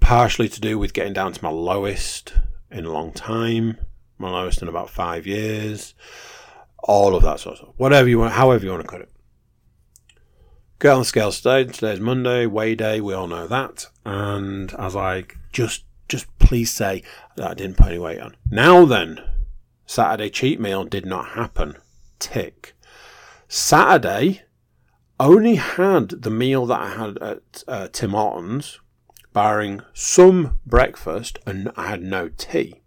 partially 0.00 0.48
to 0.48 0.60
do 0.60 0.78
with 0.78 0.92
getting 0.92 1.12
down 1.12 1.32
to 1.32 1.44
my 1.44 1.50
lowest 1.50 2.34
in 2.70 2.84
a 2.84 2.90
long 2.90 3.12
time, 3.12 3.78
my 4.18 4.30
lowest 4.30 4.62
in 4.62 4.68
about 4.68 4.90
five 4.90 5.26
years, 5.26 5.94
all 6.82 7.14
of 7.14 7.22
that 7.22 7.38
sort 7.38 7.54
of 7.54 7.58
stuff. 7.58 7.74
Whatever 7.76 8.08
you 8.08 8.18
want, 8.18 8.32
however 8.32 8.64
you 8.64 8.70
want 8.72 8.82
to 8.82 8.88
cut 8.88 9.00
it. 9.00 9.10
Get 10.80 10.92
on 10.92 10.98
the 11.00 11.04
scale 11.04 11.30
today. 11.30 11.64
Today's 11.64 12.00
Monday, 12.00 12.46
weigh 12.46 12.74
day. 12.74 13.00
We 13.00 13.14
all 13.14 13.28
know 13.28 13.46
that. 13.46 13.86
And 14.04 14.72
as 14.72 14.78
I 14.80 14.84
was 14.84 14.94
like, 14.96 15.38
just 15.52 15.84
just 16.08 16.26
please 16.40 16.72
say 16.72 17.04
that 17.36 17.52
I 17.52 17.54
didn't 17.54 17.76
put 17.76 17.86
any 17.86 17.98
weight 17.98 18.20
on. 18.20 18.36
Now 18.50 18.84
then, 18.84 19.22
Saturday 19.86 20.28
cheat 20.28 20.58
meal 20.58 20.84
did 20.84 21.06
not 21.06 21.28
happen. 21.28 21.76
Tick. 22.22 22.74
Saturday 23.48 24.42
only 25.18 25.56
had 25.56 26.08
the 26.22 26.30
meal 26.30 26.66
that 26.66 26.80
I 26.80 26.90
had 26.90 27.18
at 27.18 27.64
uh, 27.66 27.88
Tim 27.90 28.12
Hortons, 28.12 28.78
barring 29.32 29.82
some 29.92 30.58
breakfast, 30.64 31.40
and 31.44 31.72
I 31.76 31.88
had 31.88 32.02
no 32.02 32.28
tea. 32.28 32.80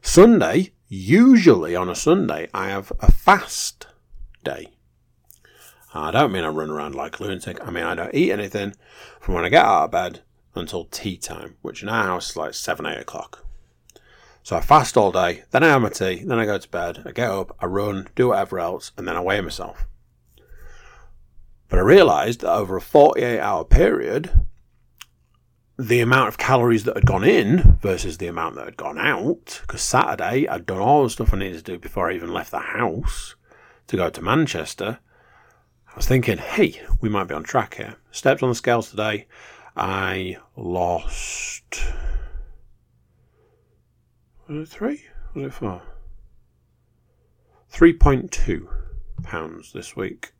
Sunday, 0.00 0.72
usually 0.86 1.74
on 1.74 1.88
a 1.88 1.96
Sunday, 1.96 2.48
I 2.54 2.68
have 2.68 2.92
a 3.00 3.10
fast 3.10 3.88
day. 4.44 4.68
I 5.92 6.12
don't 6.12 6.30
mean 6.30 6.44
I 6.44 6.48
run 6.48 6.70
around 6.70 6.94
like 6.94 7.18
a 7.18 7.24
lunatic. 7.24 7.58
I 7.66 7.72
mean 7.72 7.82
I 7.82 7.96
don't 7.96 8.14
eat 8.14 8.30
anything 8.30 8.74
from 9.18 9.34
when 9.34 9.44
I 9.44 9.48
get 9.48 9.64
out 9.64 9.86
of 9.86 9.90
bed 9.90 10.20
until 10.54 10.84
tea 10.84 11.16
time, 11.16 11.56
which 11.60 11.82
in 11.82 11.88
our 11.88 12.04
house 12.04 12.30
is 12.30 12.36
like 12.36 12.54
7, 12.54 12.86
8 12.86 12.98
o'clock. 12.98 13.44
So 14.42 14.56
I 14.56 14.60
fast 14.60 14.96
all 14.96 15.12
day, 15.12 15.44
then 15.50 15.62
I 15.62 15.68
have 15.68 15.82
my 15.82 15.90
tea, 15.90 16.22
then 16.24 16.38
I 16.38 16.46
go 16.46 16.58
to 16.58 16.68
bed, 16.68 17.02
I 17.04 17.12
get 17.12 17.30
up, 17.30 17.56
I 17.60 17.66
run, 17.66 18.08
do 18.14 18.28
whatever 18.28 18.58
else, 18.58 18.90
and 18.96 19.06
then 19.06 19.16
I 19.16 19.20
weigh 19.20 19.40
myself. 19.40 19.86
But 21.68 21.78
I 21.78 21.82
realised 21.82 22.40
that 22.40 22.52
over 22.52 22.76
a 22.76 22.80
48 22.80 23.38
hour 23.38 23.64
period, 23.64 24.46
the 25.78 26.00
amount 26.00 26.28
of 26.28 26.36
calories 26.36 26.84
that 26.84 26.96
had 26.96 27.06
gone 27.06 27.24
in 27.24 27.78
versus 27.80 28.18
the 28.18 28.26
amount 28.26 28.56
that 28.56 28.64
had 28.64 28.76
gone 28.76 28.98
out, 28.98 29.60
because 29.62 29.82
Saturday 29.82 30.48
I'd 30.48 30.66
done 30.66 30.80
all 30.80 31.04
the 31.04 31.10
stuff 31.10 31.32
I 31.32 31.38
needed 31.38 31.64
to 31.64 31.72
do 31.72 31.78
before 31.78 32.10
I 32.10 32.14
even 32.14 32.32
left 32.32 32.50
the 32.50 32.58
house 32.58 33.36
to 33.86 33.96
go 33.96 34.10
to 34.10 34.22
Manchester. 34.22 34.98
I 35.88 35.96
was 35.96 36.06
thinking, 36.06 36.38
hey, 36.38 36.80
we 37.00 37.08
might 37.08 37.28
be 37.28 37.34
on 37.34 37.44
track 37.44 37.74
here. 37.74 37.96
Stepped 38.10 38.42
on 38.42 38.48
the 38.48 38.54
scales 38.54 38.90
today, 38.90 39.26
I 39.76 40.36
lost. 40.56 41.82
Was 44.50 44.68
it 44.68 44.72
three? 44.72 45.04
Was 45.34 45.44
it 45.44 45.52
four? 45.52 45.80
3.2 47.72 48.66
pounds 49.22 49.72
this 49.72 49.94
week. 49.94 50.32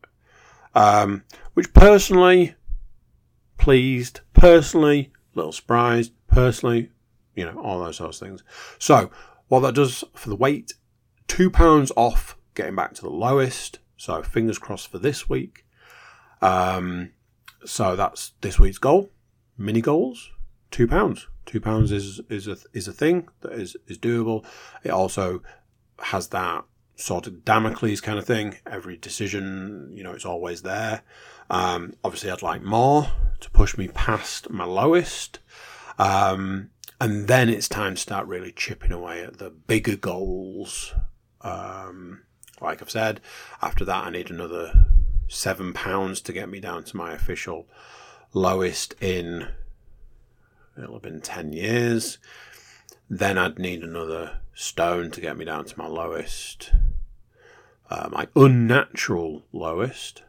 um, 0.75 1.23
which 1.55 1.73
personally 1.73 2.57
pleased, 3.57 4.21
personally 4.33 5.13
a 5.35 5.39
little 5.39 5.53
surprised, 5.53 6.13
personally, 6.27 6.91
you 7.37 7.45
know, 7.45 7.57
all 7.61 7.79
those 7.79 7.99
sorts 7.99 8.21
of 8.21 8.27
things. 8.27 8.43
So 8.81 9.13
what 9.47 9.61
that 9.61 9.75
does 9.77 10.03
for 10.15 10.29
the 10.29 10.37
weight, 10.37 10.75
two 11.29 11.49
pounds 11.49 11.93
off, 11.97 12.37
getting 12.55 12.75
back 12.75 12.95
to 12.95 13.03
the 13.03 13.11
lowest. 13.11 13.79
So 13.97 14.23
fingers 14.25 14.59
crossed 14.59 14.89
for 14.89 14.99
this 14.99 15.29
week. 15.29 15.65
Um, 16.43 17.13
so 17.65 17.95
that's 17.95 18.33
this 18.41 18.59
week's 18.59 18.79
goal. 18.79 19.11
Mini 19.57 19.81
goals, 19.81 20.31
two 20.71 20.87
pounds. 20.87 21.27
Two 21.47 21.61
pounds 21.61 21.93
is 21.93 22.21
is 22.29 22.47
a 22.47 22.57
is 22.73 22.87
a 22.89 22.93
thing 22.93 23.29
that 23.41 23.53
is 23.53 23.77
is 23.87 23.99
doable. 23.99 24.45
It 24.85 24.91
also 24.91 25.43
has 25.99 26.29
that 26.29 26.65
sort 26.97 27.27
of 27.27 27.45
Damocles 27.45 28.01
kind 28.01 28.19
of 28.19 28.27
thing. 28.27 28.57
Every 28.67 28.97
decision, 28.97 29.91
you 29.93 30.05
know, 30.05 30.13
it's 30.13 30.27
always 30.27 30.63
there. 30.63 31.03
Um, 31.49 31.95
obviously, 32.05 32.31
I'd 32.31 32.43
like 32.43 32.63
more 32.63 33.09
to 33.41 33.51
push 33.51 33.77
me 33.77 33.89
past 33.89 34.51
my 34.51 34.65
lowest. 34.65 35.41
Um, 35.99 36.71
and 37.01 37.29
then 37.29 37.49
it's 37.49 37.69
time 37.69 37.95
to 37.95 38.01
start 38.01 38.27
really 38.27 38.53
chipping 38.53 38.93
away 38.93 39.23
at 39.23 39.39
the 39.39 39.51
bigger 39.51 39.97
goals. 39.97 40.95
Um, 41.41 42.23
like 42.61 42.83
I've 42.83 42.91
said, 42.91 43.21
after 43.63 43.85
that, 43.87 44.05
I 44.05 44.11
need 44.11 44.31
another 44.31 44.87
seven 45.27 45.73
pounds 45.73 46.21
to 46.21 46.33
get 46.33 46.49
me 46.49 46.61
down 46.61 46.85
to 46.85 46.97
my 46.97 47.13
official 47.13 47.67
lowest 48.33 48.95
in 49.01 49.49
it'll 50.83 50.97
have 50.97 51.03
been 51.03 51.21
10 51.21 51.53
years. 51.53 52.19
Then 53.09 53.39
I'd 53.39 53.59
need 53.59 53.83
another 53.83 54.39
stone 54.55 55.11
to 55.11 55.21
get 55.21 55.37
me 55.37 55.45
down 55.45 55.65
to 55.65 55.79
my 55.79 55.87
lowest, 55.87 56.73
uh, 57.89 58.09
my 58.13 58.29
unnatural 58.37 59.45
lowest. 59.53 60.23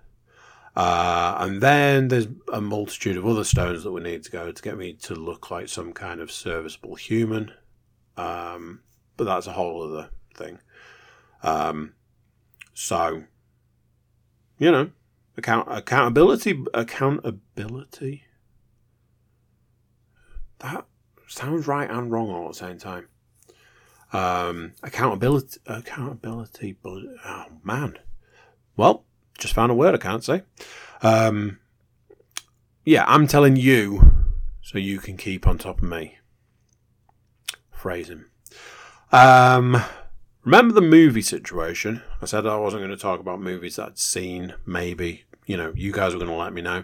Uh, 0.75 1.35
and 1.39 1.61
then 1.61 2.07
there's 2.07 2.27
a 2.51 2.61
multitude 2.61 3.17
of 3.17 3.27
other 3.27 3.43
stones 3.43 3.83
that 3.83 3.91
we 3.91 4.01
need 4.01 4.23
to 4.23 4.31
go 4.31 4.51
to 4.51 4.61
get 4.63 4.77
me 4.77 4.93
to 4.93 5.13
look 5.13 5.51
like 5.51 5.67
some 5.67 5.91
kind 5.93 6.21
of 6.21 6.31
serviceable 6.31 6.95
human. 6.95 7.51
Um, 8.15 8.81
but 9.17 9.25
that's 9.25 9.47
a 9.47 9.51
whole 9.51 9.83
other 9.83 10.09
thing. 10.35 10.59
Um, 11.43 11.93
so, 12.73 13.23
you 14.57 14.71
know, 14.71 14.91
account 15.37 15.67
accountability, 15.69 16.63
accountability. 16.73 18.23
That 20.61 20.85
sounds 21.27 21.67
right 21.67 21.89
and 21.89 22.11
wrong 22.11 22.29
all 22.29 22.45
at 22.45 22.53
the 22.53 22.59
same 22.59 22.77
time. 22.77 23.07
Um, 24.13 24.73
accountability, 24.83 25.59
accountability, 25.65 26.77
but 26.83 27.01
oh 27.25 27.45
man, 27.63 27.97
well, 28.75 29.05
just 29.37 29.53
found 29.53 29.71
a 29.71 29.75
word 29.75 29.95
I 29.95 29.97
can't 29.97 30.23
say. 30.23 30.43
Um, 31.01 31.59
yeah, 32.83 33.05
I'm 33.07 33.27
telling 33.27 33.55
you 33.55 34.25
so 34.61 34.77
you 34.77 34.99
can 34.99 35.17
keep 35.17 35.47
on 35.47 35.57
top 35.57 35.77
of 35.81 35.87
me. 35.87 36.17
Phrasing. 37.71 38.25
Um, 39.11 39.81
remember 40.43 40.73
the 40.73 40.81
movie 40.81 41.21
situation? 41.21 42.01
I 42.21 42.25
said 42.25 42.45
I 42.45 42.57
wasn't 42.57 42.81
going 42.81 42.91
to 42.91 43.01
talk 43.01 43.19
about 43.19 43.41
movies 43.41 43.77
that 43.77 43.87
I'd 43.87 43.97
seen, 43.97 44.53
maybe. 44.65 45.23
You 45.45 45.57
know, 45.57 45.73
you 45.75 45.91
guys 45.91 46.13
were 46.13 46.19
going 46.19 46.31
to 46.31 46.37
let 46.37 46.53
me 46.53 46.61
know. 46.61 46.83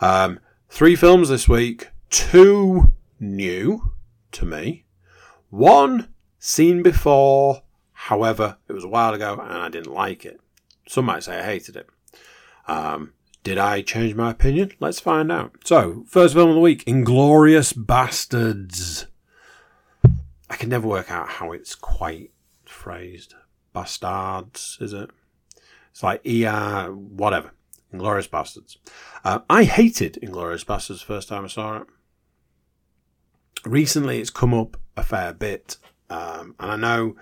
Um, 0.00 0.38
three 0.68 0.96
films 0.96 1.28
this 1.28 1.48
week, 1.48 1.88
two 2.10 2.92
new 3.20 3.92
to 4.32 4.44
me, 4.44 4.84
one 5.50 6.08
seen 6.38 6.82
before, 6.82 7.62
however, 7.92 8.58
it 8.68 8.72
was 8.72 8.84
a 8.84 8.88
while 8.88 9.14
ago 9.14 9.38
and 9.40 9.58
I 9.58 9.68
didn't 9.68 9.92
like 9.92 10.24
it. 10.24 10.40
Some 10.88 11.06
might 11.06 11.22
say 11.24 11.38
I 11.38 11.44
hated 11.44 11.76
it. 11.76 11.88
Um, 12.66 13.12
did 13.44 13.58
I 13.58 13.82
change 13.82 14.14
my 14.14 14.30
opinion? 14.30 14.72
Let's 14.80 15.00
find 15.00 15.32
out. 15.32 15.56
So, 15.64 16.04
first 16.06 16.34
film 16.34 16.50
of 16.50 16.54
the 16.54 16.60
week 16.60 16.84
Inglorious 16.86 17.72
Bastards. 17.72 19.06
I 20.50 20.56
can 20.56 20.68
never 20.68 20.86
work 20.86 21.10
out 21.10 21.28
how 21.28 21.52
it's 21.52 21.74
quite 21.74 22.30
phrased. 22.64 23.34
Bastards, 23.72 24.78
is 24.80 24.92
it? 24.92 25.10
It's 25.90 26.02
like 26.02 26.20
ER, 26.26 26.92
whatever. 26.92 27.52
Inglorious 27.92 28.26
Bastards. 28.26 28.78
Uh, 29.24 29.40
I 29.48 29.64
hated 29.64 30.18
Inglorious 30.18 30.64
Bastards 30.64 31.00
the 31.00 31.06
first 31.06 31.28
time 31.28 31.44
I 31.44 31.48
saw 31.48 31.78
it. 31.78 31.86
Recently, 33.64 34.20
it's 34.20 34.30
come 34.30 34.54
up 34.54 34.76
a 34.96 35.02
fair 35.02 35.32
bit, 35.32 35.76
um, 36.10 36.54
and 36.58 36.72
I 36.72 36.76
know 36.76 37.16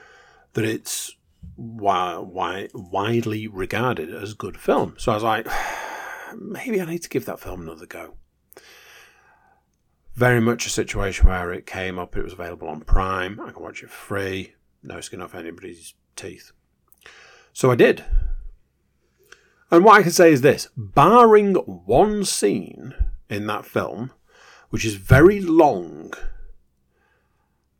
that 0.53 0.64
it's 0.64 1.16
wi- 1.57 2.14
wi- 2.14 2.68
widely 2.74 3.47
regarded 3.47 4.12
as 4.14 4.32
a 4.32 4.37
good 4.37 4.57
film. 4.57 4.95
So 4.99 5.12
I 5.12 5.14
was 5.14 5.24
like, 5.24 5.47
maybe 6.39 6.80
I 6.80 6.84
need 6.84 7.03
to 7.03 7.09
give 7.09 7.24
that 7.26 7.41
film 7.41 7.62
another 7.62 7.87
go. 7.87 8.14
Very 10.14 10.41
much 10.41 10.66
a 10.66 10.70
situation 10.70 11.28
where 11.28 11.53
it 11.53 11.66
came 11.66 11.99
up, 11.99 12.16
it 12.16 12.24
was 12.24 12.32
available 12.32 12.68
on 12.68 12.80
Prime, 12.80 13.39
I 13.41 13.51
can 13.51 13.62
watch 13.62 13.82
it 13.82 13.91
free, 13.91 14.55
no 14.82 15.01
skin 15.01 15.20
off 15.20 15.34
anybody's 15.34 15.95
teeth. 16.16 16.53
So 17.53 17.70
I 17.70 17.74
did. 17.74 18.05
And 19.70 19.84
what 19.84 19.99
I 19.99 20.03
can 20.03 20.12
say 20.12 20.32
is 20.32 20.41
this 20.41 20.68
barring 20.76 21.55
one 21.55 22.24
scene 22.24 22.95
in 23.28 23.47
that 23.49 23.66
film, 23.66 24.12
which 24.71 24.85
is 24.85 24.95
very 24.95 25.41
long, 25.41 26.12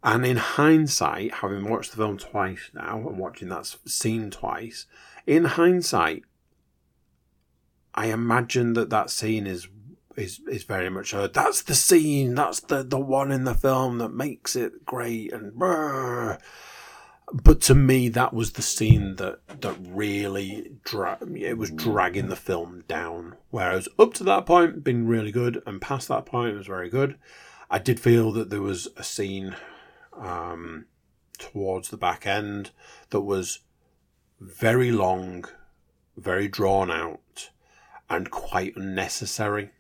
and 0.03 0.25
in 0.25 0.37
hindsight, 0.37 1.35
having 1.35 1.69
watched 1.69 1.91
the 1.91 1.97
film 1.97 2.19
twice 2.19 2.71
now 2.75 3.09
and 3.09 3.19
watching 3.19 3.49
that 3.49 3.67
scene 3.87 4.31
twice, 4.31 4.87
in 5.27 5.45
hindsight, 5.45 6.25
I 7.95 8.07
imagine 8.07 8.75
that 8.75 8.91
that 8.91 9.11
scene 9.11 9.47
is 9.47 9.69
is 10.17 10.41
is 10.51 10.65
very 10.65 10.89
much 10.89 11.13
a, 11.13 11.29
that's 11.33 11.63
the 11.63 11.75
scene, 11.75 12.35
that's 12.35 12.61
the 12.61 12.83
the 12.83 12.99
one 12.99 13.33
in 13.33 13.45
the 13.45 13.55
film 13.55 13.99
that 13.99 14.11
makes 14.11 14.57
it 14.57 14.85
great 14.85 15.33
and. 15.33 15.55
Brr 15.55 16.39
but 17.33 17.61
to 17.61 17.75
me 17.75 18.09
that 18.09 18.33
was 18.33 18.53
the 18.53 18.63
scene 18.63 19.17
that 19.17 19.61
that 19.61 19.77
really 19.81 20.73
dra- 20.85 21.19
it 21.35 21.59
was 21.59 21.71
dragging 21.71 22.29
the 22.29 22.37
film 22.37 22.85
down. 22.87 23.37
Whereas 23.51 23.89
up 23.99 24.15
to 24.15 24.25
that 24.25 24.47
point 24.47 24.85
been 24.85 25.09
really 25.09 25.33
good 25.33 25.63
and 25.67 25.81
past 25.81 26.09
that 26.09 26.27
point 26.27 26.55
it 26.55 26.59
was 26.59 26.67
very 26.67 26.89
good. 26.89 27.17
I 27.69 27.79
did 27.79 27.99
feel 27.99 28.31
that 28.33 28.51
there 28.51 28.63
was 28.63 28.87
a 28.97 29.03
scene 29.03 29.57
um, 30.17 30.87
towards 31.39 31.89
the 31.89 31.97
back 31.97 32.27
end 32.27 32.71
that 33.11 33.23
was 33.23 33.61
very 34.41 34.93
long 34.93 35.47
very 36.17 36.49
drawn 36.49 36.91
out 36.91 37.51
and 38.09 38.31
quite 38.31 38.77
unnecessary. 38.77 39.71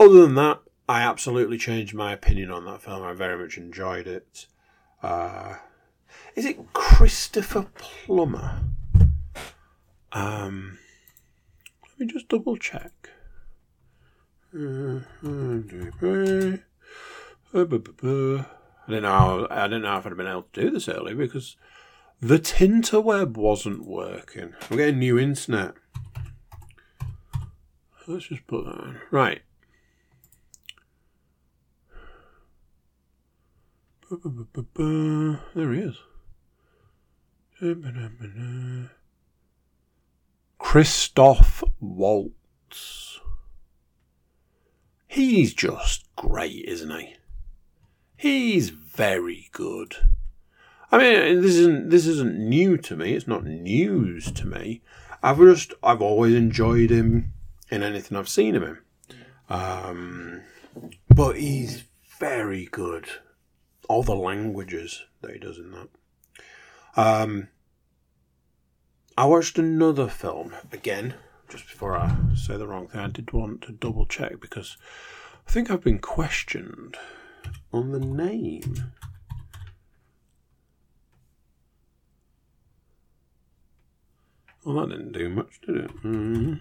Other 0.00 0.22
than 0.22 0.34
that 0.34 0.60
i 0.88 1.02
absolutely 1.02 1.56
changed 1.56 1.94
my 1.94 2.12
opinion 2.12 2.50
on 2.50 2.64
that 2.64 2.82
film. 2.82 3.02
I 3.04 3.12
very 3.12 3.40
much 3.40 3.56
enjoyed 3.56 4.08
it 4.08 4.46
uh, 5.02 5.54
is 6.34 6.44
it 6.44 6.72
Christopher 6.72 7.66
Plummer? 7.74 8.60
Um, 10.12 10.78
let 11.88 12.00
me 12.00 12.06
just 12.06 12.28
double 12.28 12.56
check. 12.56 13.10
I 18.86 18.90
didn't 18.90 19.02
know. 19.02 19.46
I 19.50 19.64
didn't 19.64 19.82
know 19.82 19.96
if 19.96 20.06
I'd 20.06 20.10
have 20.10 20.16
been 20.16 20.26
able 20.26 20.42
to 20.52 20.60
do 20.60 20.70
this 20.70 20.88
earlier 20.88 21.14
because 21.14 21.56
the 22.20 22.38
Tinterweb 22.38 23.36
wasn't 23.36 23.86
working. 23.86 24.54
I'm 24.70 24.76
getting 24.76 24.98
new 24.98 25.18
internet. 25.18 25.74
Let's 28.06 28.26
just 28.26 28.46
put 28.46 28.64
that 28.64 28.72
on. 28.72 29.00
Right. 29.10 29.42
There 35.54 35.72
he 35.72 35.80
is. 35.80 35.96
Christoph 40.58 41.64
Waltz. 41.80 43.20
He's 45.08 45.54
just 45.54 46.14
great, 46.14 46.64
isn't 46.66 46.90
he? 46.90 47.16
He's 48.16 48.68
very 48.68 49.48
good. 49.52 49.96
I 50.90 50.98
mean, 50.98 51.40
this 51.40 51.54
isn't 51.56 51.88
this 51.88 52.06
isn't 52.06 52.38
new 52.38 52.76
to 52.76 52.94
me. 52.94 53.14
It's 53.14 53.26
not 53.26 53.46
news 53.46 54.30
to 54.32 54.46
me. 54.46 54.82
I've 55.22 55.38
just 55.38 55.72
I've 55.82 56.02
always 56.02 56.34
enjoyed 56.34 56.90
him 56.90 57.32
in 57.70 57.82
anything 57.82 58.18
I've 58.18 58.28
seen 58.28 58.56
of 58.56 58.62
him. 58.62 58.78
Um, 59.48 60.42
but 61.08 61.36
he's 61.36 61.84
very 62.18 62.66
good 62.66 63.08
all 63.88 64.02
the 64.02 64.14
languages 64.14 65.04
that 65.20 65.32
he 65.32 65.38
does 65.38 65.58
in 65.58 65.72
that. 65.72 65.88
Um, 66.96 67.48
I 69.16 69.26
watched 69.26 69.58
another 69.58 70.08
film 70.08 70.54
again, 70.72 71.14
just 71.48 71.66
before 71.66 71.96
I 71.96 72.16
say 72.34 72.56
the 72.56 72.66
wrong 72.66 72.88
thing. 72.88 73.00
I 73.00 73.08
did 73.08 73.32
want 73.32 73.62
to 73.62 73.72
double 73.72 74.06
check 74.06 74.40
because 74.40 74.76
I 75.46 75.50
think 75.50 75.70
I've 75.70 75.84
been 75.84 75.98
questioned 75.98 76.96
on 77.72 77.92
the 77.92 78.00
name. 78.00 78.92
Well, 84.64 84.86
that 84.86 84.90
didn't 84.90 85.12
do 85.12 85.28
much, 85.28 85.60
did 85.66 85.76
it? 85.76 86.02
Mm. 86.02 86.60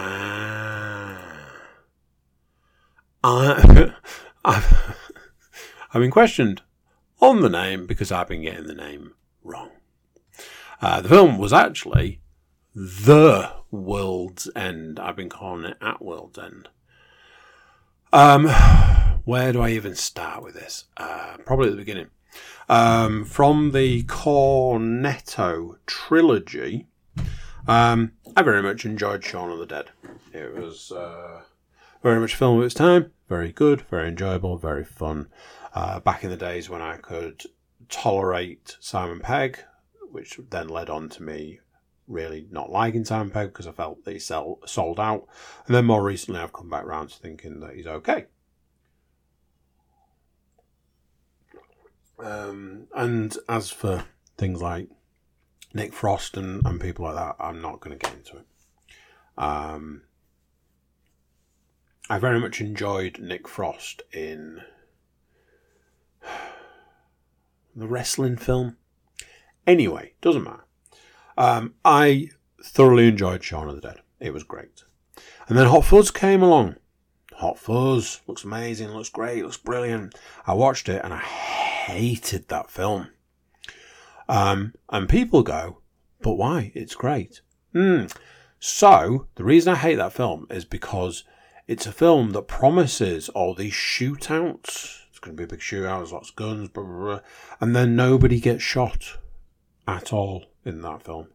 Ah. 0.00 1.18
I, 3.24 3.92
I've, 4.44 4.96
I've 5.92 6.00
been 6.00 6.10
questioned 6.12 6.62
on 7.20 7.40
the 7.42 7.48
name 7.48 7.86
because 7.86 8.12
I've 8.12 8.28
been 8.28 8.42
getting 8.42 8.68
the 8.68 8.74
name 8.74 9.14
wrong. 9.42 9.70
Uh, 10.80 11.00
the 11.00 11.08
film 11.08 11.36
was 11.36 11.52
actually 11.52 12.20
The 12.74 13.52
World's 13.72 14.48
End. 14.54 15.00
I've 15.00 15.16
been 15.16 15.28
calling 15.28 15.64
it 15.64 15.76
At 15.80 16.00
World's 16.00 16.38
End. 16.38 16.68
Um, 18.12 18.46
where 19.24 19.52
do 19.52 19.60
I 19.60 19.70
even 19.70 19.96
start 19.96 20.44
with 20.44 20.54
this? 20.54 20.84
Uh, 20.96 21.38
probably 21.44 21.66
at 21.66 21.72
the 21.72 21.78
beginning. 21.78 22.06
Um, 22.68 23.24
from 23.24 23.72
the 23.72 24.04
Cornetto 24.04 25.76
trilogy, 25.86 26.86
um, 27.68 28.12
I 28.36 28.42
very 28.42 28.62
much 28.62 28.84
enjoyed 28.84 29.22
Shaun 29.22 29.50
of 29.50 29.58
the 29.58 29.66
Dead. 29.66 29.90
It 30.32 30.54
was 30.54 30.90
uh, 30.90 31.42
very 32.02 32.18
much 32.18 32.34
a 32.34 32.36
film 32.36 32.58
of 32.58 32.64
its 32.64 32.74
time, 32.74 33.12
very 33.28 33.52
good, 33.52 33.82
very 33.82 34.08
enjoyable, 34.08 34.56
very 34.56 34.84
fun. 34.84 35.28
Uh, 35.74 36.00
back 36.00 36.24
in 36.24 36.30
the 36.30 36.36
days 36.36 36.68
when 36.68 36.82
I 36.82 36.96
could 36.96 37.44
tolerate 37.88 38.76
Simon 38.80 39.20
Pegg, 39.20 39.60
which 40.10 40.40
then 40.50 40.68
led 40.68 40.90
on 40.90 41.08
to 41.10 41.22
me 41.22 41.60
really 42.06 42.48
not 42.50 42.70
liking 42.70 43.04
Simon 43.04 43.30
Pegg 43.30 43.48
because 43.48 43.66
I 43.66 43.72
felt 43.72 44.04
that 44.04 44.12
he 44.12 44.18
sell, 44.18 44.58
sold 44.66 44.98
out. 44.98 45.28
And 45.66 45.74
then 45.74 45.84
more 45.84 46.02
recently, 46.02 46.40
I've 46.40 46.52
come 46.52 46.70
back 46.70 46.84
around 46.84 47.10
to 47.10 47.18
thinking 47.18 47.60
that 47.60 47.74
he's 47.74 47.86
okay. 47.86 48.24
Um, 52.18 52.88
and 52.96 53.36
as 53.48 53.70
for 53.70 54.04
things 54.36 54.60
like 54.60 54.88
Nick 55.74 55.92
Frost 55.92 56.36
and, 56.36 56.64
and 56.64 56.80
people 56.80 57.04
like 57.04 57.14
that, 57.16 57.36
I'm 57.38 57.60
not 57.60 57.80
going 57.80 57.98
to 57.98 58.04
get 58.04 58.14
into 58.16 58.38
it. 58.38 58.46
Um, 59.36 60.02
I 62.10 62.18
very 62.18 62.40
much 62.40 62.60
enjoyed 62.60 63.18
Nick 63.18 63.46
Frost 63.46 64.02
in 64.12 64.62
the 67.76 67.86
wrestling 67.86 68.36
film. 68.36 68.76
Anyway, 69.66 70.14
doesn't 70.20 70.44
matter. 70.44 70.64
Um, 71.36 71.74
I 71.84 72.30
thoroughly 72.64 73.08
enjoyed 73.08 73.44
Shaun 73.44 73.68
of 73.68 73.74
the 73.74 73.80
Dead. 73.80 74.00
It 74.18 74.32
was 74.32 74.42
great. 74.42 74.84
And 75.48 75.56
then 75.56 75.66
Hot 75.66 75.84
Fuzz 75.84 76.10
came 76.10 76.42
along. 76.42 76.76
Hot 77.34 77.58
Fuzz 77.58 78.20
looks 78.26 78.42
amazing, 78.42 78.88
looks 78.88 79.10
great, 79.10 79.44
looks 79.44 79.56
brilliant. 79.56 80.14
I 80.46 80.54
watched 80.54 80.88
it 80.88 81.02
and 81.04 81.14
I 81.14 81.18
hated 81.18 82.48
that 82.48 82.70
film. 82.70 83.08
Um, 84.28 84.74
and 84.90 85.08
people 85.08 85.42
go, 85.42 85.78
but 86.20 86.34
why? 86.34 86.72
It's 86.74 86.94
great. 86.94 87.40
Mm. 87.74 88.14
So, 88.60 89.28
the 89.36 89.44
reason 89.44 89.72
I 89.72 89.76
hate 89.76 89.96
that 89.96 90.12
film 90.12 90.46
is 90.50 90.64
because 90.64 91.24
it's 91.66 91.86
a 91.86 91.92
film 91.92 92.30
that 92.30 92.48
promises 92.48 93.28
all 93.30 93.54
these 93.54 93.72
shootouts. 93.72 95.02
It's 95.10 95.18
going 95.20 95.36
to 95.36 95.40
be 95.40 95.44
a 95.44 95.48
big 95.48 95.60
shootout, 95.60 95.98
there's 95.98 96.12
lots 96.12 96.30
of 96.30 96.36
guns, 96.36 96.68
blah, 96.68 96.82
blah, 96.82 96.98
blah, 96.98 97.20
and 97.60 97.74
then 97.74 97.96
nobody 97.96 98.40
gets 98.40 98.62
shot 98.62 99.18
at 99.86 100.12
all 100.12 100.46
in 100.64 100.82
that 100.82 101.02
film. 101.02 101.28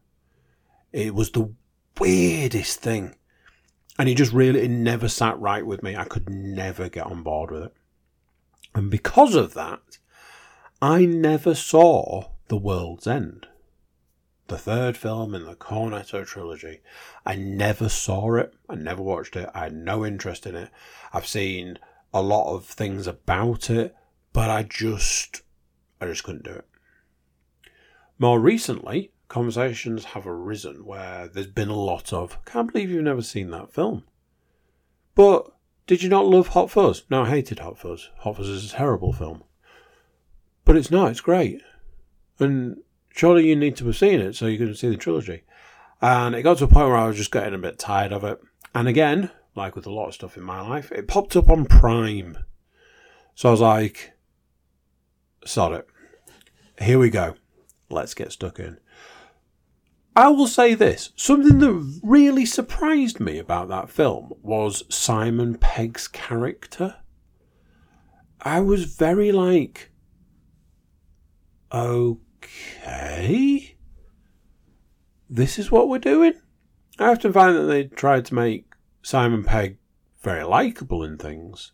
It 0.92 1.14
was 1.14 1.30
the 1.30 1.52
weirdest 1.98 2.80
thing. 2.80 3.16
And 3.98 4.08
it 4.08 4.16
just 4.16 4.32
really, 4.32 4.62
it 4.62 4.70
never 4.70 5.08
sat 5.08 5.38
right 5.38 5.64
with 5.64 5.82
me. 5.82 5.96
I 5.96 6.04
could 6.04 6.28
never 6.28 6.88
get 6.88 7.06
on 7.06 7.22
board 7.22 7.50
with 7.50 7.62
it. 7.64 7.74
And 8.74 8.90
because 8.90 9.34
of 9.34 9.54
that, 9.54 9.98
I 10.82 11.04
never 11.04 11.54
saw 11.54 12.30
The 12.54 12.60
World's 12.60 13.08
End, 13.08 13.48
the 14.46 14.56
third 14.56 14.96
film 14.96 15.34
in 15.34 15.44
the 15.44 15.56
Cornetto 15.56 16.24
trilogy. 16.24 16.82
I 17.26 17.34
never 17.34 17.88
saw 17.88 18.36
it. 18.36 18.54
I 18.68 18.76
never 18.76 19.02
watched 19.02 19.34
it. 19.34 19.50
I 19.52 19.64
had 19.64 19.74
no 19.74 20.06
interest 20.06 20.46
in 20.46 20.54
it. 20.54 20.70
I've 21.12 21.26
seen 21.26 21.80
a 22.12 22.22
lot 22.22 22.54
of 22.54 22.64
things 22.64 23.08
about 23.08 23.70
it, 23.70 23.92
but 24.32 24.50
I 24.50 24.62
just, 24.62 25.42
I 26.00 26.06
just 26.06 26.22
couldn't 26.22 26.44
do 26.44 26.52
it. 26.52 26.64
More 28.20 28.38
recently, 28.38 29.10
conversations 29.26 30.04
have 30.04 30.24
arisen 30.24 30.84
where 30.84 31.26
there's 31.26 31.48
been 31.48 31.70
a 31.70 31.74
lot 31.74 32.12
of, 32.12 32.38
can't 32.44 32.72
believe 32.72 32.88
you've 32.88 33.02
never 33.02 33.22
seen 33.22 33.50
that 33.50 33.72
film. 33.72 34.04
But 35.16 35.50
did 35.88 36.04
you 36.04 36.08
not 36.08 36.26
love 36.26 36.46
Hot 36.46 36.70
Fuzz? 36.70 37.02
No, 37.10 37.24
I 37.24 37.30
hated 37.30 37.58
Hot 37.58 37.80
Fuzz. 37.80 38.10
Hot 38.18 38.36
Fuzz 38.36 38.48
is 38.48 38.72
a 38.72 38.76
terrible 38.76 39.12
film. 39.12 39.42
But 40.64 40.76
it's 40.76 40.92
not, 40.92 41.10
it's 41.10 41.20
great. 41.20 41.60
And 42.38 42.78
surely 43.14 43.48
you 43.48 43.56
need 43.56 43.76
to 43.76 43.86
have 43.86 43.96
seen 43.96 44.20
it 44.20 44.34
so 44.34 44.46
you 44.46 44.58
can 44.58 44.74
see 44.74 44.88
the 44.88 44.96
trilogy. 44.96 45.42
And 46.00 46.34
it 46.34 46.42
got 46.42 46.58
to 46.58 46.64
a 46.64 46.68
point 46.68 46.88
where 46.88 46.96
I 46.96 47.06
was 47.06 47.16
just 47.16 47.32
getting 47.32 47.54
a 47.54 47.58
bit 47.58 47.78
tired 47.78 48.12
of 48.12 48.24
it. 48.24 48.40
And 48.74 48.88
again, 48.88 49.30
like 49.54 49.76
with 49.76 49.86
a 49.86 49.92
lot 49.92 50.08
of 50.08 50.14
stuff 50.14 50.36
in 50.36 50.42
my 50.42 50.60
life, 50.60 50.90
it 50.92 51.08
popped 51.08 51.36
up 51.36 51.48
on 51.48 51.64
Prime. 51.64 52.38
So 53.34 53.48
I 53.48 53.52
was 53.52 53.60
like, 53.60 54.12
sod 55.44 55.72
it. 55.72 55.88
Here 56.80 56.98
we 56.98 57.10
go. 57.10 57.36
Let's 57.88 58.14
get 58.14 58.32
stuck 58.32 58.58
in. 58.58 58.78
I 60.16 60.28
will 60.28 60.46
say 60.46 60.74
this 60.74 61.10
something 61.16 61.58
that 61.58 62.00
really 62.02 62.46
surprised 62.46 63.18
me 63.18 63.38
about 63.38 63.68
that 63.68 63.90
film 63.90 64.32
was 64.42 64.84
Simon 64.88 65.56
Pegg's 65.56 66.06
character. 66.06 66.96
I 68.40 68.60
was 68.60 68.84
very 68.84 69.32
like, 69.32 69.90
okay, 71.72 73.76
this 75.28 75.58
is 75.58 75.70
what 75.70 75.88
we're 75.88 75.98
doing. 75.98 76.34
I 76.98 77.10
often 77.10 77.32
find 77.32 77.56
that 77.56 77.64
they 77.64 77.84
tried 77.84 78.24
to 78.26 78.34
make 78.34 78.72
Simon 79.02 79.44
Pegg 79.44 79.78
very 80.22 80.44
likable 80.44 81.02
in 81.02 81.18
things. 81.18 81.72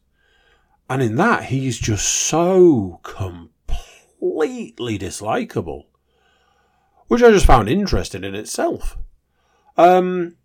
And 0.88 1.02
in 1.02 1.16
that, 1.16 1.44
he's 1.44 1.78
just 1.78 2.08
so 2.08 3.00
completely 3.02 4.98
dislikable, 4.98 5.84
which 7.06 7.22
I 7.22 7.30
just 7.30 7.46
found 7.46 7.68
interesting 7.68 8.24
in 8.24 8.34
itself. 8.34 8.98
Um, 9.76 10.36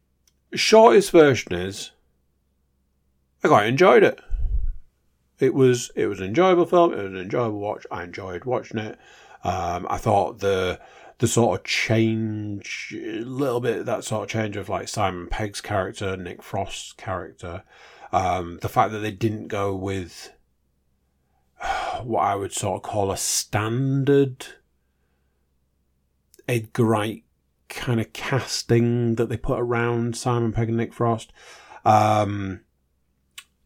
shortest 0.54 1.12
version 1.12 1.54
is 1.54 1.92
I 3.44 3.48
quite 3.48 3.68
enjoyed 3.68 4.04
it. 4.04 4.20
It 5.40 5.54
was 5.54 5.92
it 5.96 6.08
was 6.08 6.20
an 6.20 6.28
enjoyable 6.28 6.66
film. 6.66 6.94
It 6.94 6.98
was 6.98 7.12
an 7.12 7.18
enjoyable 7.18 7.60
watch. 7.60 7.86
I 7.92 8.04
enjoyed 8.04 8.46
watching 8.46 8.80
it. 8.80 8.98
Um, 9.46 9.86
I 9.92 9.98
thought 9.98 10.40
the 10.40 10.80
the 11.20 11.28
sort 11.28 11.60
of 11.60 11.66
change, 11.66 12.94
a 12.98 13.22
little 13.22 13.62
bit 13.62 13.86
that 13.86 14.04
sort 14.04 14.24
of 14.24 14.30
change 14.30 14.58
of 14.58 14.68
like 14.68 14.88
Simon 14.88 15.28
Pegg's 15.28 15.62
character, 15.62 16.18
Nick 16.18 16.42
Frost's 16.42 16.94
character, 16.94 17.64
um, 18.12 18.58
the 18.62 18.68
fact 18.68 18.92
that 18.92 19.00
they 19.00 19.12
didn't 19.12 19.48
go 19.48 19.74
with 19.76 20.34
what 22.04 22.22
I 22.22 22.36
would 22.36 22.54
sort 22.54 22.78
of 22.78 22.90
call 22.90 23.12
a 23.12 23.18
standard 23.18 24.48
Edgar 26.48 26.84
Wright 26.84 27.24
kind 27.70 28.00
of 28.00 28.14
casting 28.14 29.16
that 29.16 29.30
they 29.30 29.38
put 29.38 29.60
around 29.60 30.18
Simon 30.18 30.54
Pegg 30.54 30.70
and 30.70 30.78
Nick 30.78 30.92
Frost. 30.92 31.32
Um, 31.86 32.62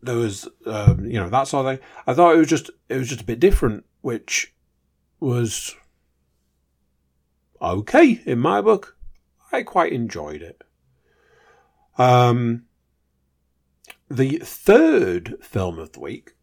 there 0.01 0.17
was, 0.17 0.47
um, 0.65 1.05
you 1.05 1.19
know, 1.19 1.29
that 1.29 1.47
sort 1.47 1.65
of 1.65 1.71
thing. 1.71 1.87
I 2.05 2.13
thought 2.13 2.35
it 2.35 2.39
was 2.39 2.49
just, 2.49 2.69
it 2.89 2.97
was 2.97 3.07
just 3.07 3.21
a 3.21 3.25
bit 3.25 3.39
different, 3.39 3.85
which 4.01 4.53
was 5.19 5.75
okay 7.61 8.21
in 8.25 8.39
my 8.39 8.61
book. 8.61 8.97
I 9.51 9.63
quite 9.63 9.91
enjoyed 9.91 10.41
it. 10.41 10.63
Um, 11.97 12.65
the 14.09 14.39
third 14.39 15.37
film 15.41 15.77
of 15.77 15.91
the 15.91 15.99
week 15.99 16.33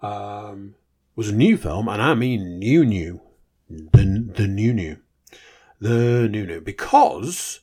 um, 0.00 0.74
was 1.16 1.28
a 1.28 1.34
new 1.34 1.56
film, 1.56 1.88
and 1.88 2.00
I 2.00 2.14
mean 2.14 2.58
new, 2.58 2.84
new, 2.84 3.20
the 3.68 4.32
the 4.36 4.46
new, 4.46 4.72
new, 4.72 4.98
the 5.80 6.28
new, 6.28 6.46
new, 6.46 6.60
because 6.60 7.60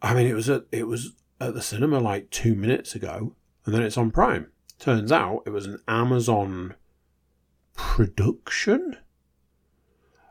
I 0.00 0.14
mean 0.14 0.26
it 0.26 0.34
was 0.34 0.48
at 0.48 0.64
it 0.70 0.86
was 0.86 1.12
at 1.40 1.54
the 1.54 1.62
cinema 1.62 1.98
like 1.98 2.30
two 2.30 2.54
minutes 2.54 2.94
ago, 2.94 3.34
and 3.66 3.74
then 3.74 3.82
it's 3.82 3.98
on 3.98 4.10
Prime. 4.10 4.50
Turns 4.78 5.12
out 5.12 5.42
it 5.46 5.50
was 5.50 5.66
an 5.66 5.80
Amazon 5.88 6.74
production. 7.74 8.96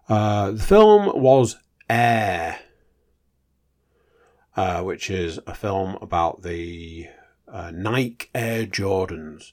Uh, 0.07 0.51
the 0.51 0.63
film 0.63 1.21
was 1.21 1.57
Air, 1.89 2.59
uh, 4.55 4.81
which 4.81 5.09
is 5.09 5.39
a 5.45 5.53
film 5.53 5.97
about 6.01 6.41
the 6.41 7.07
uh, 7.47 7.71
Nike 7.73 8.29
Air 8.33 8.65
Jordans. 8.65 9.51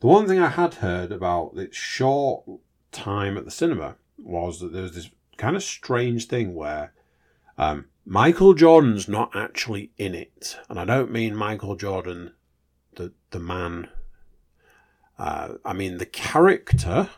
The 0.00 0.06
one 0.06 0.26
thing 0.26 0.38
I 0.38 0.48
had 0.48 0.74
heard 0.74 1.12
about 1.12 1.56
its 1.56 1.76
short 1.76 2.44
time 2.90 3.36
at 3.38 3.44
the 3.44 3.50
cinema 3.50 3.96
was 4.18 4.60
that 4.60 4.72
there 4.72 4.82
was 4.82 4.94
this 4.94 5.10
kind 5.36 5.56
of 5.56 5.62
strange 5.62 6.26
thing 6.26 6.54
where 6.54 6.92
um, 7.58 7.86
Michael 8.04 8.54
Jordan's 8.54 9.08
not 9.08 9.34
actually 9.34 9.92
in 9.96 10.14
it, 10.14 10.58
and 10.68 10.78
I 10.78 10.84
don't 10.84 11.10
mean 11.10 11.36
Michael 11.36 11.76
Jordan, 11.76 12.34
the 12.96 13.12
the 13.30 13.38
man 13.38 13.88
Uh, 15.22 15.54
I 15.64 15.72
mean, 15.72 15.98
the 15.98 16.06
character 16.06 17.08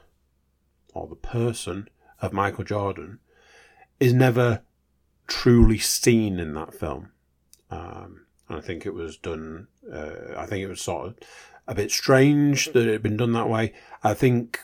or 0.93 1.07
the 1.07 1.15
person 1.15 1.89
of 2.21 2.35
Michael 2.35 2.65
Jordan 2.65 3.19
is 3.99 4.13
never 4.13 4.63
truly 5.27 5.79
seen 5.79 6.39
in 6.39 6.53
that 6.53 6.75
film. 6.75 7.13
Um, 7.71 8.27
and 8.47 8.59
I 8.59 8.61
think 8.61 8.85
it 8.85 8.93
was 8.93 9.17
done, 9.17 9.69
uh, 9.91 10.37
I 10.37 10.45
think 10.45 10.63
it 10.63 10.69
was 10.69 10.83
sort 10.83 11.07
of 11.07 11.15
a 11.67 11.75
bit 11.75 11.91
strange 11.91 12.67
that 12.75 12.87
it 12.87 12.93
had 12.93 13.03
been 13.03 13.17
done 13.17 13.33
that 13.33 13.49
way. 13.49 13.73
I 14.03 14.13
think 14.13 14.61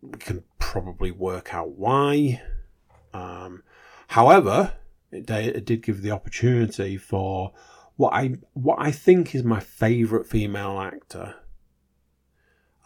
we 0.00 0.18
can 0.18 0.44
probably 0.60 1.10
work 1.10 1.52
out 1.52 1.70
why. 1.70 2.42
Um, 3.12 3.64
however, 4.06 4.74
it, 5.10 5.28
it 5.28 5.64
did 5.64 5.82
give 5.82 6.00
the 6.00 6.12
opportunity 6.12 6.96
for 6.96 7.54
what 7.96 8.12
I 8.12 8.36
what 8.52 8.78
I 8.80 8.92
think 8.92 9.34
is 9.34 9.42
my 9.42 9.58
favourite 9.58 10.26
female 10.26 10.78
actor, 10.78 11.41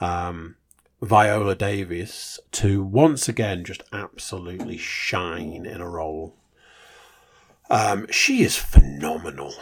um, 0.01 0.57
Viola 1.03 1.55
Davis, 1.55 2.41
to 2.53 2.83
once 2.83 3.29
again 3.29 3.65
just 3.65 3.83
absolutely 3.93 4.77
shine 4.77 5.67
in 5.67 5.81
a 5.81 5.89
role. 5.89 6.37
Um, 7.69 8.07
she 8.11 8.43
is 8.43 8.57
phenomenal. 8.57 9.55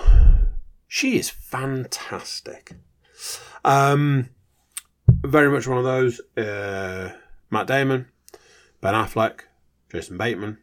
She 0.87 1.19
is 1.19 1.31
fantastic. 1.31 2.75
Um, 3.65 4.31
very 5.09 5.51
much 5.51 5.67
one 5.67 5.79
of 5.79 5.85
those. 5.85 6.21
Uh, 6.37 7.13
Matt 7.51 7.67
Damon, 7.67 8.07
Ben 8.81 8.95
Affleck, 8.95 9.41
Jason 9.91 10.19
Bateman, 10.19 10.59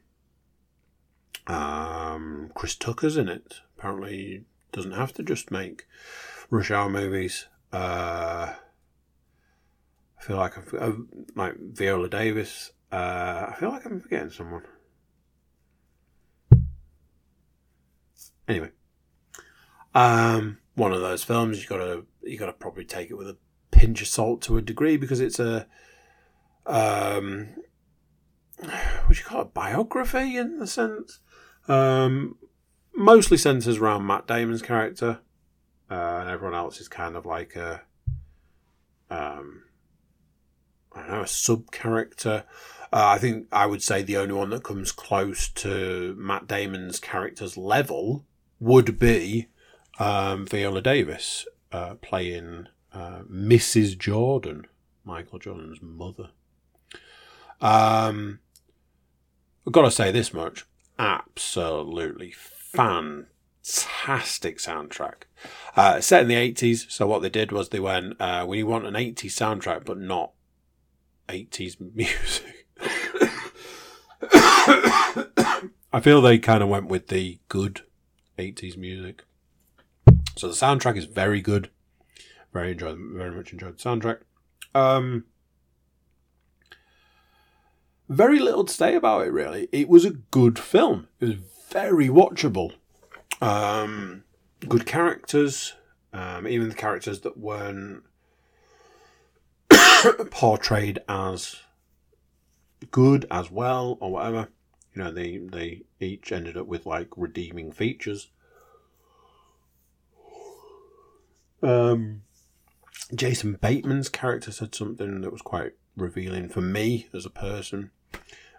um, 1.47 2.51
Chris 2.53 2.76
Tucker's 2.76 3.17
in 3.17 3.28
it. 3.28 3.61
Apparently, 3.78 4.45
doesn't 4.72 4.91
have 4.91 5.13
to 5.13 5.24
just 5.24 5.51
make 5.51 5.86
rush 6.49 6.72
hour 6.72 6.89
movies. 6.89 7.47
Uh, 7.74 8.53
I 10.22 10.24
feel 10.24 10.38
like 10.38 10.57
I've, 10.57 10.74
uh, 10.76 10.91
like 11.36 11.55
Viola 11.57 12.07
Davis. 12.07 12.72
Uh, 12.91 13.47
I 13.49 13.55
feel 13.59 13.69
like 13.69 13.86
I'm 13.86 13.99
forgetting 13.99 14.30
someone. 14.30 14.61
Anyway, 18.47 18.69
um, 19.95 20.59
one 20.76 20.93
of 20.93 21.01
those 21.01 21.24
films 21.24 21.61
you 21.61 21.67
gotta 21.67 22.03
you 22.22 22.38
gotta 22.38 22.53
probably 22.53 22.86
take 22.86 23.09
it 23.09 23.17
with 23.17 23.30
a 23.30 23.38
pinch 23.72 24.01
of 24.01 24.07
salt 24.07 24.41
to 24.43 24.57
a 24.57 24.61
degree 24.61 24.97
because 24.97 25.19
it's 25.19 25.39
a 25.39 25.65
um, 26.67 27.55
what 28.57 29.09
do 29.09 29.17
you 29.17 29.24
call 29.24 29.41
it 29.41 29.53
biography 29.53 30.38
in 30.38 30.59
the 30.59 30.67
sense. 30.67 31.19
Um, 31.67 32.38
mostly 32.93 33.38
centers 33.38 33.78
around 33.78 34.05
Matt 34.05 34.28
Damon's 34.28 34.61
character, 34.61 35.19
uh, 35.89 35.93
and 36.19 36.30
everyone 36.30 36.55
else 36.55 36.80
is 36.80 36.88
kind 36.88 37.15
of 37.15 37.26
like 37.26 37.55
a 37.55 37.82
um, 39.09 39.63
I 40.94 41.02
don't 41.02 41.12
know 41.12 41.22
a 41.22 41.28
sub 41.28 41.72
character. 41.72 42.44
Uh, 42.94 43.08
I 43.16 43.18
think 43.18 43.48
I 43.52 43.66
would 43.66 43.82
say 43.82 44.02
the 44.02 44.18
only 44.18 44.34
one 44.34 44.50
that 44.50 44.64
comes 44.64 44.92
close 44.92 45.48
to 45.50 46.16
Matt 46.18 46.48
Damon's 46.48 47.00
character's 47.00 47.56
level 47.56 48.26
would 48.60 49.00
be 49.00 49.48
um, 50.00 50.46
Viola 50.46 50.82
Davis 50.82 51.46
uh, 51.72 51.96
playing 51.96 52.68
uh, 52.94 53.22
Mrs. 53.32 53.98
Jordan, 53.98 54.68
Michael 55.06 55.39
Jordan's 55.39 55.82
mother. 55.82 56.32
Um, 57.62 58.39
I've 59.66 59.74
got 59.74 59.84
to 59.84 59.92
say 59.92 60.12
this 60.12 60.34
much: 60.34 60.66
absolutely 61.00 62.32
fantastic 62.32 63.28
soundtrack. 64.58 65.24
Uh, 65.76 66.02
set 66.02 66.24
in 66.24 66.28
the 66.28 66.36
80s, 66.36 66.92
so 66.92 67.08
what 67.08 67.22
they 67.22 67.30
did 67.30 67.52
was 67.52 67.70
they 67.70 67.80
went, 67.80 68.20
uh, 68.20 68.46
we 68.48 68.64
want 68.64 68.86
an 68.86 68.96
80s 68.96 69.32
soundtrack, 69.32 69.86
but 69.86 69.98
not 70.00 70.34
80s 71.32 71.78
music. 71.96 72.68
I 75.94 76.00
feel 76.02 76.22
they 76.22 76.40
kind 76.40 76.62
of 76.62 76.70
went 76.70 76.88
with 76.88 77.08
the 77.08 77.40
good 77.50 77.82
80s 78.38 78.78
music. 78.78 79.24
So 80.38 80.48
the 80.48 80.54
soundtrack 80.54 80.98
is 80.98 81.06
very 81.06 81.42
good. 81.42 81.70
Very 82.54 82.72
enjoyed, 82.74 82.98
very 83.00 83.32
much 83.32 83.54
enjoyed 83.54 83.78
the 83.78 83.84
soundtrack. 83.84 84.20
Um, 84.76 85.26
very 88.10 88.40
little 88.40 88.66
to 88.66 88.74
say 88.74 88.96
about 88.96 89.26
it, 89.26 89.32
really. 89.32 89.70
It 89.72 89.88
was 89.88 90.06
a 90.06 90.12
good 90.12 90.60
film. 90.60 91.08
It 91.20 91.26
was 91.26 91.36
very 91.70 92.08
watchable. 92.10 92.74
Um, 93.42 94.24
good 94.68 94.86
characters, 94.86 95.74
um, 96.14 96.48
even 96.48 96.70
the 96.70 96.76
characters 96.76 97.22
that 97.22 97.38
weren't 97.38 98.04
portrayed 100.32 100.99
as 101.08 101.58
good 102.91 103.26
as 103.30 103.52
well 103.52 103.97
or 103.99 104.12
whatever. 104.12 104.49
You 104.93 105.04
know, 105.04 105.12
they 105.12 105.38
they 105.38 105.84
each 105.99 106.32
ended 106.32 106.58
up 106.58 106.68
with 106.68 106.86
like 106.86 107.10
redeeming 107.16 107.72
features. 107.72 108.30
Um, 111.64 112.24
Jason 113.14 113.54
Bateman's 113.62 114.10
character 114.10 114.52
said 114.52 114.74
something 114.74 115.22
that 115.22 115.32
was 115.32 115.41
quite 115.41 115.74
revealing 115.95 116.49
for 116.49 116.62
me 116.62 117.08
as 117.14 117.26
a 117.26 117.30
person. 117.30 117.91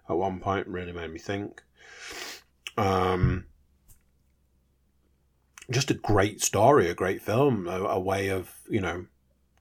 At 0.09 0.16
one 0.16 0.40
point, 0.40 0.66
really 0.68 0.93
made 0.93 1.12
me 1.12 1.18
think. 1.18 1.62
Um, 2.76 3.47
just 5.70 5.90
a 5.90 5.95
great 5.95 6.40
story, 6.40 6.88
a 6.88 6.95
great 6.95 7.22
film, 7.22 7.66
a, 7.66 7.82
a, 7.84 8.01
way 8.01 8.28
of 8.28 8.55
you 8.68 8.80
know 8.80 9.07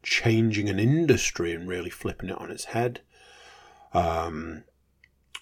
changing 0.03 0.69
an 0.69 0.79
industry 0.79 1.53
and 1.53 1.67
really 1.67 1.89
flipping 1.89 2.29
it 2.29 2.37
on 2.37 2.51
its 2.51 2.65
head. 2.65 3.01
Um, 3.93 4.63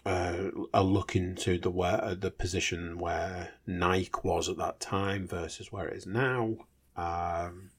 uh, 0.06 0.50
a 0.74 0.84
look 0.84 1.16
into 1.16 1.58
the 1.58 1.70
where 1.70 2.16
the 2.16 2.32
position 2.32 2.98
where 2.98 3.52
Nike 3.68 4.12
was 4.24 4.50
at 4.50 4.58
that 4.58 4.80
time 4.80 5.28
versus 5.28 5.72
where 5.72 5.88
it 5.88 5.98
is 5.98 6.08
now. 6.08 6.56
Um, 6.96 7.72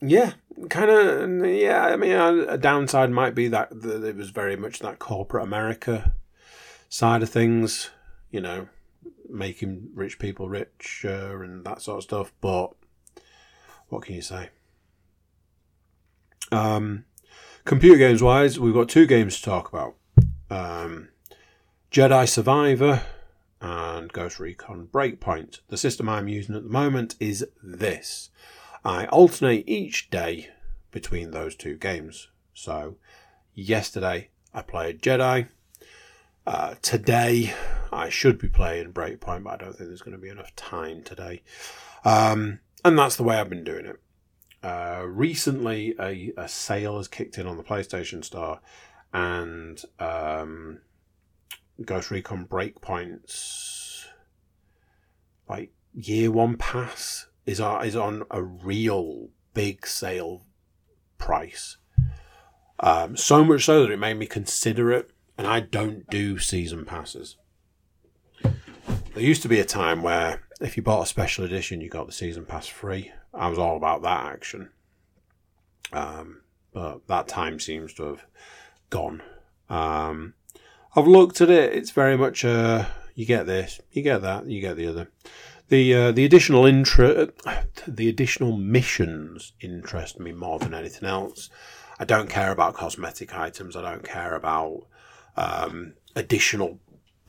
yeah, 0.00 0.32
kind 0.68 0.90
of. 0.90 1.46
Yeah, 1.46 1.86
I 1.86 1.96
mean, 1.96 2.12
a, 2.12 2.58
downside 2.58 3.10
might 3.10 3.34
be 3.34 3.48
that, 3.48 3.70
that 3.82 4.04
it 4.04 4.16
was 4.16 4.30
very 4.30 4.56
much 4.56 4.80
that 4.80 4.98
corporate 4.98 5.44
America 5.44 6.14
side 6.88 7.22
of 7.22 7.30
things. 7.30 7.90
You 8.30 8.40
know, 8.40 8.68
making 9.28 9.90
rich 9.94 10.18
people 10.18 10.48
richer 10.48 11.42
and 11.42 11.64
that 11.64 11.80
sort 11.82 11.98
of 11.98 12.04
stuff. 12.04 12.32
But 12.40 12.72
what 13.94 14.02
can 14.02 14.16
you 14.16 14.22
say? 14.22 14.48
Um, 16.50 17.04
computer 17.64 17.96
games 17.96 18.24
wise, 18.24 18.58
we've 18.58 18.74
got 18.74 18.88
two 18.88 19.06
games 19.06 19.36
to 19.36 19.44
talk 19.44 19.72
about 19.72 19.94
um, 20.50 21.10
Jedi 21.92 22.28
Survivor 22.28 23.04
and 23.60 24.12
Ghost 24.12 24.40
Recon 24.40 24.88
Breakpoint. 24.92 25.60
The 25.68 25.76
system 25.76 26.08
I'm 26.08 26.26
using 26.26 26.56
at 26.56 26.64
the 26.64 26.68
moment 26.68 27.14
is 27.20 27.46
this 27.62 28.30
I 28.84 29.06
alternate 29.06 29.68
each 29.68 30.10
day 30.10 30.50
between 30.90 31.30
those 31.30 31.54
two 31.54 31.76
games. 31.76 32.28
So, 32.52 32.96
yesterday 33.54 34.28
I 34.52 34.62
played 34.62 35.02
Jedi. 35.02 35.46
Uh, 36.44 36.74
today 36.82 37.54
I 37.92 38.08
should 38.08 38.40
be 38.40 38.48
playing 38.48 38.92
Breakpoint, 38.92 39.44
but 39.44 39.52
I 39.52 39.64
don't 39.64 39.76
think 39.76 39.88
there's 39.88 40.02
going 40.02 40.16
to 40.16 40.22
be 40.22 40.30
enough 40.30 40.54
time 40.56 41.04
today. 41.04 41.42
Um, 42.04 42.58
and 42.84 42.98
that's 42.98 43.16
the 43.16 43.22
way 43.22 43.36
I've 43.36 43.48
been 43.48 43.64
doing 43.64 43.86
it. 43.86 44.00
Uh, 44.62 45.04
recently, 45.06 45.94
a, 46.00 46.32
a, 46.38 46.48
sale 46.48 46.96
has 46.96 47.06
kicked 47.06 47.36
in 47.36 47.46
on 47.46 47.58
the 47.58 47.62
PlayStation 47.62 48.24
Store, 48.24 48.60
and 49.12 49.82
um, 49.98 50.80
Ghost 51.84 52.10
Recon 52.10 52.46
Breakpoints 52.46 53.74
like 55.48 55.72
year 55.92 56.30
one 56.30 56.56
pass 56.56 57.26
is 57.46 57.60
on, 57.60 57.84
is 57.84 57.96
on 57.96 58.24
a 58.30 58.42
real 58.42 59.28
big 59.52 59.86
sale 59.86 60.42
price. 61.18 61.76
Um, 62.80 63.16
so 63.16 63.44
much 63.44 63.64
so 63.64 63.82
that 63.82 63.92
it 63.92 63.98
made 63.98 64.18
me 64.18 64.26
consider 64.26 64.90
it, 64.92 65.10
and 65.38 65.46
I 65.46 65.60
don't 65.60 66.08
do 66.10 66.38
season 66.38 66.84
passes. 66.84 67.36
There 68.42 69.22
used 69.22 69.42
to 69.42 69.48
be 69.48 69.60
a 69.60 69.64
time 69.64 70.02
where 70.02 70.43
if 70.64 70.76
you 70.76 70.82
bought 70.82 71.02
a 71.02 71.06
special 71.06 71.44
edition, 71.44 71.80
you 71.80 71.88
got 71.88 72.06
the 72.06 72.12
season 72.12 72.44
pass 72.44 72.66
free. 72.66 73.12
I 73.32 73.48
was 73.48 73.58
all 73.58 73.76
about 73.76 74.02
that 74.02 74.26
action. 74.26 74.70
Um, 75.92 76.40
but 76.72 77.06
that 77.06 77.28
time 77.28 77.60
seems 77.60 77.94
to 77.94 78.04
have 78.04 78.24
gone. 78.90 79.22
Um, 79.68 80.34
I've 80.96 81.06
looked 81.06 81.40
at 81.40 81.50
it. 81.50 81.74
It's 81.74 81.90
very 81.90 82.16
much 82.16 82.44
a 82.44 82.88
you 83.14 83.26
get 83.26 83.46
this, 83.46 83.80
you 83.92 84.02
get 84.02 84.22
that, 84.22 84.46
you 84.46 84.60
get 84.60 84.76
the 84.76 84.86
other. 84.86 85.08
The 85.68 85.94
uh, 85.94 86.12
the 86.12 86.24
additional 86.24 86.66
intro, 86.66 87.28
the 87.86 88.08
additional 88.08 88.56
missions 88.56 89.52
interest 89.60 90.20
me 90.20 90.32
more 90.32 90.58
than 90.58 90.74
anything 90.74 91.08
else. 91.08 91.48
I 91.98 92.04
don't 92.04 92.28
care 92.28 92.50
about 92.50 92.74
cosmetic 92.74 93.34
items. 93.34 93.76
I 93.76 93.82
don't 93.82 94.04
care 94.04 94.34
about 94.34 94.86
um, 95.36 95.94
additional 96.16 96.80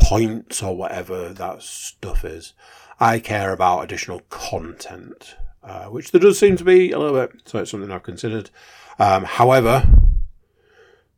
points 0.10 0.62
or 0.64 0.76
whatever 0.76 1.34
that 1.34 1.62
stuff 1.62 2.24
is. 2.26 2.53
I 2.99 3.20
care 3.20 3.51
about 3.51 3.84
additional 3.84 4.22
content. 4.30 5.36
uh, 5.66 5.86
which 5.86 6.12
there 6.12 6.22
does 6.22 6.38
seem 6.38 6.56
to 6.58 6.64
be 6.64 6.91
a 6.91 6.99
little 6.99 7.20
bit. 7.20 7.41
So 7.45 7.60
it's 7.60 7.72
something 7.72 7.91
I've 7.91 8.03
considered. 8.03 8.49
Um, 8.99 9.24
however, 9.24 9.84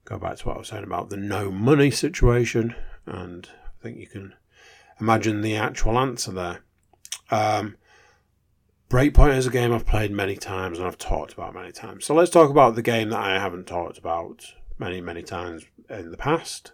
go 0.06 0.18
back 0.18 0.38
to 0.38 0.48
what 0.48 0.56
I 0.56 0.60
was 0.60 0.70
saying 0.70 0.86
about 0.86 1.10
the 1.10 1.18
no 1.18 1.52
money 1.52 1.92
situation, 1.92 2.76
and 3.06 3.50
I 3.66 3.84
think 3.84 3.98
you 3.98 4.08
can 4.08 4.34
imagine 5.00 5.42
the 5.42 5.56
actual 5.58 6.00
answer 6.00 6.32
there. 6.32 6.60
Um, 7.30 7.76
Breakpoint 8.90 9.36
is 9.36 9.46
a 9.46 9.52
game 9.52 9.74
I've 9.74 9.86
played 9.86 10.12
many 10.12 10.38
times 10.38 10.78
and 10.80 10.88
I've 10.88 10.98
talked 10.98 11.34
about 11.34 11.54
many 11.54 11.74
times. 11.74 12.06
So 12.06 12.16
let's 12.16 12.32
talk 12.32 12.50
about 12.50 12.76
the 12.76 12.82
game 12.82 13.10
that 13.10 13.20
I 13.20 13.38
haven't 13.38 13.68
talked 13.68 13.98
about 13.98 14.54
many, 14.80 15.02
many 15.02 15.24
times 15.24 15.66
in 15.90 16.12
the 16.12 16.16
past 16.18 16.72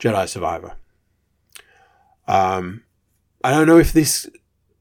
Jedi 0.00 0.26
Survivor. 0.26 0.76
Um, 2.28 2.84
I 3.42 3.50
don't 3.50 3.66
know 3.66 3.78
if 3.78 3.92
this 3.92 4.28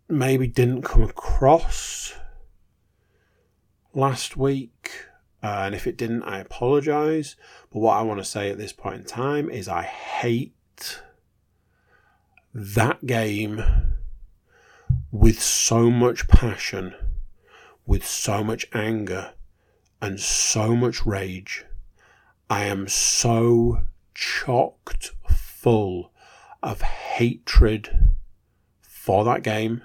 maybe 0.08 0.48
didn't 0.48 0.84
come 0.84 1.04
across 1.04 2.14
last 3.94 4.38
week. 4.38 5.06
Uh, 5.44 5.64
and 5.66 5.76
if 5.76 5.86
it 5.86 5.98
didn't, 5.98 6.24
I 6.24 6.40
apologize. 6.40 7.36
But 7.72 7.80
what 7.80 7.98
I 7.98 8.02
want 8.02 8.20
to 8.20 8.26
say 8.26 8.50
at 8.50 8.58
this 8.58 8.74
point 8.74 8.96
in 8.96 9.06
time 9.06 9.50
is 9.50 9.68
I 9.68 9.84
hate 9.84 11.02
that 12.54 13.06
game 13.06 13.64
with 15.12 15.42
so 15.42 15.92
much 15.92 16.28
passion, 16.28 16.96
with 17.86 18.06
so 18.06 18.44
much 18.44 18.66
anger, 18.74 19.34
and 20.02 20.20
so 20.20 20.76
much 20.76 21.06
rage. 21.06 21.66
I 22.50 22.64
am 22.66 22.88
so 22.88 23.84
chocked 24.14 25.12
full 25.30 26.12
of 26.66 26.82
hatred 26.82 28.16
for 28.82 29.24
that 29.24 29.44
game, 29.44 29.84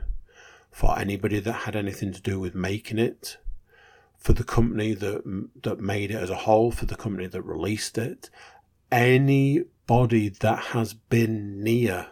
for 0.70 0.98
anybody 0.98 1.38
that 1.38 1.52
had 1.52 1.76
anything 1.76 2.10
to 2.10 2.22
do 2.22 2.40
with 2.40 2.54
making 2.54 2.98
it, 2.98 3.36
for 4.16 4.32
the 4.32 4.44
company 4.44 4.94
that 4.94 5.50
that 5.62 5.78
made 5.78 6.10
it 6.10 6.16
as 6.16 6.30
a 6.30 6.36
whole, 6.36 6.70
for 6.70 6.86
the 6.86 6.96
company 6.96 7.26
that 7.26 7.42
released 7.42 7.98
it, 7.98 8.30
anybody 8.90 10.30
that 10.30 10.58
has 10.58 10.94
been 10.94 11.62
near 11.62 12.08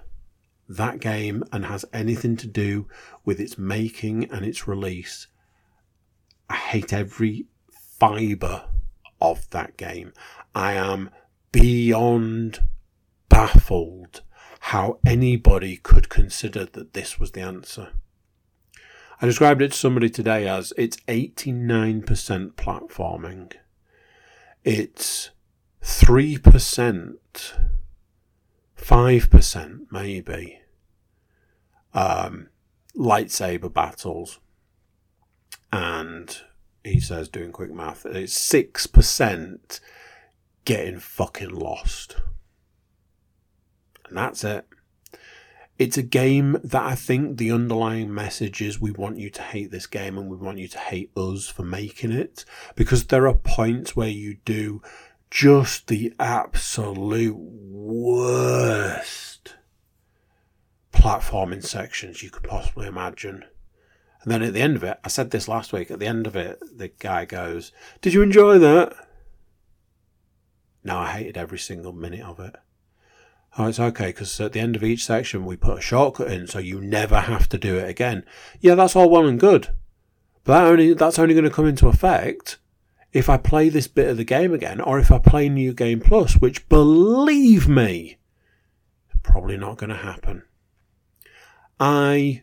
that 0.68 1.00
game 1.00 1.42
and 1.50 1.64
has 1.64 1.86
anything 1.92 2.36
to 2.36 2.46
do 2.46 2.86
with 3.24 3.40
its 3.40 3.56
making 3.56 4.30
and 4.30 4.44
its 4.44 4.68
release. 4.68 5.28
I 6.50 6.56
hate 6.56 6.92
every 6.92 7.46
fibre 7.98 8.64
of 9.18 9.48
that 9.50 9.78
game. 9.78 10.12
I 10.54 10.74
am 10.74 11.10
beyond 11.52 12.60
baffled 13.30 14.22
how 14.68 14.98
anybody 15.06 15.78
could 15.78 16.10
consider 16.10 16.66
that 16.66 16.92
this 16.92 17.18
was 17.18 17.30
the 17.32 17.40
answer. 17.40 17.88
I 19.18 19.24
described 19.24 19.62
it 19.62 19.72
to 19.72 19.78
somebody 19.78 20.10
today 20.10 20.46
as 20.46 20.74
it's 20.76 20.98
89% 21.08 22.04
platforming. 22.52 23.54
It's 24.64 25.30
3% 25.82 27.14
5% 28.76 29.86
maybe 29.90 30.60
um, 31.94 32.48
lightsaber 32.94 33.72
battles. 33.72 34.38
And 35.72 36.36
he 36.84 37.00
says, 37.00 37.30
doing 37.30 37.52
quick 37.52 37.72
math, 37.72 38.04
it's 38.04 38.36
6% 38.52 39.80
getting 40.66 40.98
fucking 40.98 41.54
lost. 41.54 42.16
And 44.08 44.16
that's 44.16 44.44
it. 44.44 44.66
It's 45.78 45.96
a 45.96 46.02
game 46.02 46.58
that 46.64 46.82
I 46.82 46.96
think 46.96 47.36
the 47.36 47.52
underlying 47.52 48.12
message 48.12 48.60
is 48.60 48.80
we 48.80 48.90
want 48.90 49.18
you 49.18 49.30
to 49.30 49.42
hate 49.42 49.70
this 49.70 49.86
game 49.86 50.18
and 50.18 50.28
we 50.28 50.36
want 50.36 50.58
you 50.58 50.66
to 50.68 50.78
hate 50.78 51.16
us 51.16 51.46
for 51.46 51.62
making 51.62 52.10
it. 52.10 52.44
Because 52.74 53.06
there 53.06 53.28
are 53.28 53.34
points 53.34 53.94
where 53.94 54.08
you 54.08 54.38
do 54.44 54.82
just 55.30 55.86
the 55.86 56.14
absolute 56.18 57.36
worst 57.36 59.54
platforming 60.92 61.64
sections 61.64 62.22
you 62.22 62.30
could 62.30 62.42
possibly 62.42 62.88
imagine. 62.88 63.44
And 64.22 64.32
then 64.32 64.42
at 64.42 64.52
the 64.52 64.62
end 64.62 64.76
of 64.76 64.82
it, 64.82 64.98
I 65.04 65.08
said 65.08 65.30
this 65.30 65.46
last 65.46 65.72
week, 65.72 65.92
at 65.92 66.00
the 66.00 66.06
end 66.06 66.26
of 66.26 66.34
it, 66.34 66.58
the 66.76 66.88
guy 66.88 67.24
goes, 67.24 67.70
Did 68.00 68.14
you 68.14 68.22
enjoy 68.22 68.58
that? 68.58 68.94
No, 70.82 70.98
I 70.98 71.12
hated 71.12 71.36
every 71.36 71.58
single 71.58 71.92
minute 71.92 72.22
of 72.22 72.40
it. 72.40 72.56
Oh, 73.56 73.66
it's 73.66 73.80
okay, 73.80 74.08
because 74.08 74.40
at 74.40 74.52
the 74.52 74.60
end 74.60 74.76
of 74.76 74.84
each 74.84 75.04
section, 75.04 75.44
we 75.44 75.56
put 75.56 75.78
a 75.78 75.80
shortcut 75.80 76.30
in 76.30 76.46
so 76.46 76.58
you 76.58 76.80
never 76.80 77.20
have 77.20 77.48
to 77.48 77.58
do 77.58 77.76
it 77.76 77.88
again. 77.88 78.24
Yeah, 78.60 78.74
that's 78.74 78.94
all 78.94 79.10
well 79.10 79.26
and 79.26 79.40
good. 79.40 79.68
But 80.44 80.58
that 80.58 80.66
only, 80.66 80.94
that's 80.94 81.18
only 81.18 81.34
going 81.34 81.44
to 81.44 81.50
come 81.50 81.66
into 81.66 81.88
effect 81.88 82.58
if 83.12 83.28
I 83.28 83.36
play 83.36 83.68
this 83.68 83.88
bit 83.88 84.08
of 84.08 84.16
the 84.16 84.24
game 84.24 84.52
again, 84.52 84.80
or 84.80 84.98
if 84.98 85.10
I 85.10 85.18
play 85.18 85.48
New 85.48 85.72
Game 85.72 86.00
Plus, 86.00 86.34
which 86.34 86.68
believe 86.68 87.68
me, 87.68 88.18
probably 89.22 89.56
not 89.56 89.78
going 89.78 89.90
to 89.90 89.96
happen. 89.96 90.42
I 91.80 92.42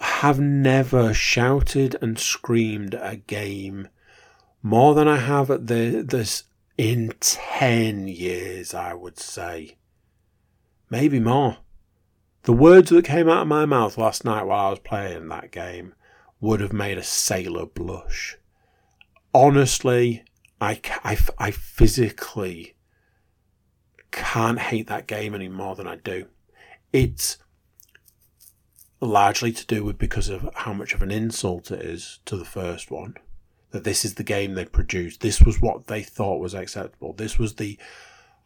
have 0.00 0.38
never 0.38 1.14
shouted 1.14 1.96
and 2.00 2.18
screamed 2.18 2.94
a 2.94 3.16
game 3.16 3.88
more 4.62 4.94
than 4.94 5.08
I 5.08 5.16
have 5.18 5.50
at 5.50 5.66
the, 5.66 6.04
this 6.06 6.44
in 6.76 7.12
10 7.20 8.08
years, 8.08 8.74
I 8.74 8.94
would 8.94 9.18
say. 9.18 9.76
Maybe 10.90 11.20
more. 11.20 11.58
The 12.42 12.52
words 12.52 12.90
that 12.90 13.04
came 13.04 13.28
out 13.28 13.42
of 13.42 13.48
my 13.48 13.66
mouth 13.66 13.98
last 13.98 14.24
night 14.24 14.44
while 14.44 14.66
I 14.66 14.70
was 14.70 14.78
playing 14.78 15.28
that 15.28 15.50
game 15.50 15.94
would 16.40 16.60
have 16.60 16.72
made 16.72 16.98
a 16.98 17.02
sailor 17.02 17.66
blush 17.66 18.38
honestly, 19.36 20.24
I, 20.62 20.80
I, 21.04 21.18
I 21.38 21.50
physically 21.50 22.74
can't 24.10 24.58
hate 24.58 24.86
that 24.86 25.06
game 25.06 25.34
any 25.34 25.48
more 25.48 25.76
than 25.76 25.86
I 25.86 25.96
do. 25.96 26.26
It's 26.90 27.36
largely 28.98 29.52
to 29.52 29.66
do 29.66 29.84
with 29.84 29.98
because 29.98 30.30
of 30.30 30.48
how 30.54 30.72
much 30.72 30.94
of 30.94 31.02
an 31.02 31.10
insult 31.10 31.70
it 31.70 31.82
is 31.82 32.20
to 32.24 32.36
the 32.36 32.46
first 32.46 32.90
one. 32.90 33.16
That 33.72 33.84
this 33.84 34.06
is 34.06 34.14
the 34.14 34.24
game 34.24 34.54
they 34.54 34.64
produced. 34.64 35.20
This 35.20 35.42
was 35.42 35.60
what 35.60 35.86
they 35.86 36.02
thought 36.02 36.40
was 36.40 36.54
acceptable. 36.54 37.12
This 37.12 37.38
was 37.38 37.56
the 37.56 37.78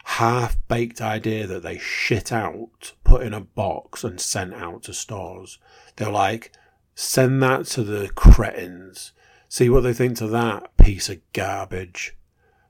half 0.05 0.57
baked 0.69 1.01
idea 1.01 1.47
that 1.47 1.63
they 1.63 1.79
shit 1.79 2.33
out, 2.33 2.93
put 3.05 3.23
in 3.23 3.35
a 3.35 3.41
box, 3.41 4.05
and 4.05 4.21
sent 4.21 4.55
out 4.55 4.85
to 4.85 4.95
stores. 4.95 5.59
They're 5.97 6.11
like, 6.11 6.53
send 6.95 7.43
that 7.43 7.67
to 7.67 7.83
the 7.83 8.09
cretins 8.11 9.13
see 9.51 9.69
what 9.69 9.83
they 9.83 9.93
think 9.93 10.17
to 10.17 10.29
that 10.29 10.75
piece 10.79 11.11
of 11.11 11.21
garbage. 11.35 12.17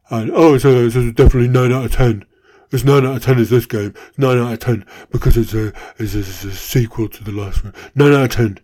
And 0.08 0.32
oh, 0.34 0.54
it's, 0.54 0.64
definitely 0.64 1.46
nine 1.46 1.72
out 1.72 1.84
of 1.84 1.92
ten. 1.92 2.24
It's 2.72 2.82
nine 2.82 3.06
out 3.06 3.16
of 3.16 3.22
ten 3.22 3.38
is 3.38 3.50
this 3.50 3.66
game. 3.66 3.94
Nine 4.16 4.38
out 4.38 4.54
of 4.54 4.58
ten 4.58 4.84
because 5.10 5.36
it's 5.36 5.54
a 5.54 5.68
it's 5.98 6.14
a, 6.14 6.20
it's 6.20 6.44
a 6.44 6.52
sequel 6.52 7.08
to 7.08 7.22
the 7.22 7.30
last 7.30 7.62
one. 7.62 7.74
Nine 7.94 8.12
out 8.12 8.24
of 8.24 8.30
ten. 8.30 8.58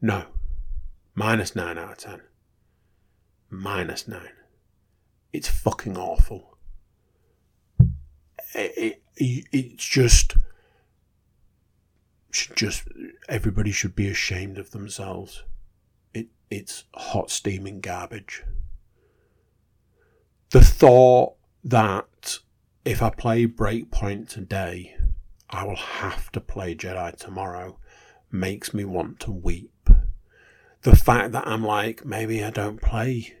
No, 0.00 0.24
minus 1.14 1.54
nine 1.54 1.76
out 1.76 1.92
of 1.92 1.98
ten. 1.98 2.20
Minus 3.50 4.08
nine. 4.08 4.32
It's 5.32 5.48
fucking 5.48 5.98
awful. 5.98 6.49
It, 8.54 9.02
it, 9.16 9.44
it's 9.52 9.84
just 9.84 10.36
should 12.32 12.56
just 12.56 12.84
everybody 13.28 13.72
should 13.72 13.94
be 13.94 14.08
ashamed 14.08 14.56
of 14.56 14.70
themselves 14.70 15.42
It 16.14 16.28
it's 16.50 16.84
hot 16.94 17.30
steaming 17.30 17.80
garbage. 17.80 18.44
The 20.50 20.60
thought 20.60 21.34
that 21.62 22.38
if 22.84 23.02
I 23.02 23.10
play 23.10 23.46
Breakpoint 23.46 24.28
today, 24.28 24.96
I 25.48 25.64
will 25.64 25.76
have 25.76 26.32
to 26.32 26.40
play 26.40 26.74
Jedi 26.74 27.14
tomorrow 27.16 27.78
makes 28.32 28.72
me 28.72 28.84
want 28.84 29.20
to 29.20 29.30
weep. 29.30 29.90
The 30.82 30.96
fact 30.96 31.32
that 31.32 31.46
I'm 31.46 31.64
like, 31.64 32.04
maybe 32.04 32.42
I 32.42 32.50
don't 32.50 32.80
play 32.80 33.36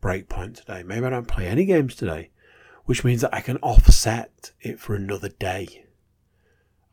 Breakpoint 0.00 0.56
today, 0.56 0.82
maybe 0.82 1.06
I 1.06 1.10
don't 1.10 1.28
play 1.28 1.46
any 1.48 1.64
games 1.64 1.94
today, 1.94 2.30
which 2.88 3.04
means 3.04 3.20
that 3.20 3.34
I 3.34 3.42
can 3.42 3.58
offset 3.58 4.52
it 4.62 4.80
for 4.80 4.94
another 4.94 5.28
day. 5.28 5.84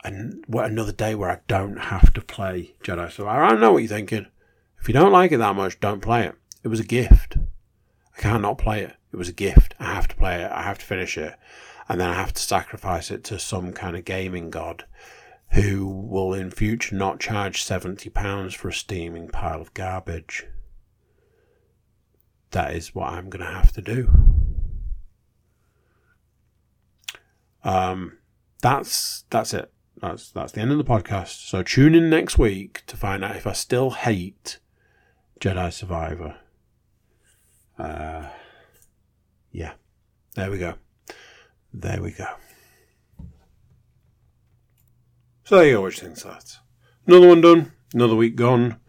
And 0.03 0.43
another 0.49 0.91
day 0.91 1.15
where 1.15 1.29
I 1.29 1.39
don't 1.47 1.77
have 1.77 2.13
to 2.15 2.21
play 2.21 2.75
Jedi 2.83 3.09
Survivor. 3.09 3.45
I 3.45 3.55
know 3.57 3.71
what 3.71 3.77
you're 3.77 3.87
thinking. 3.87 4.27
If 4.77 4.89
you 4.89 4.93
don't 4.93 5.13
like 5.13 5.31
it 5.31 5.37
that 5.37 5.55
much, 5.55 5.79
don't 5.79 6.01
play 6.01 6.25
it. 6.25 6.35
It 6.63 6.67
was 6.67 6.81
a 6.81 6.83
gift. 6.83 7.37
I 8.17 8.21
can't 8.21 8.41
not 8.41 8.57
play 8.57 8.81
it. 8.81 8.97
It 9.13 9.15
was 9.15 9.29
a 9.29 9.33
gift. 9.33 9.73
I 9.79 9.93
have 9.93 10.09
to 10.09 10.17
play 10.17 10.43
it. 10.43 10.51
I 10.51 10.63
have 10.63 10.79
to 10.79 10.85
finish 10.85 11.17
it. 11.17 11.39
And 11.87 12.01
then 12.01 12.09
I 12.09 12.15
have 12.15 12.33
to 12.33 12.41
sacrifice 12.41 13.09
it 13.09 13.23
to 13.23 13.39
some 13.39 13.71
kind 13.71 13.95
of 13.95 14.03
gaming 14.03 14.49
god 14.49 14.83
who 15.51 15.87
will 15.87 16.33
in 16.33 16.51
future 16.51 16.93
not 16.93 17.21
charge 17.21 17.63
£70 17.63 18.53
for 18.53 18.67
a 18.67 18.73
steaming 18.73 19.29
pile 19.29 19.61
of 19.61 19.73
garbage. 19.73 20.45
That 22.51 22.75
is 22.75 22.93
what 22.93 23.13
I'm 23.13 23.29
going 23.29 23.45
to 23.45 23.53
have 23.53 23.71
to 23.71 23.81
do. 23.81 24.44
Um, 27.65 28.19
that's 28.61 29.25
that's 29.29 29.53
it. 29.53 29.73
That's 29.99 30.31
that's 30.31 30.53
the 30.53 30.61
end 30.61 30.71
of 30.71 30.77
the 30.77 30.83
podcast. 30.83 31.47
So 31.47 31.63
tune 31.63 31.95
in 31.95 32.09
next 32.09 32.37
week 32.37 32.83
to 32.87 32.95
find 32.95 33.23
out 33.25 33.35
if 33.35 33.47
I 33.47 33.53
still 33.53 33.89
hate 33.89 34.59
Jedi 35.41 35.73
Survivor. 35.73 36.37
Uh, 37.77 38.29
yeah, 39.51 39.73
there 40.35 40.51
we 40.51 40.59
go. 40.59 40.75
There 41.73 42.01
we 42.01 42.11
go. 42.11 42.27
So 45.43 45.57
there 45.57 45.67
you 45.67 45.73
go, 45.73 45.83
which 45.83 45.99
things 45.99 46.23
that. 46.23 46.57
Another 47.05 47.27
one 47.27 47.41
done, 47.41 47.73
another 47.93 48.15
week 48.15 48.35
gone, 48.35 48.79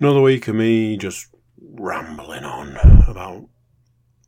another 0.00 0.20
week 0.20 0.48
of 0.48 0.54
me 0.54 0.96
just 0.96 1.28
rambling 1.60 2.44
on 2.44 2.76
about, 3.06 3.48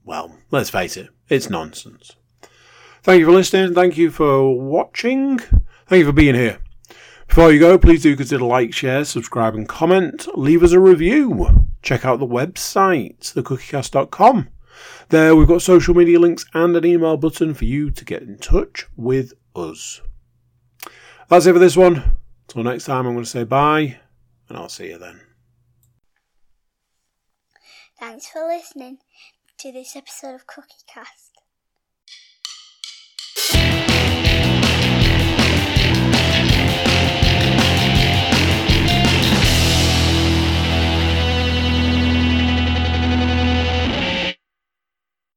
well, 0.05 0.39
let's 0.51 0.71
face 0.71 0.97
it, 0.97 1.09
it's 1.29 1.51
nonsense. 1.51 2.13
Thank 3.05 3.21
you 3.21 3.27
for 3.27 3.33
listening. 3.33 3.75
Thank 3.75 3.99
you 3.99 4.11
for 4.11 4.59
watching. 4.59 5.39
Thank 5.39 6.01
you 6.01 6.07
for 6.07 6.13
being 6.13 6.35
here. 6.35 6.59
Before 7.29 7.53
you 7.53 7.61
go, 7.61 7.77
please 7.77 8.03
do 8.03 8.17
consider 8.17 8.47
like, 8.47 8.73
share, 8.73 9.05
subscribe, 9.05 9.55
and 9.55 9.69
comment. 9.69 10.27
Leave 10.39 10.63
us 10.63 10.73
a 10.73 10.81
review. 10.81 11.69
Check 11.83 12.07
out 12.07 12.19
the 12.19 12.27
website, 12.27 13.19
thecookiecast.com. 13.19 14.49
There 15.11 15.37
we've 15.37 15.47
got 15.47 15.61
social 15.61 15.95
media 15.95 16.19
links 16.19 16.47
and 16.55 16.75
an 16.75 16.87
email 16.87 17.19
button 17.19 17.53
for 17.53 17.67
you 17.67 17.91
to 17.91 18.05
get 18.07 18.23
in 18.23 18.39
touch 18.39 18.87
with 18.97 19.35
us. 19.55 20.01
That's 21.29 21.45
it 21.45 21.53
for 21.53 21.59
this 21.59 21.77
one. 21.77 22.17
Until 22.49 22.63
next 22.63 22.85
time, 22.85 23.07
I'm 23.07 23.13
going 23.13 23.25
to 23.25 23.31
say 23.31 23.45
bye, 23.45 23.99
and 24.49 24.57
I'll 24.57 24.71
see 24.71 24.89
you 24.89 24.99
then. 24.99 25.21
Thanks 28.01 28.29
for 28.29 28.47
listening 28.47 28.97
to 29.59 29.73
this 29.73 29.95
episode 29.95 30.37
of 30.37 30.47
Cookie 30.47 30.85
Cast. 30.87 31.24